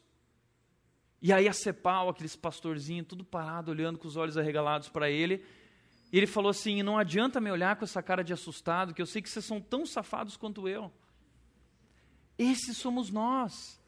E 1.21 1.31
aí 1.31 1.47
a 1.47 1.53
CEPAL, 1.53 2.09
aqueles 2.09 2.35
pastorzinhos, 2.35 3.07
tudo 3.07 3.23
parado, 3.23 3.69
olhando 3.71 3.99
com 3.99 4.07
os 4.07 4.17
olhos 4.17 4.37
arregalados 4.37 4.89
para 4.89 5.09
ele, 5.09 5.43
e 6.11 6.17
ele 6.17 6.27
falou 6.27 6.49
assim: 6.49 6.81
Não 6.83 6.97
adianta 6.97 7.39
me 7.39 7.51
olhar 7.51 7.75
com 7.75 7.85
essa 7.85 8.01
cara 8.01 8.23
de 8.23 8.33
assustado, 8.33 8.93
que 8.93 9.01
eu 9.01 9.05
sei 9.05 9.21
que 9.21 9.29
vocês 9.29 9.45
são 9.45 9.61
tão 9.61 9.85
safados 9.85 10.35
quanto 10.35 10.67
eu. 10.67 10.91
Esses 12.37 12.77
somos 12.77 13.11
nós. 13.11 13.80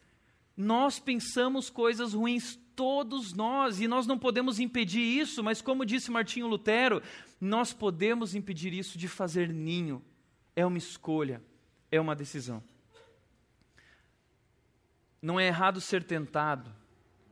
Nós 0.55 0.99
pensamos 0.99 1.69
coisas 1.69 2.13
ruins, 2.13 2.59
todos 2.75 3.33
nós, 3.33 3.79
e 3.79 3.87
nós 3.87 4.05
não 4.05 4.17
podemos 4.17 4.59
impedir 4.59 5.01
isso, 5.01 5.43
mas 5.43 5.61
como 5.61 5.85
disse 5.85 6.11
Martinho 6.11 6.47
Lutero, 6.47 7.01
nós 7.39 7.73
podemos 7.73 8.35
impedir 8.35 8.73
isso 8.73 8.97
de 8.97 9.07
fazer 9.07 9.49
ninho. 9.49 10.03
É 10.55 10.65
uma 10.65 10.77
escolha, 10.77 11.41
é 11.91 11.99
uma 11.99 12.15
decisão. 12.15 12.63
Não 15.21 15.39
é 15.39 15.47
errado 15.47 15.79
ser 15.79 16.03
tentado, 16.03 16.71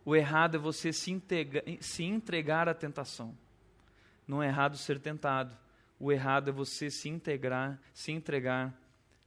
o 0.06 0.16
errado 0.16 0.56
é 0.56 0.58
você 0.58 0.92
se, 0.92 1.12
integra, 1.12 1.64
se 1.80 2.04
entregar 2.04 2.68
à 2.68 2.74
tentação. 2.74 3.38
Não 4.28 4.42
é 4.42 4.48
errado 4.48 4.78
ser 4.78 5.00
tentado, 5.00 5.56
o 6.00 6.12
errado 6.12 6.50
é 6.50 6.52
você 6.52 6.90
se 6.90 7.10
integrar, 7.10 7.80
se 7.94 8.12
entregar 8.12 8.74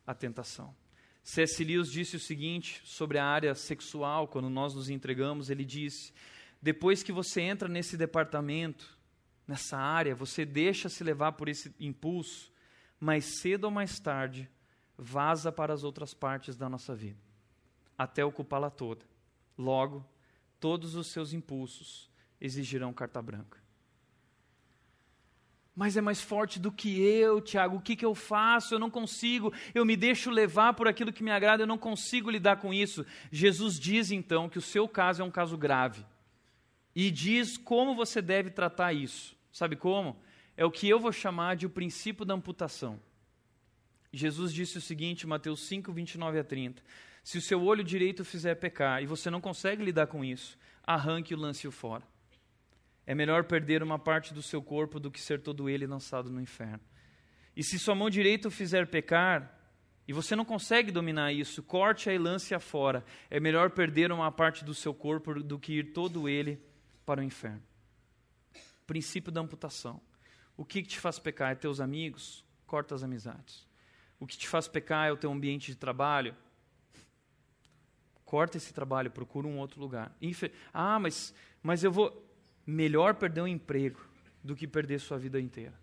à 0.07 0.15
tentação. 0.15 0.75
C.S. 1.25 1.65
Lewis 1.65 1.91
disse 1.91 2.17
o 2.17 2.21
seguinte 2.21 2.83
sobre 2.85 3.17
a 3.19 3.25
área 3.25 3.55
sexual, 3.55 4.29
quando 4.29 4.51
nós 4.51 4.75
nos 4.75 4.91
entregamos, 4.91 5.49
ele 5.49 5.65
disse: 5.65 6.13
depois 6.61 7.03
que 7.03 7.13
você 7.13 7.41
entra 7.41 7.67
nesse 7.67 7.97
departamento, 7.97 8.99
nessa 9.49 9.79
área, 9.79 10.15
você 10.15 10.45
deixa 10.45 10.91
se 10.91 11.03
levar 11.03 11.33
por 11.33 11.49
esse 11.49 11.75
impulso, 11.81 12.53
mais 13.01 13.41
cedo 13.41 13.65
ou 13.65 13.71
mais 13.71 13.99
tarde, 13.99 14.51
vaza 14.99 15.51
para 15.51 15.73
as 15.73 15.83
outras 15.83 16.13
partes 16.13 16.57
da 16.57 16.69
nossa 16.69 16.95
vida, 16.95 17.19
até 17.97 18.23
ocupá-la 18.23 18.69
toda. 18.69 19.07
Logo, 19.57 20.07
todos 20.61 20.95
os 20.95 21.07
seus 21.07 21.33
impulsos 21.33 22.11
exigirão 22.39 22.93
carta 22.93 23.23
branca. 23.23 23.64
Mas 25.75 25.97
é 25.97 26.01
mais 26.01 26.23
forte 26.23 26.61
do 26.61 26.71
que 26.71 27.01
eu, 27.01 27.41
Tiago. 27.41 27.77
O 27.77 27.81
que, 27.81 27.97
que 27.97 28.05
eu 28.05 28.15
faço? 28.15 28.75
Eu 28.75 28.79
não 28.79 28.91
consigo. 28.91 29.53
Eu 29.75 29.85
me 29.85 29.97
deixo 29.97 30.31
levar 30.31 30.75
por 30.75 30.87
aquilo 30.87 31.13
que 31.13 31.25
me 31.25 31.33
agrada, 31.33 31.65
eu 31.65 31.67
não 31.67 31.79
consigo 31.79 32.31
lidar 32.31 32.57
com 32.57 32.73
isso. 32.73 33.05
Jesus 33.31 33.79
diz 33.79 34.13
então 34.13 34.49
que 34.49 34.59
o 34.59 34.63
seu 34.63 34.89
caso 34.89 35.23
é 35.23 35.25
um 35.25 35.31
caso 35.31 35.59
grave. 35.59 36.07
E 36.95 37.11
diz 37.11 37.57
como 37.57 37.97
você 37.97 38.23
deve 38.23 38.51
tratar 38.51 38.93
isso. 38.93 39.37
Sabe 39.51 39.75
como? 39.75 40.17
É 40.57 40.65
o 40.65 40.71
que 40.71 40.89
eu 40.89 41.01
vou 41.01 41.11
chamar 41.11 41.57
de 41.57 41.67
o 41.67 41.71
princípio 41.71 42.25
da 42.25 42.35
amputação. 42.35 43.01
Jesus 44.13 44.53
disse 44.53 44.79
o 44.79 44.81
seguinte, 44.81 45.27
Mateus 45.27 45.67
5, 45.67 45.93
29 45.93 46.39
a 46.39 46.45
30. 46.45 46.81
Se 47.25 47.37
o 47.37 47.43
seu 47.43 47.61
olho 47.65 47.83
direito 47.83 48.25
fizer 48.25 48.55
pecar 48.55 49.03
e 49.03 49.07
você 49.07 49.29
não 49.29 49.41
consegue 49.41 49.83
lidar 49.83 50.07
com 50.07 50.25
isso, 50.25 50.57
arranque 50.87 51.35
e 51.35 51.37
lance-o 51.37 51.73
fora. 51.73 52.14
É 53.07 53.15
melhor 53.15 53.45
perder 53.45 53.83
uma 53.83 53.99
parte 53.99 54.33
do 54.33 54.43
seu 54.43 54.63
corpo 54.63 54.99
do 54.99 55.11
que 55.11 55.21
ser 55.21 55.41
todo 55.41 55.69
ele 55.69 55.87
lançado 55.87 56.31
no 56.31 56.41
inferno. 56.41 56.81
E 57.57 57.63
se 57.63 57.79
sua 57.79 57.95
mão 57.95 58.11
direita 58.11 58.49
o 58.49 58.51
fizer 58.51 58.87
pecar, 58.87 59.61
e 60.07 60.13
você 60.13 60.37
não 60.37 60.45
consegue 60.45 60.91
dominar 60.91 61.33
isso, 61.33 61.63
corte-a 61.63 62.13
e 62.13 62.19
lance-a 62.19 62.61
fora. 62.61 63.05
É 63.31 63.41
melhor 63.41 63.71
perder 63.71 64.13
uma 64.13 64.31
parte 64.31 64.65
do 64.65 64.75
seu 64.75 64.93
corpo 64.93 65.43
do 65.43 65.59
que 65.59 65.75
ir 65.75 65.93
todo 65.93 66.29
ele 66.29 66.61
para 67.07 67.21
o 67.21 67.25
inferno. 67.25 67.63
Princípio 68.87 69.33
da 69.33 69.41
amputação. 69.41 70.01
O 70.57 70.65
que 70.65 70.83
te 70.83 71.01
faz 71.01 71.19
pecar? 71.19 71.53
É 71.53 71.55
teus 71.55 71.81
amigos? 71.81 72.45
Corta 72.67 72.95
as 72.95 73.03
amizades. 73.03 73.67
O 74.21 74.27
que 74.27 74.37
te 74.37 74.49
faz 74.49 74.69
pecar 74.69 75.09
é 75.09 75.13
o 75.13 75.17
teu 75.17 75.33
ambiente 75.33 75.73
de 75.73 75.77
trabalho? 75.77 76.37
Corta 78.25 78.57
esse 78.57 78.73
trabalho, 78.75 79.11
procura 79.11 79.47
um 79.47 79.59
outro 79.59 79.81
lugar. 79.81 80.15
Ah, 80.73 80.99
mas, 80.99 81.35
mas 81.63 81.83
eu 81.83 81.91
vou 81.91 82.24
melhor 82.67 83.15
perder 83.15 83.43
um 83.43 83.49
emprego 83.49 84.01
do 84.43 84.55
que 84.55 84.67
perder 84.67 85.01
sua 85.01 85.19
vida 85.19 85.41
inteira. 85.41 85.75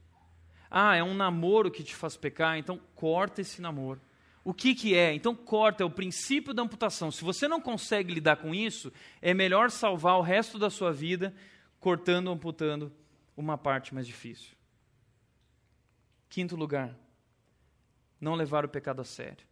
Ah, 0.69 0.95
é 0.95 1.03
um 1.03 1.13
namoro 1.13 1.69
que 1.69 1.83
te 1.83 1.95
faz 1.95 2.15
pecar, 2.15 2.57
então 2.57 2.79
corta 2.95 3.41
esse 3.41 3.61
namoro. 3.61 3.99
O 4.43 4.53
que, 4.53 4.73
que 4.73 4.95
é? 4.95 5.13
Então 5.13 5.35
corta, 5.35 5.83
é 5.83 5.85
o 5.85 5.89
princípio 5.89 6.53
da 6.53 6.63
amputação. 6.63 7.11
Se 7.11 7.23
você 7.23 7.47
não 7.47 7.61
consegue 7.61 8.13
lidar 8.13 8.37
com 8.37 8.55
isso, 8.55 8.91
é 9.21 9.33
melhor 9.33 9.69
salvar 9.69 10.17
o 10.17 10.21
resto 10.21 10.57
da 10.57 10.69
sua 10.69 10.91
vida 10.91 11.33
cortando 11.79 12.29
amputando 12.29 12.91
uma 13.35 13.57
parte 13.57 13.93
mais 13.93 14.07
difícil. 14.07 14.55
Quinto 16.29 16.55
lugar, 16.55 16.95
não 18.19 18.35
levar 18.35 18.63
o 18.63 18.69
pecado 18.69 19.01
a 19.01 19.03
sério. 19.03 19.50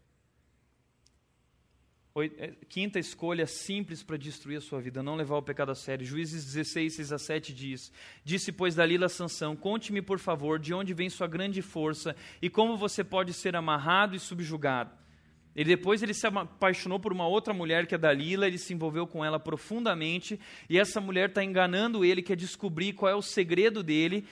É, 2.24 2.53
quinta 2.67 2.99
escolha 2.99 3.45
simples 3.45 4.03
para 4.03 4.17
destruir 4.17 4.57
a 4.57 4.61
sua 4.61 4.82
vida, 4.82 5.01
não 5.03 5.15
levar 5.15 5.38
o 5.38 5.41
pecado 5.41 5.72
a 5.72 5.76
sério. 5.76 6.05
Juízes 6.05 6.45
16, 6.45 6.95
6 6.95 7.11
a 7.11 7.17
7 7.17 7.53
diz: 7.53 7.91
Disse, 8.24 8.51
pois, 8.51 8.76
Dalila 8.76 9.09
Sansão: 9.09 9.55
Conte-me, 9.55 10.01
por 10.01 10.20
favor, 10.20 10.59
de 10.59 10.74
onde 10.74 10.93
vem 10.93 11.09
sua 11.09 11.28
grande 11.28 11.61
força 11.61 12.15
e 12.41 12.49
como 12.49 12.78
você 12.78 13.03
pode 13.03 13.34
ser 13.34 13.55
amarrado 13.55 14.15
e 14.15 14.20
subjugado. 14.20 14.91
E 15.55 15.63
depois 15.63 16.01
ele 16.01 16.13
se 16.13 16.26
apaixonou 16.26 16.99
por 16.99 17.11
uma 17.11 17.28
outra 17.28 17.53
mulher 17.53 17.86
que 17.86 17.95
é 17.95 17.97
Dalila, 17.97 18.47
ele 18.47 18.57
se 18.57 18.74
envolveu 18.74 19.05
com 19.05 19.26
ela 19.26 19.39
profundamente, 19.39 20.39
e 20.70 20.78
essa 20.78 21.01
mulher 21.01 21.30
está 21.30 21.43
enganando 21.43 22.05
ele, 22.05 22.22
quer 22.22 22.38
descobrir 22.38 22.93
qual 22.93 23.11
é 23.11 23.15
o 23.15 23.22
segredo 23.22 23.84
dele. 23.84 24.26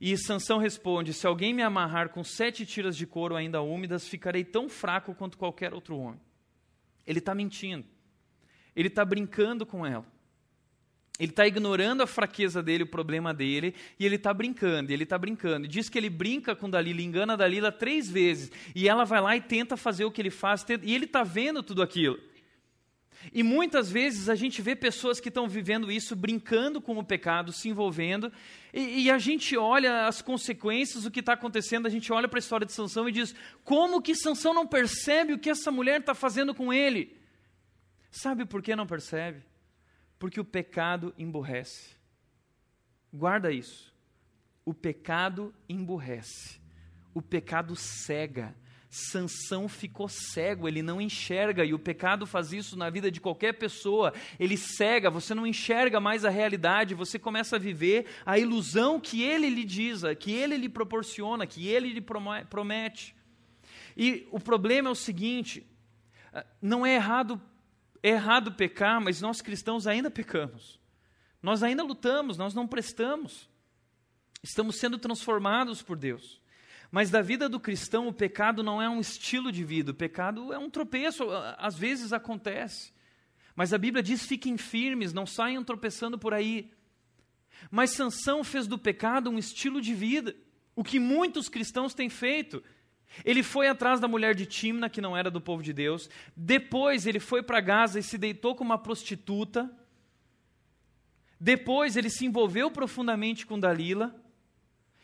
E 0.00 0.16
Sansão 0.16 0.58
responde: 0.58 1.12
Se 1.12 1.26
alguém 1.26 1.54
me 1.54 1.62
amarrar 1.62 2.08
com 2.08 2.24
sete 2.24 2.66
tiras 2.66 2.96
de 2.96 3.06
couro 3.06 3.36
ainda 3.36 3.62
úmidas, 3.62 4.08
ficarei 4.08 4.42
tão 4.42 4.68
fraco 4.68 5.14
quanto 5.14 5.38
qualquer 5.38 5.72
outro 5.72 5.96
homem. 5.96 6.20
Ele 7.06 7.18
está 7.18 7.34
mentindo. 7.34 7.86
Ele 8.74 8.88
está 8.88 9.04
brincando 9.04 9.66
com 9.66 9.86
ela. 9.86 10.06
Ele 11.18 11.30
está 11.30 11.46
ignorando 11.46 12.02
a 12.02 12.06
fraqueza 12.06 12.62
dele, 12.62 12.84
o 12.84 12.86
problema 12.86 13.34
dele, 13.34 13.74
e 13.98 14.06
ele 14.06 14.16
está 14.16 14.32
brincando, 14.32 14.90
ele 14.90 15.04
está 15.04 15.18
brincando. 15.18 15.68
Diz 15.68 15.88
que 15.88 15.98
ele 15.98 16.08
brinca 16.08 16.56
com 16.56 16.68
Dalila, 16.68 17.02
engana 17.02 17.36
Dalila 17.36 17.70
três 17.70 18.10
vezes, 18.10 18.50
e 18.74 18.88
ela 18.88 19.04
vai 19.04 19.20
lá 19.20 19.36
e 19.36 19.40
tenta 19.40 19.76
fazer 19.76 20.04
o 20.04 20.10
que 20.10 20.22
ele 20.22 20.30
faz, 20.30 20.64
e 20.82 20.94
ele 20.94 21.04
está 21.04 21.22
vendo 21.22 21.62
tudo 21.62 21.82
aquilo. 21.82 22.18
E 23.32 23.42
muitas 23.42 23.90
vezes 23.90 24.28
a 24.28 24.34
gente 24.34 24.62
vê 24.62 24.74
pessoas 24.74 25.20
que 25.20 25.28
estão 25.28 25.46
vivendo 25.46 25.92
isso, 25.92 26.16
brincando 26.16 26.80
com 26.80 26.98
o 26.98 27.04
pecado, 27.04 27.52
se 27.52 27.68
envolvendo, 27.68 28.32
e, 28.72 29.04
e 29.04 29.10
a 29.10 29.18
gente 29.18 29.56
olha 29.56 30.06
as 30.06 30.22
consequências, 30.22 31.04
o 31.04 31.10
que 31.10 31.20
está 31.20 31.34
acontecendo, 31.34 31.86
a 31.86 31.90
gente 31.90 32.12
olha 32.12 32.28
para 32.28 32.38
a 32.38 32.40
história 32.40 32.66
de 32.66 32.72
Sansão 32.72 33.08
e 33.08 33.12
diz: 33.12 33.34
como 33.62 34.02
que 34.02 34.14
Sansão 34.14 34.54
não 34.54 34.66
percebe 34.66 35.34
o 35.34 35.38
que 35.38 35.50
essa 35.50 35.70
mulher 35.70 36.00
está 36.00 36.14
fazendo 36.14 36.54
com 36.54 36.72
ele? 36.72 37.16
Sabe 38.10 38.44
por 38.44 38.62
que 38.62 38.76
não 38.76 38.86
percebe? 38.86 39.42
Porque 40.18 40.40
o 40.40 40.44
pecado 40.44 41.14
emburrece. 41.18 41.96
Guarda 43.12 43.50
isso. 43.50 43.92
O 44.64 44.72
pecado 44.72 45.54
emburrece. 45.68 46.60
O 47.14 47.20
pecado 47.20 47.74
cega. 47.74 48.54
Sansão 48.94 49.70
ficou 49.70 50.06
cego, 50.06 50.68
ele 50.68 50.82
não 50.82 51.00
enxerga, 51.00 51.64
e 51.64 51.72
o 51.72 51.78
pecado 51.78 52.26
faz 52.26 52.52
isso 52.52 52.76
na 52.76 52.90
vida 52.90 53.10
de 53.10 53.22
qualquer 53.22 53.54
pessoa. 53.54 54.12
Ele 54.38 54.54
cega, 54.54 55.08
você 55.08 55.34
não 55.34 55.46
enxerga 55.46 55.98
mais 55.98 56.26
a 56.26 56.28
realidade, 56.28 56.94
você 56.94 57.18
começa 57.18 57.56
a 57.56 57.58
viver 57.58 58.04
a 58.26 58.38
ilusão 58.38 59.00
que 59.00 59.22
ele 59.22 59.48
lhe 59.48 59.64
diz, 59.64 60.02
que 60.20 60.30
ele 60.30 60.58
lhe 60.58 60.68
proporciona, 60.68 61.46
que 61.46 61.66
ele 61.66 61.88
lhe 61.88 62.02
promete. 62.02 63.16
E 63.96 64.28
o 64.30 64.38
problema 64.38 64.90
é 64.90 64.92
o 64.92 64.94
seguinte: 64.94 65.66
ah, 66.30 66.44
não 66.60 66.84
é 66.84 66.94
errado, 66.94 67.40
é 68.02 68.10
errado 68.10 68.52
pecar, 68.52 69.00
mas 69.00 69.22
nós 69.22 69.40
cristãos 69.40 69.86
ainda 69.86 70.10
pecamos. 70.10 70.78
Nós 71.42 71.62
ainda 71.62 71.82
lutamos, 71.82 72.36
nós 72.36 72.52
não 72.52 72.68
prestamos. 72.68 73.48
Estamos 74.42 74.76
sendo 74.76 74.98
transformados 74.98 75.80
por 75.80 75.96
Deus. 75.96 76.41
Mas 76.92 77.08
da 77.08 77.22
vida 77.22 77.48
do 77.48 77.58
cristão, 77.58 78.06
o 78.06 78.12
pecado 78.12 78.62
não 78.62 78.80
é 78.80 78.86
um 78.86 79.00
estilo 79.00 79.50
de 79.50 79.64
vida, 79.64 79.92
o 79.92 79.94
pecado 79.94 80.52
é 80.52 80.58
um 80.58 80.68
tropeço, 80.68 81.24
às 81.56 81.74
vezes 81.74 82.12
acontece. 82.12 82.92
Mas 83.56 83.72
a 83.72 83.78
Bíblia 83.78 84.02
diz: 84.02 84.26
fiquem 84.26 84.58
firmes, 84.58 85.14
não 85.14 85.24
saiam 85.24 85.64
tropeçando 85.64 86.18
por 86.18 86.34
aí. 86.34 86.70
Mas 87.70 87.92
Sansão 87.92 88.44
fez 88.44 88.66
do 88.66 88.78
pecado 88.78 89.30
um 89.30 89.38
estilo 89.38 89.80
de 89.80 89.94
vida, 89.94 90.36
o 90.76 90.84
que 90.84 91.00
muitos 91.00 91.48
cristãos 91.48 91.94
têm 91.94 92.10
feito. 92.10 92.62
Ele 93.24 93.42
foi 93.42 93.68
atrás 93.68 93.98
da 93.98 94.06
mulher 94.06 94.34
de 94.34 94.44
Timna, 94.44 94.90
que 94.90 95.00
não 95.00 95.16
era 95.16 95.30
do 95.30 95.40
povo 95.40 95.62
de 95.62 95.72
Deus. 95.72 96.10
Depois 96.36 97.06
ele 97.06 97.20
foi 97.20 97.42
para 97.42 97.60
Gaza 97.60 98.00
e 98.00 98.02
se 98.02 98.18
deitou 98.18 98.54
com 98.54 98.64
uma 98.64 98.76
prostituta. 98.76 99.70
Depois 101.40 101.96
ele 101.96 102.10
se 102.10 102.26
envolveu 102.26 102.70
profundamente 102.70 103.46
com 103.46 103.58
Dalila. 103.58 104.14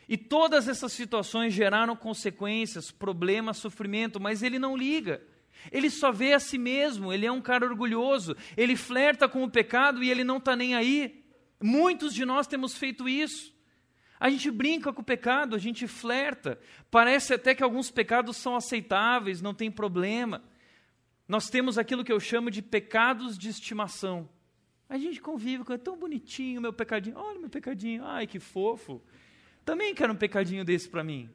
E 0.09 0.17
todas 0.17 0.67
essas 0.67 0.91
situações 0.91 1.53
geraram 1.53 1.95
consequências, 1.95 2.89
problemas, 2.89 3.57
sofrimento, 3.57 4.19
mas 4.19 4.41
ele 4.41 4.57
não 4.57 4.75
liga. 4.75 5.21
Ele 5.71 5.87
só 5.87 6.11
vê 6.11 6.33
a 6.33 6.39
si 6.39 6.57
mesmo, 6.57 7.13
ele 7.13 7.27
é 7.27 7.31
um 7.31 7.39
cara 7.39 7.63
orgulhoso, 7.63 8.35
ele 8.57 8.75
flerta 8.75 9.29
com 9.29 9.43
o 9.43 9.51
pecado 9.51 10.03
e 10.03 10.09
ele 10.09 10.23
não 10.23 10.37
está 10.37 10.55
nem 10.55 10.73
aí. 10.73 11.23
Muitos 11.61 12.11
de 12.11 12.25
nós 12.25 12.47
temos 12.47 12.75
feito 12.75 13.07
isso. 13.07 13.53
A 14.19 14.31
gente 14.31 14.49
brinca 14.49 14.91
com 14.91 15.01
o 15.01 15.05
pecado, 15.05 15.55
a 15.55 15.59
gente 15.59 15.87
flerta. 15.87 16.59
Parece 16.89 17.35
até 17.35 17.53
que 17.53 17.61
alguns 17.61 17.91
pecados 17.91 18.35
são 18.35 18.55
aceitáveis, 18.55 19.43
não 19.43 19.53
tem 19.53 19.69
problema. 19.69 20.41
Nós 21.27 21.51
temos 21.51 21.77
aquilo 21.77 22.03
que 22.03 22.11
eu 22.11 22.19
chamo 22.19 22.49
de 22.49 22.63
pecados 22.63 23.37
de 23.37 23.47
estimação. 23.47 24.27
A 24.89 24.97
gente 24.97 25.21
convive 25.21 25.63
com, 25.63 25.71
é 25.71 25.77
tão 25.77 25.95
bonitinho 25.95 26.59
meu 26.59 26.73
pecadinho, 26.73 27.15
olha 27.15 27.39
meu 27.39 27.49
pecadinho, 27.49 28.03
ai 28.03 28.25
que 28.25 28.39
fofo. 28.39 28.99
Também 29.69 29.93
quero 29.93 30.13
um 30.13 30.15
pecadinho 30.15 30.65
desse 30.65 30.89
para 30.89 31.03
mim. 31.03 31.29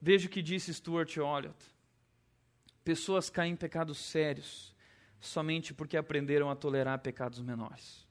Veja 0.00 0.28
o 0.28 0.30
que 0.30 0.40
disse 0.40 0.72
Stuart 0.72 1.16
Olliott. 1.16 1.58
Pessoas 2.84 3.28
caem 3.28 3.54
em 3.54 3.56
pecados 3.56 3.98
sérios 3.98 4.72
somente 5.18 5.74
porque 5.74 5.96
aprenderam 5.96 6.48
a 6.48 6.54
tolerar 6.54 7.00
pecados 7.00 7.40
menores. 7.40 8.06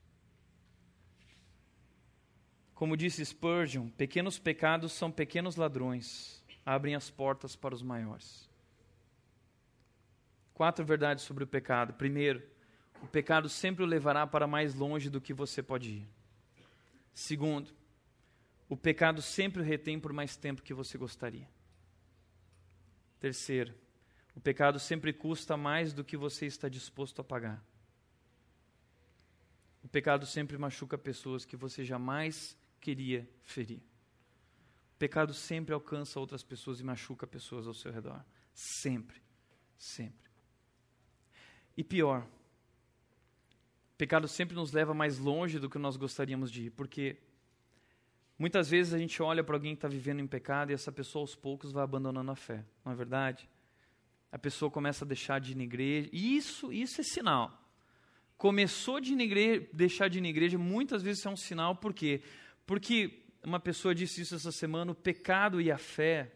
Como 2.75 2.97
disse 2.97 3.25
Spurgeon, 3.25 3.87
pequenos 3.91 4.37
pecados 4.37 4.91
são 4.91 5.09
pequenos 5.09 5.55
ladrões, 5.55 6.43
abrem 6.65 6.93
as 6.93 7.09
portas 7.09 7.55
para 7.55 7.73
os 7.73 7.81
maiores. 7.81 8.49
Quatro 10.53 10.83
verdades 10.83 11.23
sobre 11.23 11.45
o 11.45 11.47
pecado. 11.47 11.93
Primeiro, 11.93 12.43
o 13.01 13.07
pecado 13.07 13.47
sempre 13.47 13.81
o 13.81 13.87
levará 13.87 14.27
para 14.27 14.45
mais 14.45 14.75
longe 14.75 15.09
do 15.09 15.21
que 15.21 15.33
você 15.33 15.63
pode 15.63 15.89
ir. 15.89 16.20
Segundo, 17.13 17.73
o 18.69 18.77
pecado 18.77 19.21
sempre 19.21 19.61
retém 19.63 19.99
por 19.99 20.13
mais 20.13 20.35
tempo 20.35 20.61
que 20.61 20.73
você 20.73 20.97
gostaria. 20.97 21.49
Terceiro, 23.19 23.75
o 24.35 24.39
pecado 24.39 24.79
sempre 24.79 25.11
custa 25.11 25.57
mais 25.57 25.93
do 25.93 26.03
que 26.03 26.15
você 26.15 26.45
está 26.45 26.69
disposto 26.69 27.19
a 27.21 27.23
pagar. 27.23 27.63
O 29.83 29.87
pecado 29.87 30.25
sempre 30.25 30.57
machuca 30.57 30.97
pessoas 30.97 31.43
que 31.43 31.55
você 31.55 31.83
jamais 31.83 32.57
queria 32.79 33.29
ferir. 33.41 33.79
O 34.95 34.97
pecado 34.97 35.33
sempre 35.33 35.73
alcança 35.73 36.19
outras 36.19 36.43
pessoas 36.43 36.79
e 36.79 36.83
machuca 36.83 37.27
pessoas 37.27 37.67
ao 37.67 37.73
seu 37.73 37.91
redor. 37.91 38.23
Sempre. 38.53 39.21
Sempre. 39.77 40.31
E 41.75 41.83
pior, 41.83 42.27
pecado 44.01 44.27
sempre 44.27 44.55
nos 44.55 44.71
leva 44.71 44.95
mais 44.95 45.19
longe 45.19 45.59
do 45.59 45.69
que 45.69 45.77
nós 45.77 45.95
gostaríamos 45.95 46.51
de 46.51 46.63
ir, 46.63 46.69
porque 46.71 47.17
Muitas 48.41 48.67
vezes 48.67 48.91
a 48.91 48.97
gente 48.97 49.21
olha 49.21 49.43
para 49.43 49.55
alguém 49.55 49.75
que 49.75 49.77
está 49.77 49.87
vivendo 49.87 50.19
em 50.19 50.25
pecado 50.25 50.71
e 50.71 50.73
essa 50.73 50.91
pessoa 50.91 51.21
aos 51.21 51.35
poucos 51.35 51.71
vai 51.71 51.83
abandonando 51.83 52.31
a 52.31 52.35
fé, 52.35 52.65
não 52.83 52.91
é 52.91 52.95
verdade? 52.95 53.47
A 54.31 54.39
pessoa 54.39 54.71
começa 54.71 55.05
a 55.05 55.07
deixar 55.07 55.39
de 55.39 55.51
ir 55.51 55.55
na 55.55 55.61
igreja, 55.61 56.09
e 56.11 56.37
isso, 56.37 56.73
isso 56.73 56.99
é 56.99 57.03
sinal. 57.03 57.55
Começou 58.39 58.99
de 58.99 59.13
igreja, 59.13 59.67
deixar 59.71 60.07
de 60.07 60.17
ir 60.17 60.21
na 60.21 60.29
igreja, 60.29 60.57
muitas 60.57 61.03
vezes 61.03 61.23
é 61.23 61.29
um 61.29 61.37
sinal, 61.37 61.75
por 61.75 61.93
quê? 61.93 62.23
Porque 62.65 63.21
uma 63.43 63.59
pessoa 63.59 63.93
disse 63.93 64.21
isso 64.21 64.33
essa 64.33 64.51
semana: 64.51 64.91
o 64.91 64.95
pecado 64.95 65.61
e 65.61 65.71
a 65.71 65.77
fé 65.77 66.31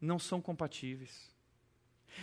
não 0.00 0.18
são 0.18 0.40
compatíveis. 0.40 1.32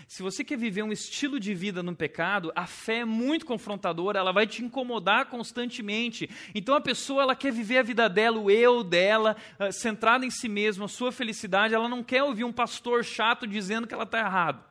Se 0.08 0.22
você 0.22 0.44
quer 0.44 0.58
viver 0.58 0.84
um 0.84 0.92
estilo 0.92 1.40
de 1.40 1.54
vida 1.54 1.82
no 1.82 1.96
pecado, 1.96 2.52
a 2.56 2.66
fé 2.66 3.00
é 3.00 3.06
muito 3.06 3.46
confrontadora, 3.46 4.20
ela 4.20 4.32
vai 4.32 4.46
te 4.46 4.64
incomodar 4.64 5.28
constantemente. 5.28 6.30
Então 6.54 6.76
a 6.76 6.82
pessoa 6.82 7.24
ela 7.24 7.36
quer 7.36 7.52
viver 7.52 7.78
a 7.78 7.84
vida 7.84 8.10
dela, 8.10 8.38
o 8.38 8.52
eu 8.52 8.84
dela, 8.84 9.36
uh, 9.60 9.72
centrada 9.72 10.26
em 10.26 10.30
si 10.30 10.50
mesma, 10.50 10.86
a 10.86 10.90
sua 10.90 11.12
felicidade, 11.12 11.74
ela 11.74 11.88
não 11.88 12.04
quer 12.04 12.24
ouvir 12.24 12.44
um 12.44 12.52
pastor 12.52 13.04
chato 13.04 13.48
dizendo 13.48 13.88
que 13.88 13.94
ela 13.94 14.04
está 14.04 14.20
errada. 14.20 14.64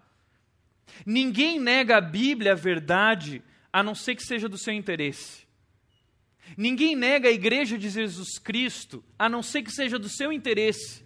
Ninguém 1.06 1.58
nega 1.58 1.96
a 1.96 2.00
Bíblia 2.00 2.52
a 2.52 2.56
verdade, 2.56 3.42
a 3.72 3.82
não 3.82 3.94
ser 3.94 4.14
que 4.16 4.22
seja 4.22 4.48
do 4.48 4.58
seu 4.58 4.74
interesse. 4.74 5.48
Ninguém 6.56 6.96
nega 6.96 7.28
a 7.28 7.32
igreja 7.32 7.78
de 7.78 7.88
Jesus 7.88 8.38
Cristo, 8.38 9.04
a 9.18 9.28
não 9.28 9.42
ser 9.42 9.62
que 9.62 9.70
seja 9.70 9.98
do 9.98 10.08
seu 10.08 10.32
interesse. 10.32 11.04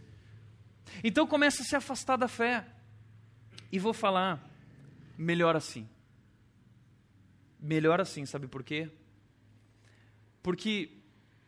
Então 1.02 1.26
começa 1.26 1.62
a 1.62 1.64
se 1.64 1.76
afastar 1.76 2.16
da 2.16 2.28
fé. 2.28 2.64
E 3.74 3.78
vou 3.80 3.92
falar, 3.92 4.40
melhor 5.18 5.56
assim. 5.56 5.88
Melhor 7.58 8.00
assim, 8.00 8.24
sabe 8.24 8.46
por 8.46 8.62
quê? 8.62 8.88
Porque 10.40 10.92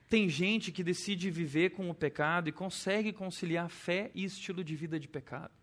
tem 0.09 0.29
gente 0.29 0.73
que 0.73 0.83
decide 0.83 1.31
viver 1.31 1.71
com 1.71 1.89
o 1.89 1.95
pecado 1.95 2.49
e 2.49 2.53
consegue 2.53 3.13
conciliar 3.13 3.71
fé 3.71 4.11
e 4.13 4.25
estilo 4.25 4.65
de 4.65 4.75
vida 4.75 4.99
de 4.99 5.07
pecado. 5.07 5.55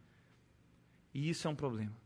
E 1.14 1.30
isso 1.30 1.46
é 1.50 1.52
um 1.52 1.56
problema. 1.56 1.98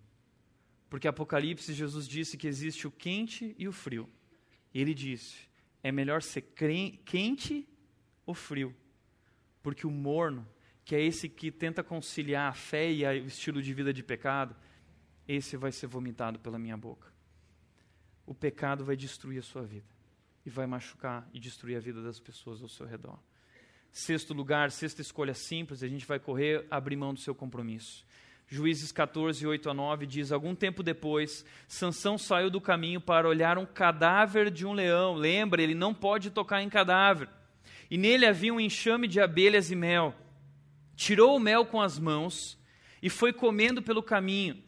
Porque 0.89 1.07
Apocalipse, 1.07 1.71
Jesus 1.71 2.07
disse 2.07 2.35
que 2.35 2.47
existe 2.47 2.87
o 2.87 2.91
quente 2.91 3.55
e 3.59 3.67
o 3.67 3.71
frio. 3.71 4.09
Ele 4.73 4.95
disse: 4.95 5.47
é 5.83 5.91
melhor 5.91 6.23
ser 6.23 6.41
quente 7.05 7.69
ou 8.25 8.33
frio. 8.33 8.75
Porque 9.61 9.85
o 9.85 9.91
morno 9.91 10.47
que 10.87 10.95
é 10.95 11.03
esse 11.03 11.27
que 11.27 11.51
tenta 11.51 11.83
conciliar 11.83 12.49
a 12.49 12.53
fé 12.53 12.89
e 12.89 13.05
o 13.05 13.27
estilo 13.27 13.61
de 13.61 13.73
vida 13.73 13.91
de 13.91 14.01
pecado, 14.01 14.55
esse 15.27 15.57
vai 15.57 15.69
ser 15.69 15.85
vomitado 15.85 16.39
pela 16.39 16.57
minha 16.57 16.77
boca. 16.77 17.11
O 18.25 18.33
pecado 18.33 18.85
vai 18.85 18.95
destruir 18.95 19.39
a 19.39 19.41
sua 19.41 19.63
vida 19.63 19.85
e 20.45 20.49
vai 20.49 20.65
machucar 20.65 21.29
e 21.33 21.41
destruir 21.41 21.75
a 21.75 21.81
vida 21.81 22.01
das 22.01 22.21
pessoas 22.21 22.61
ao 22.61 22.69
seu 22.69 22.85
redor. 22.85 23.19
Sexto 23.91 24.33
lugar, 24.33 24.71
sexta 24.71 25.01
escolha 25.01 25.33
simples, 25.33 25.83
a 25.83 25.89
gente 25.89 26.05
vai 26.05 26.19
correr, 26.19 26.65
abrir 26.71 26.95
mão 26.95 27.13
do 27.13 27.19
seu 27.19 27.35
compromisso. 27.35 28.05
Juízes 28.47 28.89
14, 28.93 29.45
8 29.45 29.69
a 29.69 29.73
9 29.73 30.05
diz: 30.05 30.31
Algum 30.31 30.55
tempo 30.55 30.81
depois, 30.81 31.43
Sansão 31.67 32.17
saiu 32.17 32.49
do 32.49 32.61
caminho 32.61 33.01
para 33.01 33.27
olhar 33.27 33.57
um 33.57 33.65
cadáver 33.65 34.49
de 34.49 34.65
um 34.65 34.71
leão. 34.71 35.15
Lembra, 35.15 35.61
ele 35.61 35.75
não 35.75 35.93
pode 35.93 36.29
tocar 36.29 36.61
em 36.61 36.69
cadáver. 36.69 37.27
E 37.91 37.97
nele 37.97 38.25
havia 38.25 38.53
um 38.53 38.59
enxame 38.59 39.05
de 39.05 39.19
abelhas 39.19 39.69
e 39.69 39.75
mel 39.75 40.15
tirou 40.97 41.37
o 41.37 41.39
mel 41.39 41.65
com 41.65 41.79
as 41.79 41.99
mãos 41.99 42.57
e 43.01 43.09
foi 43.09 43.31
comendo 43.31 43.81
pelo 43.81 44.01
caminho. 44.01 44.61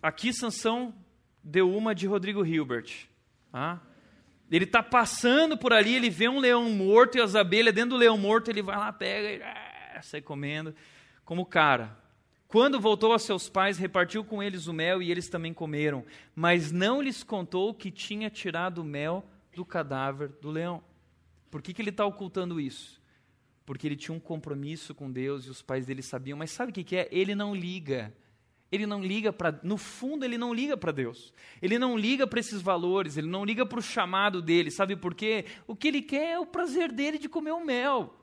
Aqui 0.00 0.32
Sansão 0.32 0.94
deu 1.42 1.74
uma 1.74 1.94
de 1.94 2.06
Rodrigo 2.06 2.44
Hilbert. 2.44 3.08
Ah? 3.50 3.80
Ele 4.50 4.66
está 4.66 4.82
passando 4.82 5.56
por 5.56 5.72
ali, 5.72 5.94
ele 5.94 6.10
vê 6.10 6.28
um 6.28 6.38
leão 6.38 6.68
morto 6.68 7.16
e 7.16 7.20
as 7.20 7.34
abelhas 7.34 7.74
dentro 7.74 7.90
do 7.90 7.96
leão 7.96 8.18
morto, 8.18 8.50
ele 8.50 8.60
vai 8.60 8.76
lá, 8.76 8.92
pega 8.92 9.32
e 9.32 9.42
ah, 9.42 10.02
sai 10.02 10.20
comendo, 10.20 10.74
como 11.24 11.46
cara. 11.46 11.96
Quando 12.46 12.78
voltou 12.78 13.14
a 13.14 13.18
seus 13.18 13.48
pais, 13.48 13.78
repartiu 13.78 14.22
com 14.22 14.42
eles 14.42 14.66
o 14.66 14.72
mel 14.72 15.02
e 15.02 15.10
eles 15.10 15.28
também 15.28 15.54
comeram, 15.54 16.04
mas 16.36 16.70
não 16.70 17.00
lhes 17.00 17.24
contou 17.24 17.72
que 17.72 17.90
tinha 17.90 18.28
tirado 18.28 18.78
o 18.82 18.84
mel 18.84 19.24
do 19.54 19.64
cadáver 19.64 20.28
do 20.40 20.50
leão. 20.50 20.84
Por 21.50 21.62
que, 21.62 21.72
que 21.72 21.80
ele 21.80 21.90
está 21.90 22.04
ocultando 22.04 22.60
isso? 22.60 23.02
Porque 23.64 23.86
ele 23.86 23.96
tinha 23.96 24.14
um 24.14 24.20
compromisso 24.20 24.94
com 24.94 25.10
Deus 25.10 25.46
e 25.46 25.50
os 25.50 25.62
pais 25.62 25.86
dele 25.86 26.02
sabiam, 26.02 26.36
mas 26.36 26.50
sabe 26.50 26.70
o 26.70 26.74
que, 26.74 26.96
é? 26.96 27.08
Ele 27.10 27.34
não 27.34 27.54
liga. 27.54 28.14
Ele 28.70 28.86
não 28.86 29.02
liga 29.02 29.32
para. 29.32 29.58
No 29.62 29.78
fundo, 29.78 30.24
ele 30.24 30.36
não 30.36 30.52
liga 30.52 30.76
para 30.76 30.92
Deus. 30.92 31.32
Ele 31.62 31.78
não 31.78 31.96
liga 31.96 32.26
para 32.26 32.40
esses 32.40 32.60
valores, 32.60 33.16
ele 33.16 33.28
não 33.28 33.44
liga 33.44 33.64
para 33.64 33.78
o 33.78 33.82
chamado 33.82 34.42
dele. 34.42 34.70
Sabe 34.70 34.96
por 34.96 35.14
quê? 35.14 35.44
O 35.66 35.76
que 35.76 35.88
ele 35.88 36.02
quer 36.02 36.32
é 36.32 36.38
o 36.38 36.46
prazer 36.46 36.90
dele 36.90 37.16
de 37.16 37.28
comer 37.28 37.52
o 37.52 37.64
mel. 37.64 38.14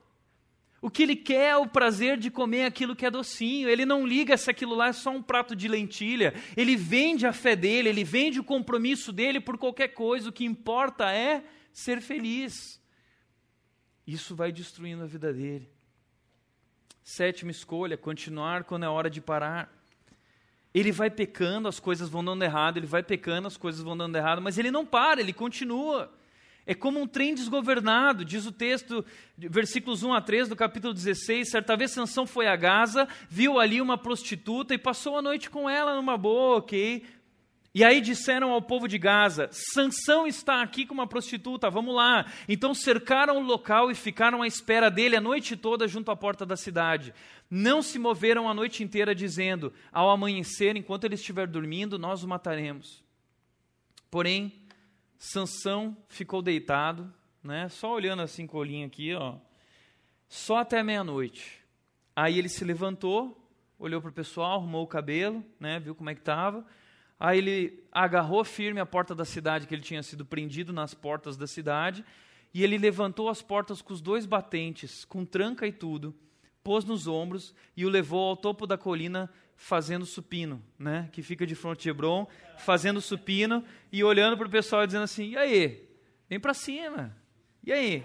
O 0.80 0.90
que 0.90 1.04
ele 1.04 1.14
quer 1.14 1.50
é 1.50 1.56
o 1.56 1.66
prazer 1.66 2.18
de 2.18 2.28
comer 2.28 2.64
aquilo 2.64 2.94
que 2.94 3.06
é 3.06 3.10
docinho. 3.10 3.68
Ele 3.68 3.86
não 3.86 4.06
liga 4.06 4.36
se 4.36 4.50
aquilo 4.50 4.74
lá 4.74 4.88
é 4.88 4.92
só 4.92 5.10
um 5.10 5.22
prato 5.22 5.54
de 5.54 5.68
lentilha. 5.68 6.34
Ele 6.56 6.76
vende 6.76 7.24
a 7.24 7.32
fé 7.32 7.54
dele, 7.54 7.88
ele 7.88 8.02
vende 8.04 8.40
o 8.40 8.44
compromisso 8.44 9.12
dele 9.12 9.40
por 9.40 9.56
qualquer 9.56 9.88
coisa. 9.88 10.28
O 10.28 10.32
que 10.32 10.44
importa 10.44 11.12
é 11.12 11.44
ser 11.72 12.00
feliz. 12.00 12.81
Isso 14.06 14.34
vai 14.34 14.50
destruindo 14.50 15.02
a 15.02 15.06
vida 15.06 15.32
dele. 15.32 15.68
Sétima 17.02 17.50
escolha, 17.50 17.96
continuar 17.96 18.64
quando 18.64 18.84
é 18.84 18.88
hora 18.88 19.10
de 19.10 19.20
parar. 19.20 19.72
Ele 20.74 20.90
vai 20.90 21.10
pecando, 21.10 21.68
as 21.68 21.78
coisas 21.78 22.08
vão 22.08 22.24
dando 22.24 22.42
errado, 22.42 22.78
ele 22.78 22.86
vai 22.86 23.02
pecando, 23.02 23.46
as 23.46 23.56
coisas 23.56 23.82
vão 23.82 23.96
dando 23.96 24.16
errado, 24.16 24.40
mas 24.40 24.56
ele 24.56 24.70
não 24.70 24.86
para, 24.86 25.20
ele 25.20 25.32
continua. 25.32 26.10
É 26.64 26.74
como 26.74 27.00
um 27.00 27.06
trem 27.06 27.34
desgovernado, 27.34 28.24
diz 28.24 28.46
o 28.46 28.52
texto, 28.52 29.04
versículos 29.36 30.02
1 30.02 30.14
a 30.14 30.20
3 30.20 30.48
do 30.48 30.56
capítulo 30.56 30.94
16. 30.94 31.50
Certa 31.50 31.76
vez 31.76 31.90
Sansão 31.90 32.24
foi 32.26 32.46
a 32.46 32.54
Gaza, 32.54 33.08
viu 33.28 33.58
ali 33.58 33.80
uma 33.80 33.98
prostituta 33.98 34.72
e 34.72 34.78
passou 34.78 35.18
a 35.18 35.22
noite 35.22 35.50
com 35.50 35.68
ela 35.68 35.96
numa 35.96 36.16
boa, 36.16 36.58
ok? 36.58 37.04
E 37.74 37.82
aí 37.82 38.02
disseram 38.02 38.50
ao 38.50 38.60
povo 38.60 38.86
de 38.86 38.98
Gaza: 38.98 39.48
Sansão 39.50 40.26
está 40.26 40.62
aqui 40.62 40.84
com 40.84 40.92
uma 40.92 41.06
prostituta, 41.06 41.70
vamos 41.70 41.94
lá. 41.94 42.30
Então 42.46 42.74
cercaram 42.74 43.38
o 43.38 43.42
local 43.42 43.90
e 43.90 43.94
ficaram 43.94 44.42
à 44.42 44.46
espera 44.46 44.90
dele 44.90 45.16
a 45.16 45.20
noite 45.20 45.56
toda 45.56 45.88
junto 45.88 46.10
à 46.10 46.16
porta 46.16 46.44
da 46.44 46.56
cidade. 46.56 47.14
Não 47.50 47.80
se 47.80 47.98
moveram 47.98 48.48
a 48.48 48.52
noite 48.52 48.82
inteira, 48.82 49.14
dizendo: 49.14 49.72
Ao 49.90 50.10
amanhecer, 50.10 50.76
enquanto 50.76 51.04
ele 51.04 51.14
estiver 51.14 51.46
dormindo, 51.46 51.98
nós 51.98 52.22
o 52.22 52.28
mataremos. 52.28 53.02
Porém, 54.10 54.52
Sansão 55.18 55.96
ficou 56.08 56.42
deitado, 56.42 57.10
né, 57.42 57.70
só 57.70 57.94
olhando 57.94 58.20
assim 58.20 58.46
com 58.46 58.58
olhinho 58.58 58.86
aqui, 58.86 59.14
ó, 59.14 59.36
só 60.28 60.58
até 60.58 60.82
meia-noite. 60.82 61.62
Aí 62.14 62.38
ele 62.38 62.50
se 62.50 62.62
levantou, 62.62 63.42
olhou 63.78 64.02
para 64.02 64.10
o 64.10 64.12
pessoal, 64.12 64.58
arrumou 64.58 64.82
o 64.82 64.86
cabelo, 64.86 65.42
né, 65.58 65.80
viu 65.80 65.94
como 65.94 66.10
é 66.10 66.14
que 66.14 66.20
estava 66.20 66.66
Aí 67.24 67.38
ele 67.38 67.84
agarrou 67.92 68.44
firme 68.44 68.80
a 68.80 68.84
porta 68.84 69.14
da 69.14 69.24
cidade, 69.24 69.68
que 69.68 69.72
ele 69.72 69.80
tinha 69.80 70.02
sido 70.02 70.26
prendido 70.26 70.72
nas 70.72 70.92
portas 70.92 71.36
da 71.36 71.46
cidade, 71.46 72.04
e 72.52 72.64
ele 72.64 72.76
levantou 72.76 73.28
as 73.28 73.40
portas 73.40 73.80
com 73.80 73.92
os 73.92 74.00
dois 74.00 74.26
batentes, 74.26 75.04
com 75.04 75.24
tranca 75.24 75.64
e 75.64 75.70
tudo, 75.70 76.12
pôs 76.64 76.84
nos 76.84 77.06
ombros 77.06 77.54
e 77.76 77.86
o 77.86 77.88
levou 77.88 78.30
ao 78.30 78.36
topo 78.36 78.66
da 78.66 78.76
colina 78.76 79.30
fazendo 79.54 80.04
supino, 80.04 80.60
né? 80.76 81.08
Que 81.12 81.22
fica 81.22 81.46
de 81.46 81.54
frente 81.54 81.84
de 81.84 81.90
Hebron, 81.90 82.26
fazendo 82.58 83.00
supino 83.00 83.64
e 83.92 84.02
olhando 84.02 84.36
para 84.36 84.48
o 84.48 84.50
pessoal 84.50 84.84
dizendo 84.84 85.04
assim: 85.04 85.30
"E 85.30 85.36
aí? 85.36 85.88
Vem 86.28 86.40
para 86.40 86.52
cima. 86.52 87.16
E 87.62 87.72
aí?" 87.72 88.04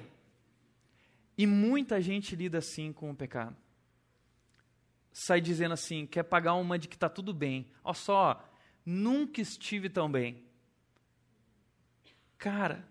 E 1.36 1.48
muita 1.48 2.00
gente 2.00 2.36
lida 2.36 2.60
assim 2.60 2.94
com 2.94 3.10
o 3.10 3.16
pecado. 3.16 3.56
Sai 5.12 5.42
dizendo 5.42 5.74
assim, 5.74 6.06
quer 6.06 6.22
pagar 6.22 6.54
uma 6.54 6.78
de 6.78 6.88
que 6.88 6.96
está 6.96 7.10
tudo 7.10 7.34
bem. 7.34 7.68
Olha 7.84 7.96
só, 7.96 8.47
Nunca 8.90 9.42
estive 9.42 9.90
tão 9.90 10.10
bem. 10.10 10.42
Cara, 12.38 12.88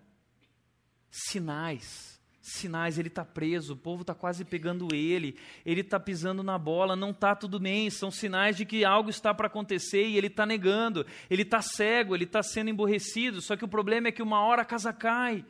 sinais, 1.09 2.21
sinais, 2.39 2.99
ele 2.99 3.07
está 3.07 3.25
preso, 3.25 3.73
o 3.73 3.77
povo 3.77 4.01
está 4.01 4.13
quase 4.13 4.45
pegando 4.45 4.93
ele, 4.93 5.39
ele 5.65 5.81
está 5.81 5.99
pisando 5.99 6.43
na 6.43 6.55
bola, 6.55 6.95
não 6.95 7.09
está 7.09 7.35
tudo 7.35 7.59
bem, 7.59 7.89
são 7.89 8.11
sinais 8.11 8.55
de 8.55 8.63
que 8.63 8.85
algo 8.85 9.09
está 9.09 9.33
para 9.33 9.47
acontecer 9.47 10.05
e 10.05 10.17
ele 10.17 10.27
está 10.27 10.45
negando, 10.45 11.03
ele 11.31 11.41
está 11.41 11.63
cego, 11.63 12.13
ele 12.13 12.25
está 12.25 12.43
sendo 12.43 12.69
emborrecido, 12.69 13.41
só 13.41 13.57
que 13.57 13.65
o 13.65 13.67
problema 13.67 14.09
é 14.09 14.11
que 14.11 14.21
uma 14.21 14.41
hora 14.41 14.61
a 14.61 14.65
casa 14.65 14.93
cai, 14.93 15.43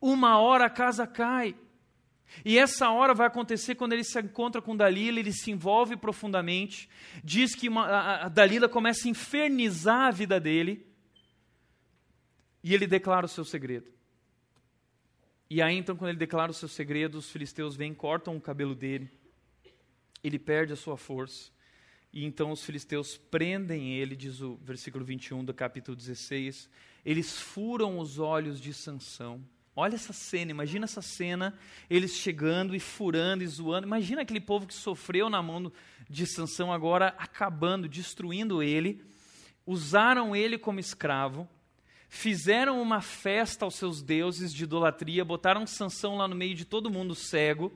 uma 0.00 0.40
hora 0.40 0.64
a 0.64 0.70
casa 0.70 1.06
cai. 1.06 1.54
E 2.44 2.58
essa 2.58 2.90
hora 2.90 3.14
vai 3.14 3.26
acontecer 3.26 3.74
quando 3.74 3.92
ele 3.92 4.04
se 4.04 4.18
encontra 4.20 4.60
com 4.60 4.76
Dalila, 4.76 5.18
ele 5.18 5.32
se 5.32 5.50
envolve 5.50 5.96
profundamente, 5.96 6.88
diz 7.22 7.54
que 7.54 7.68
uma, 7.68 7.86
a, 7.86 8.26
a 8.26 8.28
Dalila 8.28 8.68
começa 8.68 9.06
a 9.06 9.10
infernizar 9.10 10.08
a 10.08 10.10
vida 10.10 10.40
dele, 10.40 10.86
e 12.64 12.74
ele 12.74 12.86
declara 12.86 13.26
o 13.26 13.28
seu 13.28 13.44
segredo. 13.44 13.90
E 15.50 15.60
aí 15.60 15.76
então, 15.76 15.96
quando 15.96 16.10
ele 16.10 16.18
declara 16.18 16.50
o 16.50 16.54
seu 16.54 16.68
segredo, 16.68 17.18
os 17.18 17.30
filisteus 17.30 17.76
vêm, 17.76 17.92
cortam 17.92 18.36
o 18.36 18.40
cabelo 18.40 18.74
dele, 18.74 19.10
ele 20.24 20.38
perde 20.38 20.72
a 20.72 20.76
sua 20.76 20.96
força, 20.96 21.50
e 22.12 22.24
então 22.24 22.50
os 22.50 22.64
filisteus 22.64 23.16
prendem 23.16 23.94
ele, 23.94 24.16
diz 24.16 24.40
o 24.40 24.56
versículo 24.56 25.04
21 25.04 25.44
do 25.44 25.52
capítulo 25.52 25.96
16, 25.96 26.68
eles 27.04 27.38
furam 27.38 27.98
os 27.98 28.18
olhos 28.18 28.60
de 28.60 28.72
Sansão, 28.72 29.44
Olha 29.74 29.94
essa 29.94 30.12
cena, 30.12 30.50
imagina 30.50 30.84
essa 30.84 31.00
cena, 31.00 31.58
eles 31.88 32.14
chegando 32.14 32.74
e 32.74 32.80
furando 32.80 33.42
e 33.42 33.46
zoando. 33.46 33.86
Imagina 33.86 34.20
aquele 34.20 34.40
povo 34.40 34.66
que 34.66 34.74
sofreu 34.74 35.30
na 35.30 35.42
mão 35.42 35.72
de 36.10 36.26
Sansão 36.26 36.70
agora 36.70 37.14
acabando, 37.16 37.88
destruindo 37.88 38.62
ele. 38.62 39.02
Usaram 39.66 40.36
ele 40.36 40.58
como 40.58 40.78
escravo, 40.78 41.48
fizeram 42.08 42.82
uma 42.82 43.00
festa 43.00 43.64
aos 43.64 43.76
seus 43.76 44.02
deuses 44.02 44.52
de 44.52 44.64
idolatria, 44.64 45.24
botaram 45.24 45.66
Sansão 45.66 46.16
lá 46.16 46.28
no 46.28 46.34
meio 46.34 46.54
de 46.54 46.66
todo 46.66 46.90
mundo 46.90 47.14
cego, 47.14 47.72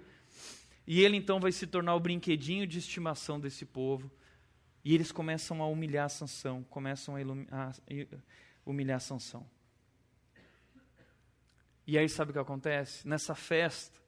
e 0.87 1.01
ele 1.01 1.17
então 1.17 1.41
vai 1.41 1.53
se 1.53 1.67
tornar 1.67 1.95
o 1.95 2.01
brinquedinho 2.01 2.67
de 2.67 2.79
estimação 2.79 3.41
desse 3.41 3.65
povo. 3.65 4.11
E 4.85 4.95
eles 4.95 5.11
começam 5.11 5.63
a 5.63 5.67
humilhar 5.67 6.11
Sansão, 6.11 6.63
começam 6.65 7.15
a, 7.17 7.71
a 7.71 7.73
humilhar 8.65 9.01
Sansão. 9.01 9.47
E 11.87 11.97
aí 11.97 12.09
sabe 12.09 12.31
o 12.31 12.33
que 12.33 12.39
acontece? 12.39 13.07
Nessa 13.07 13.35
festa, 13.35 14.01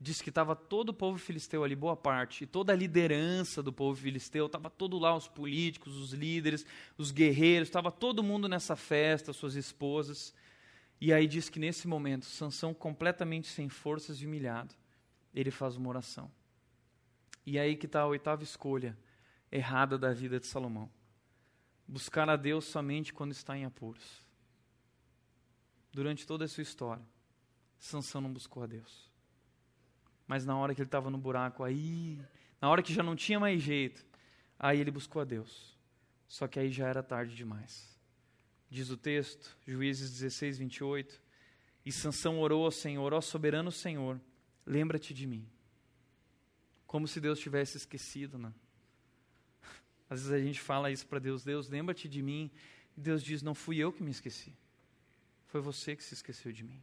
diz 0.00 0.20
que 0.20 0.28
estava 0.28 0.54
todo 0.54 0.90
o 0.90 0.94
povo 0.94 1.18
filisteu 1.18 1.64
ali, 1.64 1.74
boa 1.74 1.96
parte, 1.96 2.44
e 2.44 2.46
toda 2.46 2.72
a 2.72 2.76
liderança 2.76 3.62
do 3.62 3.72
povo 3.72 4.00
filisteu, 4.00 4.46
estava 4.46 4.70
todo 4.70 4.98
lá, 4.98 5.16
os 5.16 5.26
políticos, 5.26 5.96
os 5.96 6.12
líderes, 6.12 6.64
os 6.96 7.10
guerreiros, 7.10 7.68
estava 7.68 7.90
todo 7.90 8.22
mundo 8.22 8.48
nessa 8.48 8.76
festa, 8.76 9.32
suas 9.32 9.54
esposas. 9.54 10.34
E 11.00 11.12
aí 11.12 11.26
diz 11.26 11.48
que 11.48 11.58
nesse 11.58 11.88
momento, 11.88 12.26
Sansão 12.26 12.72
completamente 12.72 13.48
sem 13.48 13.68
forças 13.68 14.20
e 14.20 14.26
humilhado, 14.26 14.74
ele 15.34 15.50
faz 15.50 15.76
uma 15.76 15.88
oração. 15.88 16.30
E 17.46 17.58
aí 17.58 17.76
que 17.76 17.86
está 17.86 18.02
a 18.02 18.06
oitava 18.06 18.42
escolha 18.42 18.96
errada 19.50 19.98
da 19.98 20.12
vida 20.12 20.38
de 20.38 20.46
Salomão. 20.46 20.90
Buscar 21.86 22.28
a 22.28 22.36
Deus 22.36 22.64
somente 22.64 23.12
quando 23.12 23.32
está 23.32 23.56
em 23.56 23.64
apuros. 23.64 24.22
Durante 25.92 26.26
toda 26.26 26.44
a 26.44 26.48
sua 26.48 26.62
história, 26.62 27.04
Sansão 27.84 28.22
não 28.22 28.32
buscou 28.32 28.62
a 28.62 28.66
Deus. 28.66 29.10
Mas 30.26 30.46
na 30.46 30.56
hora 30.56 30.74
que 30.74 30.80
ele 30.80 30.88
estava 30.88 31.10
no 31.10 31.18
buraco, 31.18 31.62
aí, 31.62 32.18
na 32.58 32.70
hora 32.70 32.82
que 32.82 32.94
já 32.94 33.02
não 33.02 33.14
tinha 33.14 33.38
mais 33.38 33.60
jeito, 33.60 34.06
aí 34.58 34.80
ele 34.80 34.90
buscou 34.90 35.20
a 35.20 35.24
Deus. 35.24 35.76
Só 36.26 36.48
que 36.48 36.58
aí 36.58 36.70
já 36.70 36.88
era 36.88 37.02
tarde 37.02 37.36
demais. 37.36 37.94
Diz 38.70 38.88
o 38.88 38.96
texto, 38.96 39.54
Juízes 39.66 40.10
16, 40.12 40.56
28. 40.56 41.20
E 41.84 41.92
Sansão 41.92 42.40
orou 42.40 42.64
ao 42.64 42.70
Senhor, 42.70 43.12
ó 43.12 43.20
soberano 43.20 43.70
Senhor, 43.70 44.18
lembra-te 44.64 45.12
de 45.12 45.26
mim. 45.26 45.46
Como 46.86 47.06
se 47.06 47.20
Deus 47.20 47.38
tivesse 47.38 47.76
esquecido, 47.76 48.38
né? 48.38 48.50
Às 50.08 50.20
vezes 50.20 50.32
a 50.32 50.40
gente 50.42 50.58
fala 50.58 50.90
isso 50.90 51.06
para 51.06 51.18
Deus, 51.18 51.44
Deus, 51.44 51.68
lembra-te 51.68 52.08
de 52.08 52.22
mim. 52.22 52.50
E 52.96 53.00
Deus 53.02 53.22
diz, 53.22 53.42
não 53.42 53.54
fui 53.54 53.76
eu 53.76 53.92
que 53.92 54.02
me 54.02 54.10
esqueci. 54.10 54.56
Foi 55.48 55.60
você 55.60 55.94
que 55.94 56.02
se 56.02 56.14
esqueceu 56.14 56.50
de 56.50 56.64
mim. 56.64 56.82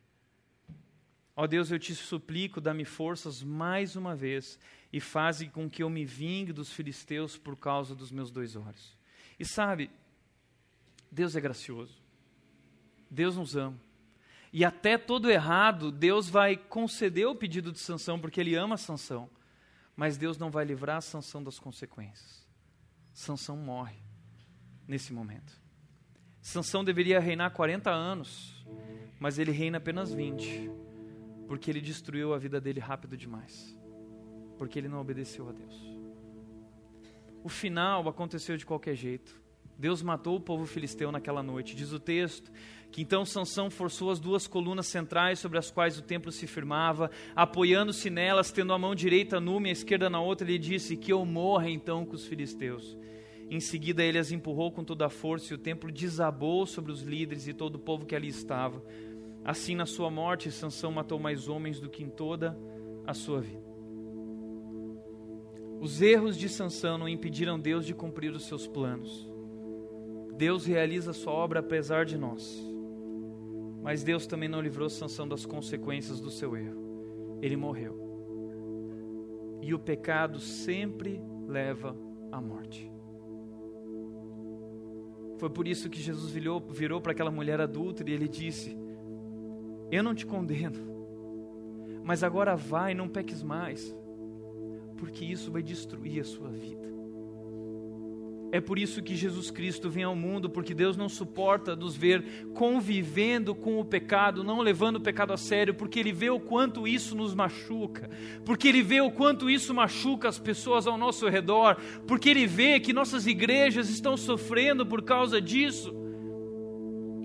Ó 1.42 1.48
Deus, 1.48 1.72
eu 1.72 1.80
te 1.80 1.96
suplico, 1.96 2.62
dá-me 2.62 2.86
forças 2.86 3.42
mais 3.42 3.96
uma 3.96 4.16
vez 4.16 4.60
e 4.94 5.00
faze 5.00 5.50
com 5.50 5.68
que 5.68 5.82
eu 5.82 5.90
me 5.90 6.06
vingue 6.06 6.54
dos 6.54 6.72
filisteus 6.72 7.36
por 7.36 7.58
causa 7.58 7.96
dos 7.96 8.12
meus 8.12 8.30
dois 8.30 8.56
olhos. 8.56 8.96
E 9.40 9.44
sabe, 9.44 9.90
Deus 11.12 11.36
é 11.36 11.42
gracioso. 11.42 12.00
Deus 13.10 13.38
nos 13.38 13.56
ama. 13.56 13.76
E 14.54 14.64
até 14.64 15.00
todo 15.00 15.32
errado, 15.32 15.92
Deus 15.92 16.30
vai 16.30 16.56
conceder 16.56 17.26
o 17.26 17.34
pedido 17.34 17.72
de 17.72 17.80
sanção 17.80 18.20
porque 18.20 18.40
ele 18.40 18.54
ama 18.54 18.76
a 18.76 18.78
sanção. 18.78 19.28
Mas 19.96 20.18
Deus 20.18 20.38
não 20.38 20.52
vai 20.52 20.64
livrar 20.64 20.98
a 20.98 21.02
sanção 21.02 21.44
das 21.44 21.58
consequências. 21.58 22.48
Sansão 23.16 23.58
morre 23.58 23.98
nesse 24.88 25.12
momento. 25.12 25.60
Sansão 26.40 26.84
deveria 26.84 27.20
reinar 27.20 27.50
40 27.50 27.90
anos, 27.90 28.64
mas 29.20 29.40
ele 29.40 29.52
reina 29.52 29.80
apenas 29.80 30.14
20 30.14 30.81
porque 31.52 31.70
ele 31.70 31.82
destruiu 31.82 32.34
a 32.34 32.38
vida 32.38 32.62
dele 32.62 32.80
rápido 32.80 33.18
demais. 33.18 33.78
Porque 34.58 34.80
ele 34.80 34.88
não 34.88 35.02
obedeceu 35.02 35.50
a 35.50 35.52
Deus. 35.52 35.76
O 37.44 37.50
final 37.50 38.08
aconteceu 38.08 38.56
de 38.56 38.66
qualquer 38.66 38.96
jeito. 38.96 39.36
Deus 39.78 40.02
matou 40.02 40.38
o 40.38 40.40
povo 40.40 40.66
filisteu 40.66 41.12
naquela 41.12 41.44
noite. 41.44 41.76
Diz 41.76 41.92
o 41.92 42.00
texto 42.00 42.50
que 42.90 43.02
então 43.02 43.26
Sansão 43.26 43.70
forçou 43.70 44.12
as 44.12 44.18
duas 44.18 44.48
colunas 44.48 44.88
centrais 44.88 45.40
sobre 45.40 45.58
as 45.58 45.70
quais 45.70 45.98
o 45.98 46.02
templo 46.02 46.32
se 46.32 46.48
firmava, 46.48 47.12
apoiando-se 47.36 48.10
nelas, 48.10 48.50
tendo 48.50 48.72
a 48.72 48.80
mão 48.80 48.96
direita 48.96 49.42
numa 49.42 49.68
e 49.68 49.72
a 49.72 49.74
esquerda 49.74 50.10
na 50.10 50.22
outra, 50.22 50.48
ele 50.48 50.58
disse: 50.58 50.96
Que 50.96 51.12
eu 51.12 51.26
morra 51.26 51.70
então 51.70 52.06
com 52.06 52.16
os 52.16 52.26
filisteus. 52.26 52.98
Em 53.50 53.60
seguida 53.60 54.02
ele 54.02 54.18
as 54.18 54.32
empurrou 54.32 54.72
com 54.72 54.86
toda 54.86 55.08
a 55.08 55.10
força 55.10 55.52
e 55.52 55.56
o 55.56 55.60
templo 55.60 55.92
desabou 55.92 56.66
sobre 56.66 56.94
os 56.94 57.02
líderes 57.02 57.46
e 57.46 57.54
todo 57.54 57.76
o 57.76 57.80
povo 57.80 58.06
que 58.06 58.16
ali 58.16 58.30
estava. 58.30 58.82
Assim, 59.44 59.76
na 59.76 59.86
sua 59.86 60.10
morte, 60.12 60.52
Sansão 60.52 60.92
matou 60.92 61.20
mais 61.20 61.48
homens 61.48 61.80
do 61.80 61.90
que 61.90 62.04
em 62.04 62.10
toda 62.10 62.58
a 63.06 63.14
sua 63.14 63.42
vida. 63.42 63.72
Os 65.80 66.00
erros 66.00 66.38
de 66.38 66.48
Sansão 66.48 66.98
não 66.98 67.10
impediram 67.10 67.60
Deus 67.60 67.86
de 67.86 67.94
cumprir 67.96 68.32
os 68.32 68.46
seus 68.46 68.68
planos. 68.68 69.28
Deus 70.38 70.66
realiza 70.66 71.12
sua 71.12 71.34
obra 71.34 71.60
apesar 71.60 72.06
de 72.06 72.18
nós. 72.18 72.64
Mas 73.82 74.04
Deus 74.04 74.28
também 74.28 74.48
não 74.48 74.62
livrou 74.62 74.90
Sansão 74.90 75.28
das 75.28 75.44
consequências 75.44 76.22
do 76.22 76.30
seu 76.30 76.56
erro. 76.56 77.40
Ele 77.42 77.56
morreu. 77.56 78.00
E 79.60 79.74
o 79.74 79.80
pecado 79.80 80.40
sempre 80.40 81.20
leva 81.48 81.96
à 82.32 82.40
morte. 82.40 82.92
Foi 85.40 85.50
por 85.50 85.68
isso 85.68 85.90
que 85.90 86.00
Jesus 86.00 86.32
virou, 86.32 86.60
virou 86.60 87.02
para 87.02 87.12
aquela 87.12 87.32
mulher 87.32 87.60
adulta 87.60 88.08
e 88.08 88.14
ele 88.14 88.28
disse: 88.28 88.78
eu 89.92 90.02
não 90.02 90.16
te 90.16 90.26
condeno, 90.26 90.80
mas 92.04 92.24
agora 92.24 92.56
vai, 92.56 92.94
não 92.94 93.10
peques 93.10 93.44
mais, 93.44 93.96
porque 94.98 95.26
isso 95.26 95.52
vai 95.52 95.62
destruir 95.62 96.22
a 96.22 96.24
sua 96.24 96.50
vida. 96.50 96.92
É 98.54 98.60
por 98.60 98.78
isso 98.78 99.02
que 99.02 99.16
Jesus 99.16 99.50
Cristo 99.50 99.90
vem 99.90 100.04
ao 100.04 100.16
mundo, 100.16 100.50
porque 100.50 100.74
Deus 100.74 100.98
não 100.98 101.08
suporta 101.08 101.74
nos 101.74 101.96
ver 101.96 102.50
convivendo 102.54 103.56
com 103.56 103.80
o 103.80 103.86
pecado, 103.86 104.44
não 104.44 104.60
levando 104.60 104.98
o 104.98 105.02
pecado 105.02 105.32
a 105.32 105.38
sério, 105.38 105.74
porque 105.74 105.98
Ele 105.98 106.12
vê 106.12 106.30
o 106.30 106.40
quanto 106.40 106.86
isso 106.86 107.16
nos 107.16 107.34
machuca, 107.34 108.10
porque 108.44 108.68
Ele 108.68 108.84
vê 108.84 109.00
o 109.00 109.10
quanto 109.10 109.50
isso 109.50 109.74
machuca 109.74 110.28
as 110.28 110.38
pessoas 110.38 110.86
ao 110.86 110.98
nosso 110.98 111.30
redor, 111.30 111.78
porque 112.06 112.30
Ele 112.30 112.46
vê 112.46 112.78
que 112.82 112.92
nossas 112.92 113.26
igrejas 113.26 113.90
estão 113.90 114.18
sofrendo 114.18 114.86
por 114.86 115.02
causa 115.02 115.42
disso. 115.42 115.96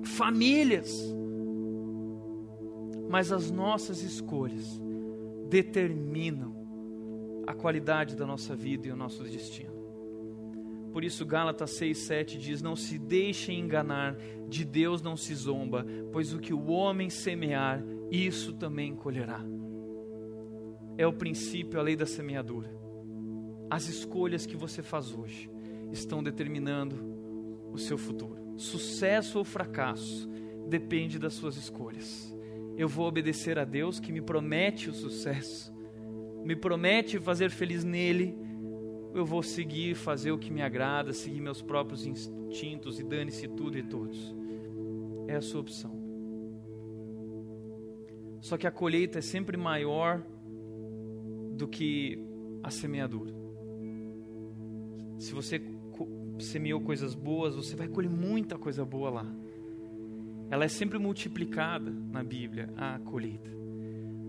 Famílias, 0.04 1.12
mas 3.08 3.32
as 3.32 3.50
nossas 3.50 4.02
escolhas 4.02 4.80
determinam 5.48 6.54
a 7.46 7.54
qualidade 7.54 8.16
da 8.16 8.26
nossa 8.26 8.54
vida 8.56 8.88
e 8.88 8.90
o 8.90 8.96
nosso 8.96 9.22
destino. 9.22 9.76
Por 10.92 11.04
isso, 11.04 11.24
Gálatas 11.24 11.78
6,7 11.78 12.38
diz: 12.38 12.62
Não 12.62 12.74
se 12.74 12.98
deixem 12.98 13.60
enganar, 13.60 14.16
de 14.48 14.64
Deus 14.64 15.02
não 15.02 15.16
se 15.16 15.34
zomba, 15.34 15.86
pois 16.12 16.32
o 16.32 16.38
que 16.38 16.54
o 16.54 16.68
homem 16.68 17.10
semear, 17.10 17.82
isso 18.10 18.54
também 18.54 18.94
colherá. 18.94 19.44
É 20.98 21.06
o 21.06 21.12
princípio, 21.12 21.78
a 21.78 21.82
lei 21.82 21.94
da 21.94 22.06
semeadura. 22.06 22.74
As 23.68 23.88
escolhas 23.88 24.46
que 24.46 24.56
você 24.56 24.82
faz 24.82 25.12
hoje 25.12 25.50
estão 25.92 26.22
determinando 26.22 26.96
o 27.70 27.78
seu 27.78 27.98
futuro. 27.98 28.54
Sucesso 28.56 29.38
ou 29.38 29.44
fracasso 29.44 30.28
depende 30.66 31.18
das 31.18 31.34
suas 31.34 31.56
escolhas 31.56 32.35
eu 32.76 32.88
vou 32.88 33.06
obedecer 33.06 33.58
a 33.58 33.64
Deus 33.64 33.98
que 33.98 34.12
me 34.12 34.20
promete 34.20 34.90
o 34.90 34.94
sucesso, 34.94 35.74
me 36.44 36.54
promete 36.54 37.18
fazer 37.18 37.50
feliz 37.50 37.82
nele, 37.82 38.36
eu 39.14 39.24
vou 39.24 39.42
seguir, 39.42 39.94
fazer 39.94 40.30
o 40.30 40.38
que 40.38 40.52
me 40.52 40.60
agrada, 40.60 41.12
seguir 41.12 41.40
meus 41.40 41.62
próprios 41.62 42.06
instintos 42.06 43.00
e 43.00 43.02
dane-se 43.02 43.48
tudo 43.48 43.78
e 43.78 43.82
todos. 43.82 44.34
É 45.26 45.36
a 45.36 45.40
sua 45.40 45.62
opção. 45.62 45.96
Só 48.42 48.58
que 48.58 48.66
a 48.66 48.70
colheita 48.70 49.18
é 49.18 49.22
sempre 49.22 49.56
maior 49.56 50.22
do 51.52 51.66
que 51.66 52.22
a 52.62 52.70
semeadura. 52.70 53.34
Se 55.18 55.32
você 55.32 55.62
semeou 56.38 56.82
coisas 56.82 57.14
boas, 57.14 57.56
você 57.56 57.74
vai 57.74 57.88
colher 57.88 58.10
muita 58.10 58.58
coisa 58.58 58.84
boa 58.84 59.08
lá 59.08 59.45
ela 60.50 60.64
é 60.64 60.68
sempre 60.68 60.98
multiplicada 60.98 61.92
na 62.12 62.22
Bíblia, 62.22 62.70
a 62.76 62.98
colheita. 62.98 63.50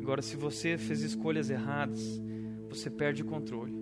Agora, 0.01 0.22
se 0.22 0.36
você 0.36 0.78
fez 0.78 1.01
escolhas 1.01 1.49
erradas, 1.49 2.22
você 2.70 2.89
perde 2.89 3.22
o 3.22 3.26
controle. 3.26 3.76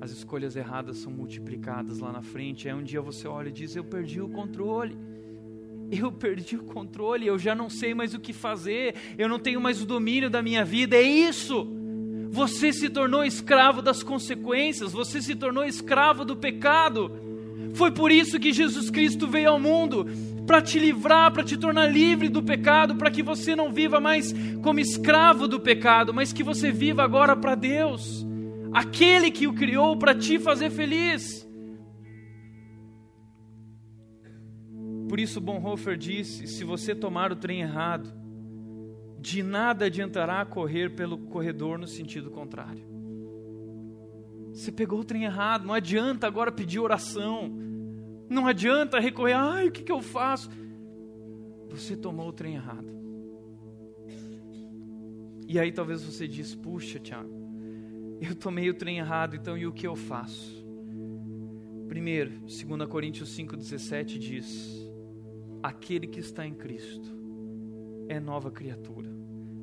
As 0.00 0.10
escolhas 0.10 0.56
erradas 0.56 0.98
são 0.98 1.12
multiplicadas 1.12 1.98
lá 1.98 2.12
na 2.12 2.22
frente. 2.22 2.68
Aí 2.68 2.74
um 2.74 2.82
dia 2.82 3.00
você 3.00 3.28
olha 3.28 3.48
e 3.48 3.52
diz: 3.52 3.76
Eu 3.76 3.84
perdi 3.84 4.20
o 4.20 4.28
controle. 4.28 4.96
Eu 5.90 6.10
perdi 6.10 6.56
o 6.56 6.64
controle, 6.64 7.26
eu 7.26 7.38
já 7.38 7.54
não 7.54 7.68
sei 7.68 7.92
mais 7.92 8.14
o 8.14 8.18
que 8.18 8.32
fazer, 8.32 8.94
eu 9.18 9.28
não 9.28 9.38
tenho 9.38 9.60
mais 9.60 9.82
o 9.82 9.84
domínio 9.84 10.30
da 10.30 10.40
minha 10.40 10.64
vida. 10.64 10.96
É 10.96 11.02
isso. 11.02 11.68
Você 12.30 12.72
se 12.72 12.88
tornou 12.88 13.22
escravo 13.22 13.82
das 13.82 14.02
consequências, 14.02 14.92
você 14.92 15.20
se 15.20 15.34
tornou 15.34 15.62
escravo 15.64 16.24
do 16.24 16.34
pecado. 16.34 17.12
Foi 17.74 17.90
por 17.90 18.10
isso 18.10 18.40
que 18.40 18.54
Jesus 18.54 18.88
Cristo 18.88 19.28
veio 19.28 19.50
ao 19.50 19.60
mundo 19.60 20.06
para 20.52 20.60
te 20.60 20.78
livrar, 20.78 21.32
para 21.32 21.42
te 21.42 21.56
tornar 21.56 21.86
livre 21.86 22.28
do 22.28 22.42
pecado, 22.42 22.96
para 22.96 23.10
que 23.10 23.22
você 23.22 23.56
não 23.56 23.72
viva 23.72 23.98
mais 23.98 24.34
como 24.62 24.80
escravo 24.80 25.48
do 25.48 25.58
pecado, 25.58 26.12
mas 26.12 26.30
que 26.30 26.42
você 26.42 26.70
viva 26.70 27.02
agora 27.02 27.34
para 27.34 27.54
Deus, 27.54 28.22
aquele 28.70 29.30
que 29.30 29.46
o 29.46 29.54
criou 29.54 29.96
para 29.96 30.14
te 30.14 30.38
fazer 30.38 30.68
feliz. 30.68 31.48
Por 35.08 35.18
isso 35.18 35.40
Bonhoeffer 35.40 35.96
disse: 35.96 36.46
se 36.46 36.64
você 36.64 36.94
tomar 36.94 37.32
o 37.32 37.36
trem 37.36 37.62
errado, 37.62 38.12
de 39.18 39.42
nada 39.42 39.86
adiantará 39.86 40.44
correr 40.44 40.90
pelo 40.90 41.16
corredor 41.16 41.78
no 41.78 41.88
sentido 41.88 42.30
contrário. 42.30 42.84
Você 44.52 44.70
pegou 44.70 45.00
o 45.00 45.04
trem 45.04 45.24
errado, 45.24 45.64
não 45.64 45.72
adianta 45.72 46.26
agora 46.26 46.52
pedir 46.52 46.78
oração, 46.78 47.71
não 48.32 48.46
adianta 48.46 48.98
recorrer, 48.98 49.34
ai, 49.34 49.68
o 49.68 49.72
que, 49.72 49.82
que 49.82 49.92
eu 49.92 50.00
faço? 50.00 50.50
Você 51.70 51.96
tomou 51.96 52.28
o 52.28 52.32
trem 52.32 52.54
errado. 52.54 52.90
E 55.46 55.58
aí 55.58 55.70
talvez 55.70 56.02
você 56.02 56.26
diz, 56.26 56.54
puxa, 56.54 56.98
Tiago, 56.98 57.30
eu 58.20 58.34
tomei 58.34 58.70
o 58.70 58.74
trem 58.74 58.98
errado, 58.98 59.36
então 59.36 59.56
e 59.56 59.66
o 59.66 59.72
que 59.72 59.86
eu 59.86 59.94
faço? 59.94 60.64
Primeiro, 61.88 62.30
2 62.40 62.88
Coríntios 62.88 63.36
5,17 63.36 64.18
diz: 64.18 64.90
Aquele 65.62 66.06
que 66.06 66.20
está 66.20 66.46
em 66.46 66.54
Cristo 66.54 67.14
é 68.08 68.18
nova 68.18 68.50
criatura. 68.50 69.10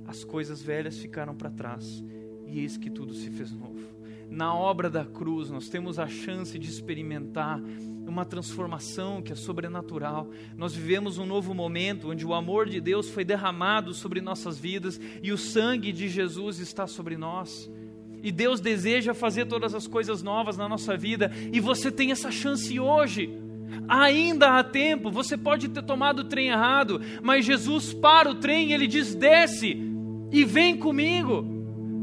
As 0.06 0.24
coisas 0.24 0.62
velhas 0.62 0.98
ficaram 1.00 1.36
para 1.36 1.50
trás, 1.50 2.04
e 2.46 2.60
eis 2.60 2.78
que 2.78 2.90
tudo 2.90 3.14
se 3.14 3.32
fez 3.32 3.52
novo 3.52 4.00
na 4.30 4.54
obra 4.54 4.90
da 4.90 5.04
cruz, 5.04 5.50
nós 5.50 5.70
temos 5.70 5.98
a 5.98 6.08
chance 6.08 6.58
de 6.58 6.70
experimentar 6.70 7.60
uma 8.10 8.26
transformação 8.26 9.22
que 9.22 9.32
é 9.32 9.36
sobrenatural. 9.36 10.30
Nós 10.58 10.74
vivemos 10.74 11.18
um 11.18 11.26
novo 11.26 11.54
momento 11.54 12.10
onde 12.10 12.26
o 12.26 12.34
amor 12.34 12.68
de 12.68 12.82
Deus 12.82 13.10
foi 13.10 13.24
derramado 13.24 13.94
sobre 13.94 14.20
nossas 14.20 14.58
vidas 14.58 15.00
e 15.22 15.32
o 15.32 15.38
sangue 15.38 15.92
de 15.92 16.10
Jesus 16.10 16.60
está 16.60 16.88
sobre 16.88 17.16
nós. 17.18 17.70
E 18.22 18.32
Deus 18.32 18.60
deseja 18.60 19.14
fazer 19.14 19.46
todas 19.46 19.74
as 19.74 19.88
coisas 19.88 20.22
novas 20.22 20.58
na 20.58 20.68
nossa 20.68 20.98
vida 20.98 21.32
e 21.54 21.60
você 21.60 21.92
tem 21.92 22.12
essa 22.12 22.32
chance 22.32 22.80
hoje. 22.80 23.30
Ainda 23.88 24.58
há 24.58 24.64
tempo, 24.64 25.12
você 25.12 25.38
pode 25.38 25.70
ter 25.70 25.84
tomado 25.84 26.20
o 26.20 26.24
trem 26.26 26.50
errado, 26.50 27.00
mas 27.22 27.46
Jesus 27.46 27.94
para 27.94 28.30
o 28.30 28.36
trem 28.36 28.70
e 28.70 28.74
ele 28.74 28.88
diz: 28.88 29.16
desce 29.16 29.78
e 30.32 30.44
vem 30.44 30.78
comigo. 30.78 31.46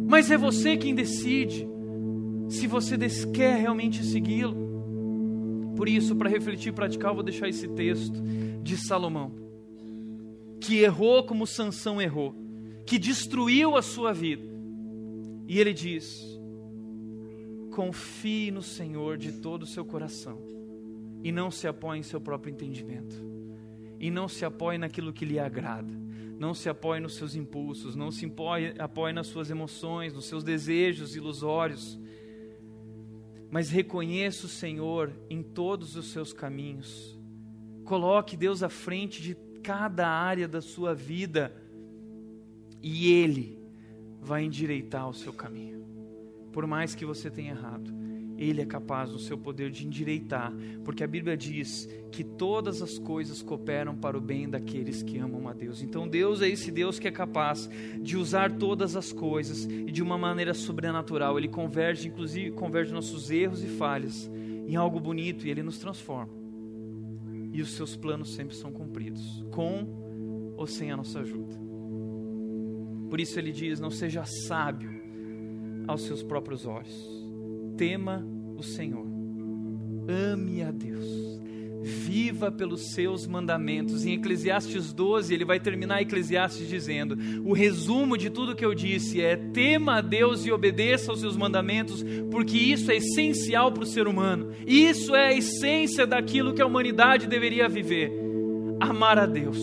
Mas 0.08 0.30
é 0.30 0.36
você 0.36 0.76
quem 0.76 0.94
decide 0.94 1.66
se 2.48 2.66
você 2.66 2.96
quer 3.32 3.60
realmente 3.60 4.04
segui-lo. 4.04 4.65
Por 5.76 5.88
isso, 5.88 6.16
para 6.16 6.30
refletir 6.30 6.70
e 6.70 6.72
praticar, 6.72 7.10
eu 7.10 7.14
vou 7.14 7.22
deixar 7.22 7.48
esse 7.48 7.68
texto 7.68 8.20
de 8.62 8.76
Salomão, 8.78 9.32
que 10.60 10.78
errou 10.78 11.24
como 11.24 11.46
Sansão 11.46 12.00
errou, 12.00 12.34
que 12.86 12.98
destruiu 12.98 13.76
a 13.76 13.82
sua 13.82 14.12
vida. 14.12 14.42
E 15.46 15.60
ele 15.60 15.74
diz: 15.74 16.24
confie 17.70 18.50
no 18.50 18.62
Senhor 18.62 19.18
de 19.18 19.32
todo 19.32 19.64
o 19.64 19.66
seu 19.66 19.84
coração 19.84 20.38
e 21.22 21.30
não 21.30 21.50
se 21.50 21.68
apoie 21.68 21.98
em 21.98 22.02
seu 22.02 22.20
próprio 22.20 22.52
entendimento. 22.52 23.22
E 24.00 24.10
não 24.10 24.28
se 24.28 24.44
apoie 24.44 24.78
naquilo 24.78 25.12
que 25.12 25.24
lhe 25.24 25.38
agrada. 25.38 25.92
Não 26.38 26.54
se 26.54 26.68
apoie 26.68 27.00
nos 27.00 27.16
seus 27.16 27.34
impulsos, 27.34 27.96
não 27.96 28.10
se 28.10 28.26
apoie, 28.26 28.74
apoie 28.78 29.12
nas 29.12 29.26
suas 29.26 29.50
emoções, 29.50 30.12
nos 30.12 30.26
seus 30.26 30.44
desejos 30.44 31.16
ilusórios 31.16 31.98
mas 33.50 33.70
reconheça 33.70 34.46
o 34.46 34.48
Senhor 34.48 35.12
em 35.30 35.42
todos 35.42 35.96
os 35.96 36.10
seus 36.10 36.32
caminhos. 36.32 37.18
Coloque 37.84 38.36
Deus 38.36 38.62
à 38.62 38.68
frente 38.68 39.22
de 39.22 39.36
cada 39.62 40.08
área 40.08 40.48
da 40.48 40.60
sua 40.60 40.94
vida 40.94 41.54
e 42.82 43.12
Ele 43.12 43.58
vai 44.20 44.44
endireitar 44.44 45.08
o 45.08 45.14
seu 45.14 45.32
caminho. 45.32 45.84
Por 46.52 46.66
mais 46.66 46.94
que 46.94 47.04
você 47.04 47.30
tenha 47.30 47.52
errado, 47.52 47.92
ele 48.38 48.60
é 48.60 48.66
capaz, 48.66 49.10
no 49.10 49.18
seu 49.18 49.38
poder, 49.38 49.70
de 49.70 49.86
endireitar, 49.86 50.52
porque 50.84 51.02
a 51.02 51.06
Bíblia 51.06 51.36
diz 51.36 51.88
que 52.12 52.22
todas 52.22 52.82
as 52.82 52.98
coisas 52.98 53.42
cooperam 53.42 53.96
para 53.96 54.16
o 54.16 54.20
bem 54.20 54.48
daqueles 54.48 55.02
que 55.02 55.18
amam 55.18 55.48
a 55.48 55.52
Deus. 55.52 55.82
Então, 55.82 56.06
Deus 56.06 56.42
é 56.42 56.48
esse 56.48 56.70
Deus 56.70 56.98
que 56.98 57.08
é 57.08 57.10
capaz 57.10 57.68
de 58.00 58.16
usar 58.16 58.52
todas 58.52 58.94
as 58.94 59.12
coisas 59.12 59.64
e 59.64 59.90
de 59.90 60.02
uma 60.02 60.18
maneira 60.18 60.52
sobrenatural. 60.52 61.38
Ele 61.38 61.48
converge, 61.48 62.08
inclusive, 62.08 62.50
converge 62.52 62.92
nossos 62.92 63.30
erros 63.30 63.62
e 63.62 63.68
falhas 63.68 64.30
em 64.66 64.76
algo 64.76 65.00
bonito 65.00 65.46
e 65.46 65.50
ele 65.50 65.62
nos 65.62 65.78
transforma. 65.78 66.32
E 67.52 67.62
os 67.62 67.72
seus 67.72 67.96
planos 67.96 68.34
sempre 68.34 68.54
são 68.54 68.70
cumpridos, 68.70 69.44
com 69.50 70.54
ou 70.56 70.66
sem 70.66 70.90
a 70.90 70.96
nossa 70.96 71.20
ajuda. 71.20 71.54
Por 73.08 73.18
isso 73.18 73.38
ele 73.38 73.50
diz: 73.50 73.80
não 73.80 73.90
seja 73.90 74.24
sábio 74.26 74.90
aos 75.86 76.02
seus 76.02 76.22
próprios 76.22 76.66
olhos 76.66 77.25
tema 77.76 78.26
o 78.56 78.62
Senhor, 78.62 79.06
ame 80.08 80.62
a 80.62 80.70
Deus, 80.70 81.04
viva 81.82 82.50
pelos 82.50 82.92
seus 82.92 83.26
mandamentos. 83.26 84.04
Em 84.06 84.14
Eclesiastes 84.14 84.92
12, 84.92 85.32
ele 85.32 85.44
vai 85.44 85.60
terminar 85.60 86.00
Eclesiastes 86.00 86.68
dizendo: 86.68 87.16
o 87.44 87.52
resumo 87.52 88.16
de 88.16 88.30
tudo 88.30 88.56
que 88.56 88.64
eu 88.64 88.74
disse 88.74 89.20
é: 89.20 89.36
tema 89.36 89.96
a 89.96 90.00
Deus 90.00 90.46
e 90.46 90.52
obedeça 90.52 91.10
aos 91.10 91.20
seus 91.20 91.36
mandamentos, 91.36 92.02
porque 92.30 92.56
isso 92.56 92.90
é 92.90 92.96
essencial 92.96 93.70
para 93.70 93.82
o 93.82 93.86
ser 93.86 94.08
humano, 94.08 94.50
isso 94.66 95.14
é 95.14 95.28
a 95.28 95.36
essência 95.36 96.06
daquilo 96.06 96.54
que 96.54 96.62
a 96.62 96.66
humanidade 96.66 97.26
deveria 97.26 97.68
viver. 97.68 98.10
Amar 98.80 99.18
a 99.18 99.26
Deus, 99.26 99.58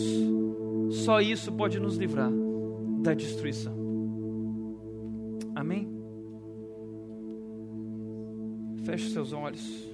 só 1.04 1.20
isso 1.20 1.52
pode 1.52 1.78
nos 1.78 1.96
livrar 1.96 2.30
da 3.02 3.12
destruição. 3.12 3.74
Amém? 5.54 6.03
Feche 8.84 9.08
seus 9.08 9.32
olhos. 9.32 9.88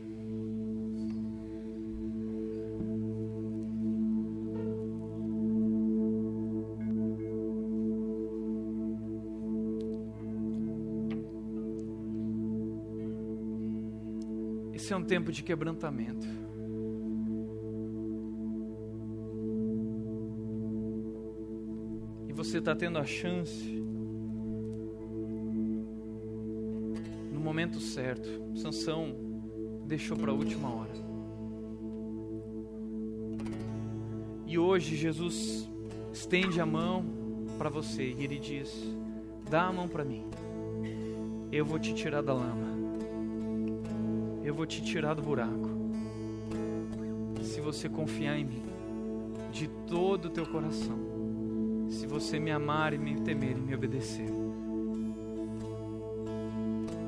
Esse 14.72 14.92
é 14.92 14.96
um 14.96 15.04
tempo 15.04 15.30
de 15.30 15.44
quebrantamento. 15.44 16.26
E 22.28 22.32
você 22.32 22.58
está 22.58 22.74
tendo 22.74 22.98
a 22.98 23.04
chance 23.04 23.80
momento 27.60 27.78
certo. 27.78 28.56
Sansão 28.56 29.14
deixou 29.84 30.16
para 30.16 30.30
a 30.30 30.34
última 30.34 30.74
hora. 30.74 30.90
E 34.46 34.58
hoje 34.58 34.96
Jesus 34.96 35.68
estende 36.10 36.58
a 36.58 36.64
mão 36.64 37.04
para 37.58 37.68
você 37.68 38.14
e 38.18 38.24
ele 38.24 38.38
diz: 38.38 38.72
"Dá 39.50 39.66
a 39.66 39.72
mão 39.72 39.88
para 39.88 40.04
mim. 40.04 40.24
Eu 41.52 41.66
vou 41.66 41.78
te 41.78 41.92
tirar 41.92 42.22
da 42.22 42.32
lama. 42.32 42.70
Eu 44.42 44.54
vou 44.54 44.64
te 44.64 44.82
tirar 44.82 45.12
do 45.12 45.22
buraco. 45.22 45.68
Se 47.42 47.60
você 47.60 47.90
confiar 47.90 48.38
em 48.38 48.44
mim 48.44 48.62
de 49.52 49.68
todo 49.86 50.26
o 50.26 50.30
teu 50.30 50.46
coração, 50.46 50.98
se 51.90 52.06
você 52.06 52.38
me 52.38 52.50
amar 52.50 52.94
e 52.94 52.98
me 52.98 53.20
temer 53.20 53.56
e 53.56 53.60
me 53.60 53.74
obedecer, 53.74 54.39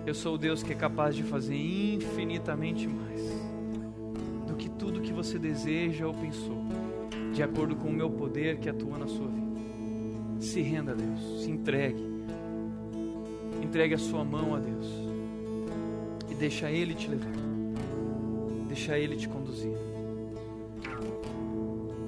eu 0.05 0.14
sou 0.14 0.34
o 0.34 0.38
Deus 0.38 0.62
que 0.62 0.72
é 0.72 0.74
capaz 0.74 1.14
de 1.14 1.22
fazer 1.22 1.57
infinitamente 1.57 2.88
mais 2.88 3.20
do 4.46 4.55
que 4.57 4.68
tudo 4.68 5.00
que 5.00 5.12
você 5.12 5.38
deseja 5.38 6.07
ou 6.07 6.14
pensou, 6.14 6.59
de 7.32 7.42
acordo 7.42 7.76
com 7.76 7.88
o 7.88 7.92
meu 7.92 8.11
poder 8.11 8.59
que 8.59 8.68
atua 8.68 8.98
na 8.98 9.07
sua 9.07 9.28
vida. 9.28 9.53
Se 10.40 10.61
renda 10.61 10.92
a 10.92 10.94
Deus, 10.94 11.42
se 11.42 11.50
entregue. 11.50 12.11
Entregue 13.62 13.94
a 13.94 13.98
sua 13.98 14.24
mão 14.24 14.57
a 14.57 14.59
Deus 14.59 14.86
e 16.28 16.34
deixa 16.34 16.70
Ele 16.70 16.94
te 16.94 17.09
levar, 17.09 17.32
deixa 18.66 18.98
Ele 18.98 19.14
te 19.16 19.28
conduzir. 19.28 19.72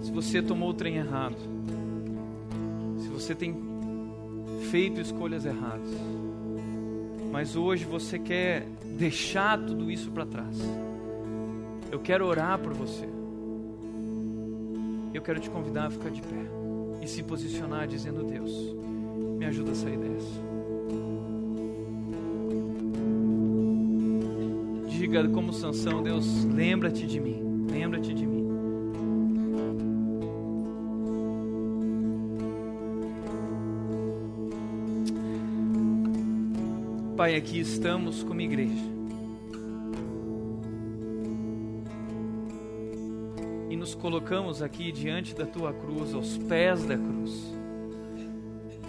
Se 0.03 0.11
você 0.11 0.43
tomou 0.43 0.71
o 0.71 0.75
trem 0.75 0.97
errado, 0.97 1.37
se 2.99 3.09
você 3.09 3.35
tem 3.35 3.57
feito 4.71 5.01
escolhas 5.01 5.47
erradas, 5.47 5.89
mas 7.35 7.57
hoje 7.57 7.85
você 7.85 8.17
quer 8.17 8.65
deixar 8.97 9.59
tudo 9.59 9.91
isso 9.91 10.09
para 10.13 10.25
trás. 10.25 10.57
Eu 11.91 11.99
quero 11.99 12.25
orar 12.27 12.61
por 12.61 12.73
você. 12.73 13.09
Eu 15.13 15.21
quero 15.21 15.41
te 15.41 15.51
convidar 15.51 15.87
a 15.87 15.91
ficar 15.91 16.11
de 16.11 16.23
pé 16.23 16.47
e 17.03 17.09
se 17.09 17.25
posicionar 17.25 17.89
dizendo: 17.89 18.23
Deus, 18.23 18.53
me 19.37 19.47
ajuda 19.47 19.73
a 19.73 19.75
sair 19.75 19.99
dessa. 19.99 20.41
Diga 24.89 25.29
como 25.29 25.53
Sansão, 25.53 26.05
Deus, 26.05 26.45
lembra-te 26.45 27.05
de 27.05 27.19
mim, 27.19 27.67
lembra-te 27.69 28.15
de 28.15 28.25
mim. 28.25 28.34
Pai, 37.25 37.37
aqui 37.37 37.59
estamos 37.59 38.23
como 38.23 38.39
igreja. 38.43 38.85
E 43.71 43.77
nos 43.77 43.95
colocamos 43.95 44.61
aqui 44.61 44.93
diante 44.93 45.35
da 45.35 45.47
tua 45.47 45.73
cruz, 45.73 46.13
aos 46.13 46.37
pés 46.37 46.85
da 46.85 46.99
cruz. 46.99 47.51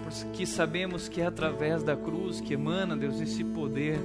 Porque 0.03 0.45
sabemos 0.45 1.07
que 1.07 1.21
é 1.21 1.25
através 1.25 1.81
da 1.81 1.95
cruz 1.95 2.41
que 2.41 2.55
emana, 2.55 2.97
Deus, 2.97 3.21
esse 3.21 3.41
poder 3.41 3.97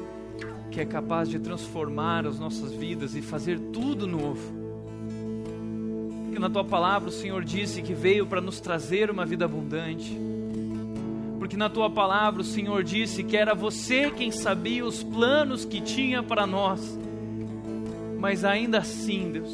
que 0.71 0.81
é 0.81 0.85
capaz 0.85 1.29
de 1.29 1.41
transformar 1.41 2.25
as 2.25 2.39
nossas 2.39 2.73
vidas 2.73 3.17
e 3.17 3.23
fazer 3.23 3.59
tudo 3.59 4.07
novo. 4.07 4.55
Porque 6.27 6.39
na 6.39 6.49
tua 6.49 6.65
palavra 6.65 7.09
o 7.09 7.13
Senhor 7.13 7.43
disse 7.43 7.83
que 7.83 7.95
veio 7.95 8.25
para 8.25 8.41
nos 8.41 8.61
trazer 8.61 9.11
uma 9.11 9.27
vida 9.27 9.45
abundante. 9.45 10.30
Porque 11.51 11.59
na 11.59 11.69
tua 11.69 11.91
palavra 11.91 12.43
o 12.43 12.45
Senhor 12.45 12.85
disse 12.85 13.25
que 13.25 13.37
era 13.37 13.57
você 13.57 14.09
quem 14.09 14.31
sabia 14.31 14.87
os 14.87 15.03
planos 15.03 15.65
que 15.65 15.81
tinha 15.81 16.23
para 16.23 16.47
nós. 16.47 16.97
Mas 18.21 18.45
ainda 18.45 18.79
assim, 18.79 19.33
Deus, 19.33 19.51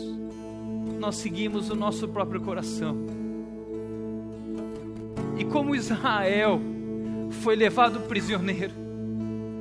nós 1.01 1.17
seguimos 1.17 1.71
o 1.71 1.75
nosso 1.75 2.07
próprio 2.07 2.43
coração. 2.43 2.99
E 5.39 5.45
como 5.47 5.75
Israel 5.75 6.61
foi 7.41 7.57
levado 7.57 8.01
prisioneiro, 8.01 8.75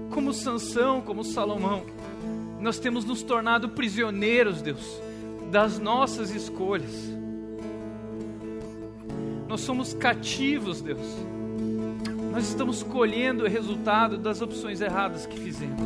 como 0.09 0.33
Sansão, 0.33 0.99
como 0.99 1.23
Salomão, 1.23 1.83
nós 2.59 2.77
temos 2.77 3.05
nos 3.05 3.23
tornado 3.23 3.69
prisioneiros, 3.69 4.61
Deus, 4.61 5.01
das 5.49 5.79
nossas 5.79 6.31
escolhas. 6.31 7.15
Nós 9.47 9.61
somos 9.61 9.93
cativos, 9.93 10.81
Deus. 10.81 11.34
Nós 12.35 12.49
estamos 12.49 12.83
colhendo 12.83 13.45
o 13.45 13.47
resultado 13.47 14.17
das 14.17 14.41
opções 14.41 14.81
erradas 14.81 15.25
que 15.25 15.39
fizemos. 15.39 15.79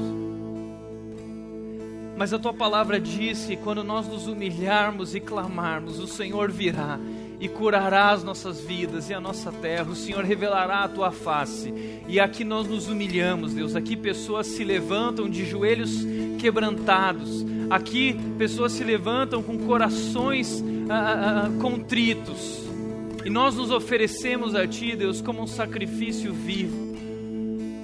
Mas 2.18 2.34
a 2.34 2.40
tua 2.40 2.52
palavra 2.52 3.00
disse: 3.00 3.56
quando 3.56 3.84
nós 3.84 4.08
nos 4.08 4.26
humilharmos 4.26 5.14
e 5.14 5.20
clamarmos, 5.20 6.00
o 6.00 6.08
Senhor 6.08 6.50
virá 6.50 7.00
e 7.40 7.48
curará 7.48 8.10
as 8.10 8.24
nossas 8.24 8.62
vidas 8.62 9.12
e 9.12 9.14
a 9.14 9.22
nossa 9.22 9.52
terra. 9.52 9.92
O 9.92 9.96
Senhor 9.96 10.24
revelará 10.24 10.80
a 10.80 10.90
tua 10.90 11.12
face. 11.12 11.72
E 12.08 12.20
aqui 12.20 12.44
nós 12.44 12.68
nos 12.68 12.88
humilhamos, 12.88 13.54
Deus. 13.54 13.76
Aqui 13.76 13.96
pessoas 13.96 14.48
se 14.48 14.64
levantam 14.64 15.30
de 15.30 15.46
joelhos 15.46 16.04
quebrantados. 16.40 17.46
Aqui 17.70 18.20
pessoas 18.40 18.72
se 18.72 18.84
levantam 18.84 19.44
com 19.44 19.56
corações 19.56 20.64
ah, 20.90 20.96
ah, 20.96 21.46
ah 21.46 21.62
contritos. 21.62 22.69
E 23.26 23.30
nós 23.30 23.56
nos 23.56 23.70
oferecemos 23.70 24.56
a 24.56 24.66
Ti, 24.66 24.96
Deus, 24.96 25.22
como 25.22 25.42
um 25.42 25.48
sacrifício 25.48 26.34
vivo, 26.34 26.96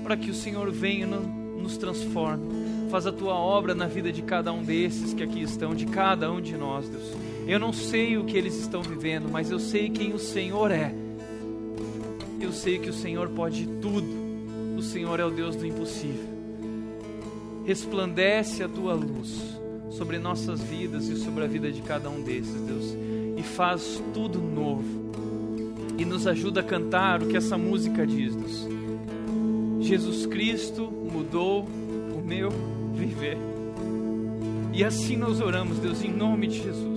para 0.04 0.16
que 0.16 0.32
o 0.32 0.34
Senhor 0.34 0.72
venha 0.72 1.06
e 1.06 1.62
nos 1.62 1.78
transforme. 1.78 2.46
Faz 2.90 3.06
a 3.06 3.12
Tua 3.12 3.34
obra 3.34 3.76
na 3.76 3.88
vida 3.88 4.12
de 4.12 4.22
cada 4.22 4.54
um 4.54 4.64
desses 4.64 5.14
que 5.14 5.24
aqui 5.24 5.42
estão, 5.42 5.76
de 5.76 5.86
cada 5.86 6.32
um 6.32 6.40
de 6.40 6.56
nós, 6.56 6.88
Deus. 6.88 7.12
Eu 7.48 7.60
não 7.60 7.74
sei 7.74 8.18
o 8.18 8.24
que 8.24 8.38
eles 8.38 8.56
estão 8.56 8.82
vivendo, 8.82 9.30
mas 9.30 9.52
eu 9.52 9.60
sei 9.60 9.90
quem 9.90 10.14
o 10.14 10.20
Senhor 10.20 10.72
é. 10.72 10.94
Eu 12.40 12.52
sei 12.52 12.80
que 12.80 12.90
o 12.90 12.94
Senhor 12.94 13.30
pode 13.30 13.68
tudo. 13.82 14.08
O 14.78 14.82
Senhor 14.82 15.20
é 15.20 15.26
o 15.26 15.32
Deus 15.32 15.56
do 15.56 15.66
impossível. 15.66 16.36
Resplandece 17.66 18.64
a 18.64 18.70
tua 18.70 18.94
luz 18.94 19.42
sobre 19.90 20.18
nossas 20.18 20.62
vidas 20.62 21.08
e 21.08 21.18
sobre 21.18 21.44
a 21.44 21.48
vida 21.48 21.72
de 21.72 21.82
cada 21.82 22.10
um 22.10 22.22
desses, 22.22 22.62
Deus, 22.62 22.96
e 23.38 23.44
faz 23.44 24.02
tudo 24.14 24.40
novo. 24.40 25.05
E 25.98 26.06
nos 26.06 26.28
ajuda 26.28 26.60
a 26.60 26.64
cantar 26.64 27.22
o 27.22 27.28
que 27.28 27.38
essa 27.38 27.58
música 27.58 28.06
diz, 28.06 28.36
Deus. 28.36 28.68
Jesus 29.80 30.26
Cristo 30.26 30.92
mudou 30.92 31.68
o 32.14 32.22
meu 32.26 32.50
viver. 32.94 33.38
E 34.74 34.84
assim 34.84 35.16
nós 35.16 35.40
oramos, 35.40 35.78
Deus, 35.80 36.04
em 36.04 36.12
nome 36.12 36.48
de 36.48 36.64
Jesus. 36.64 36.95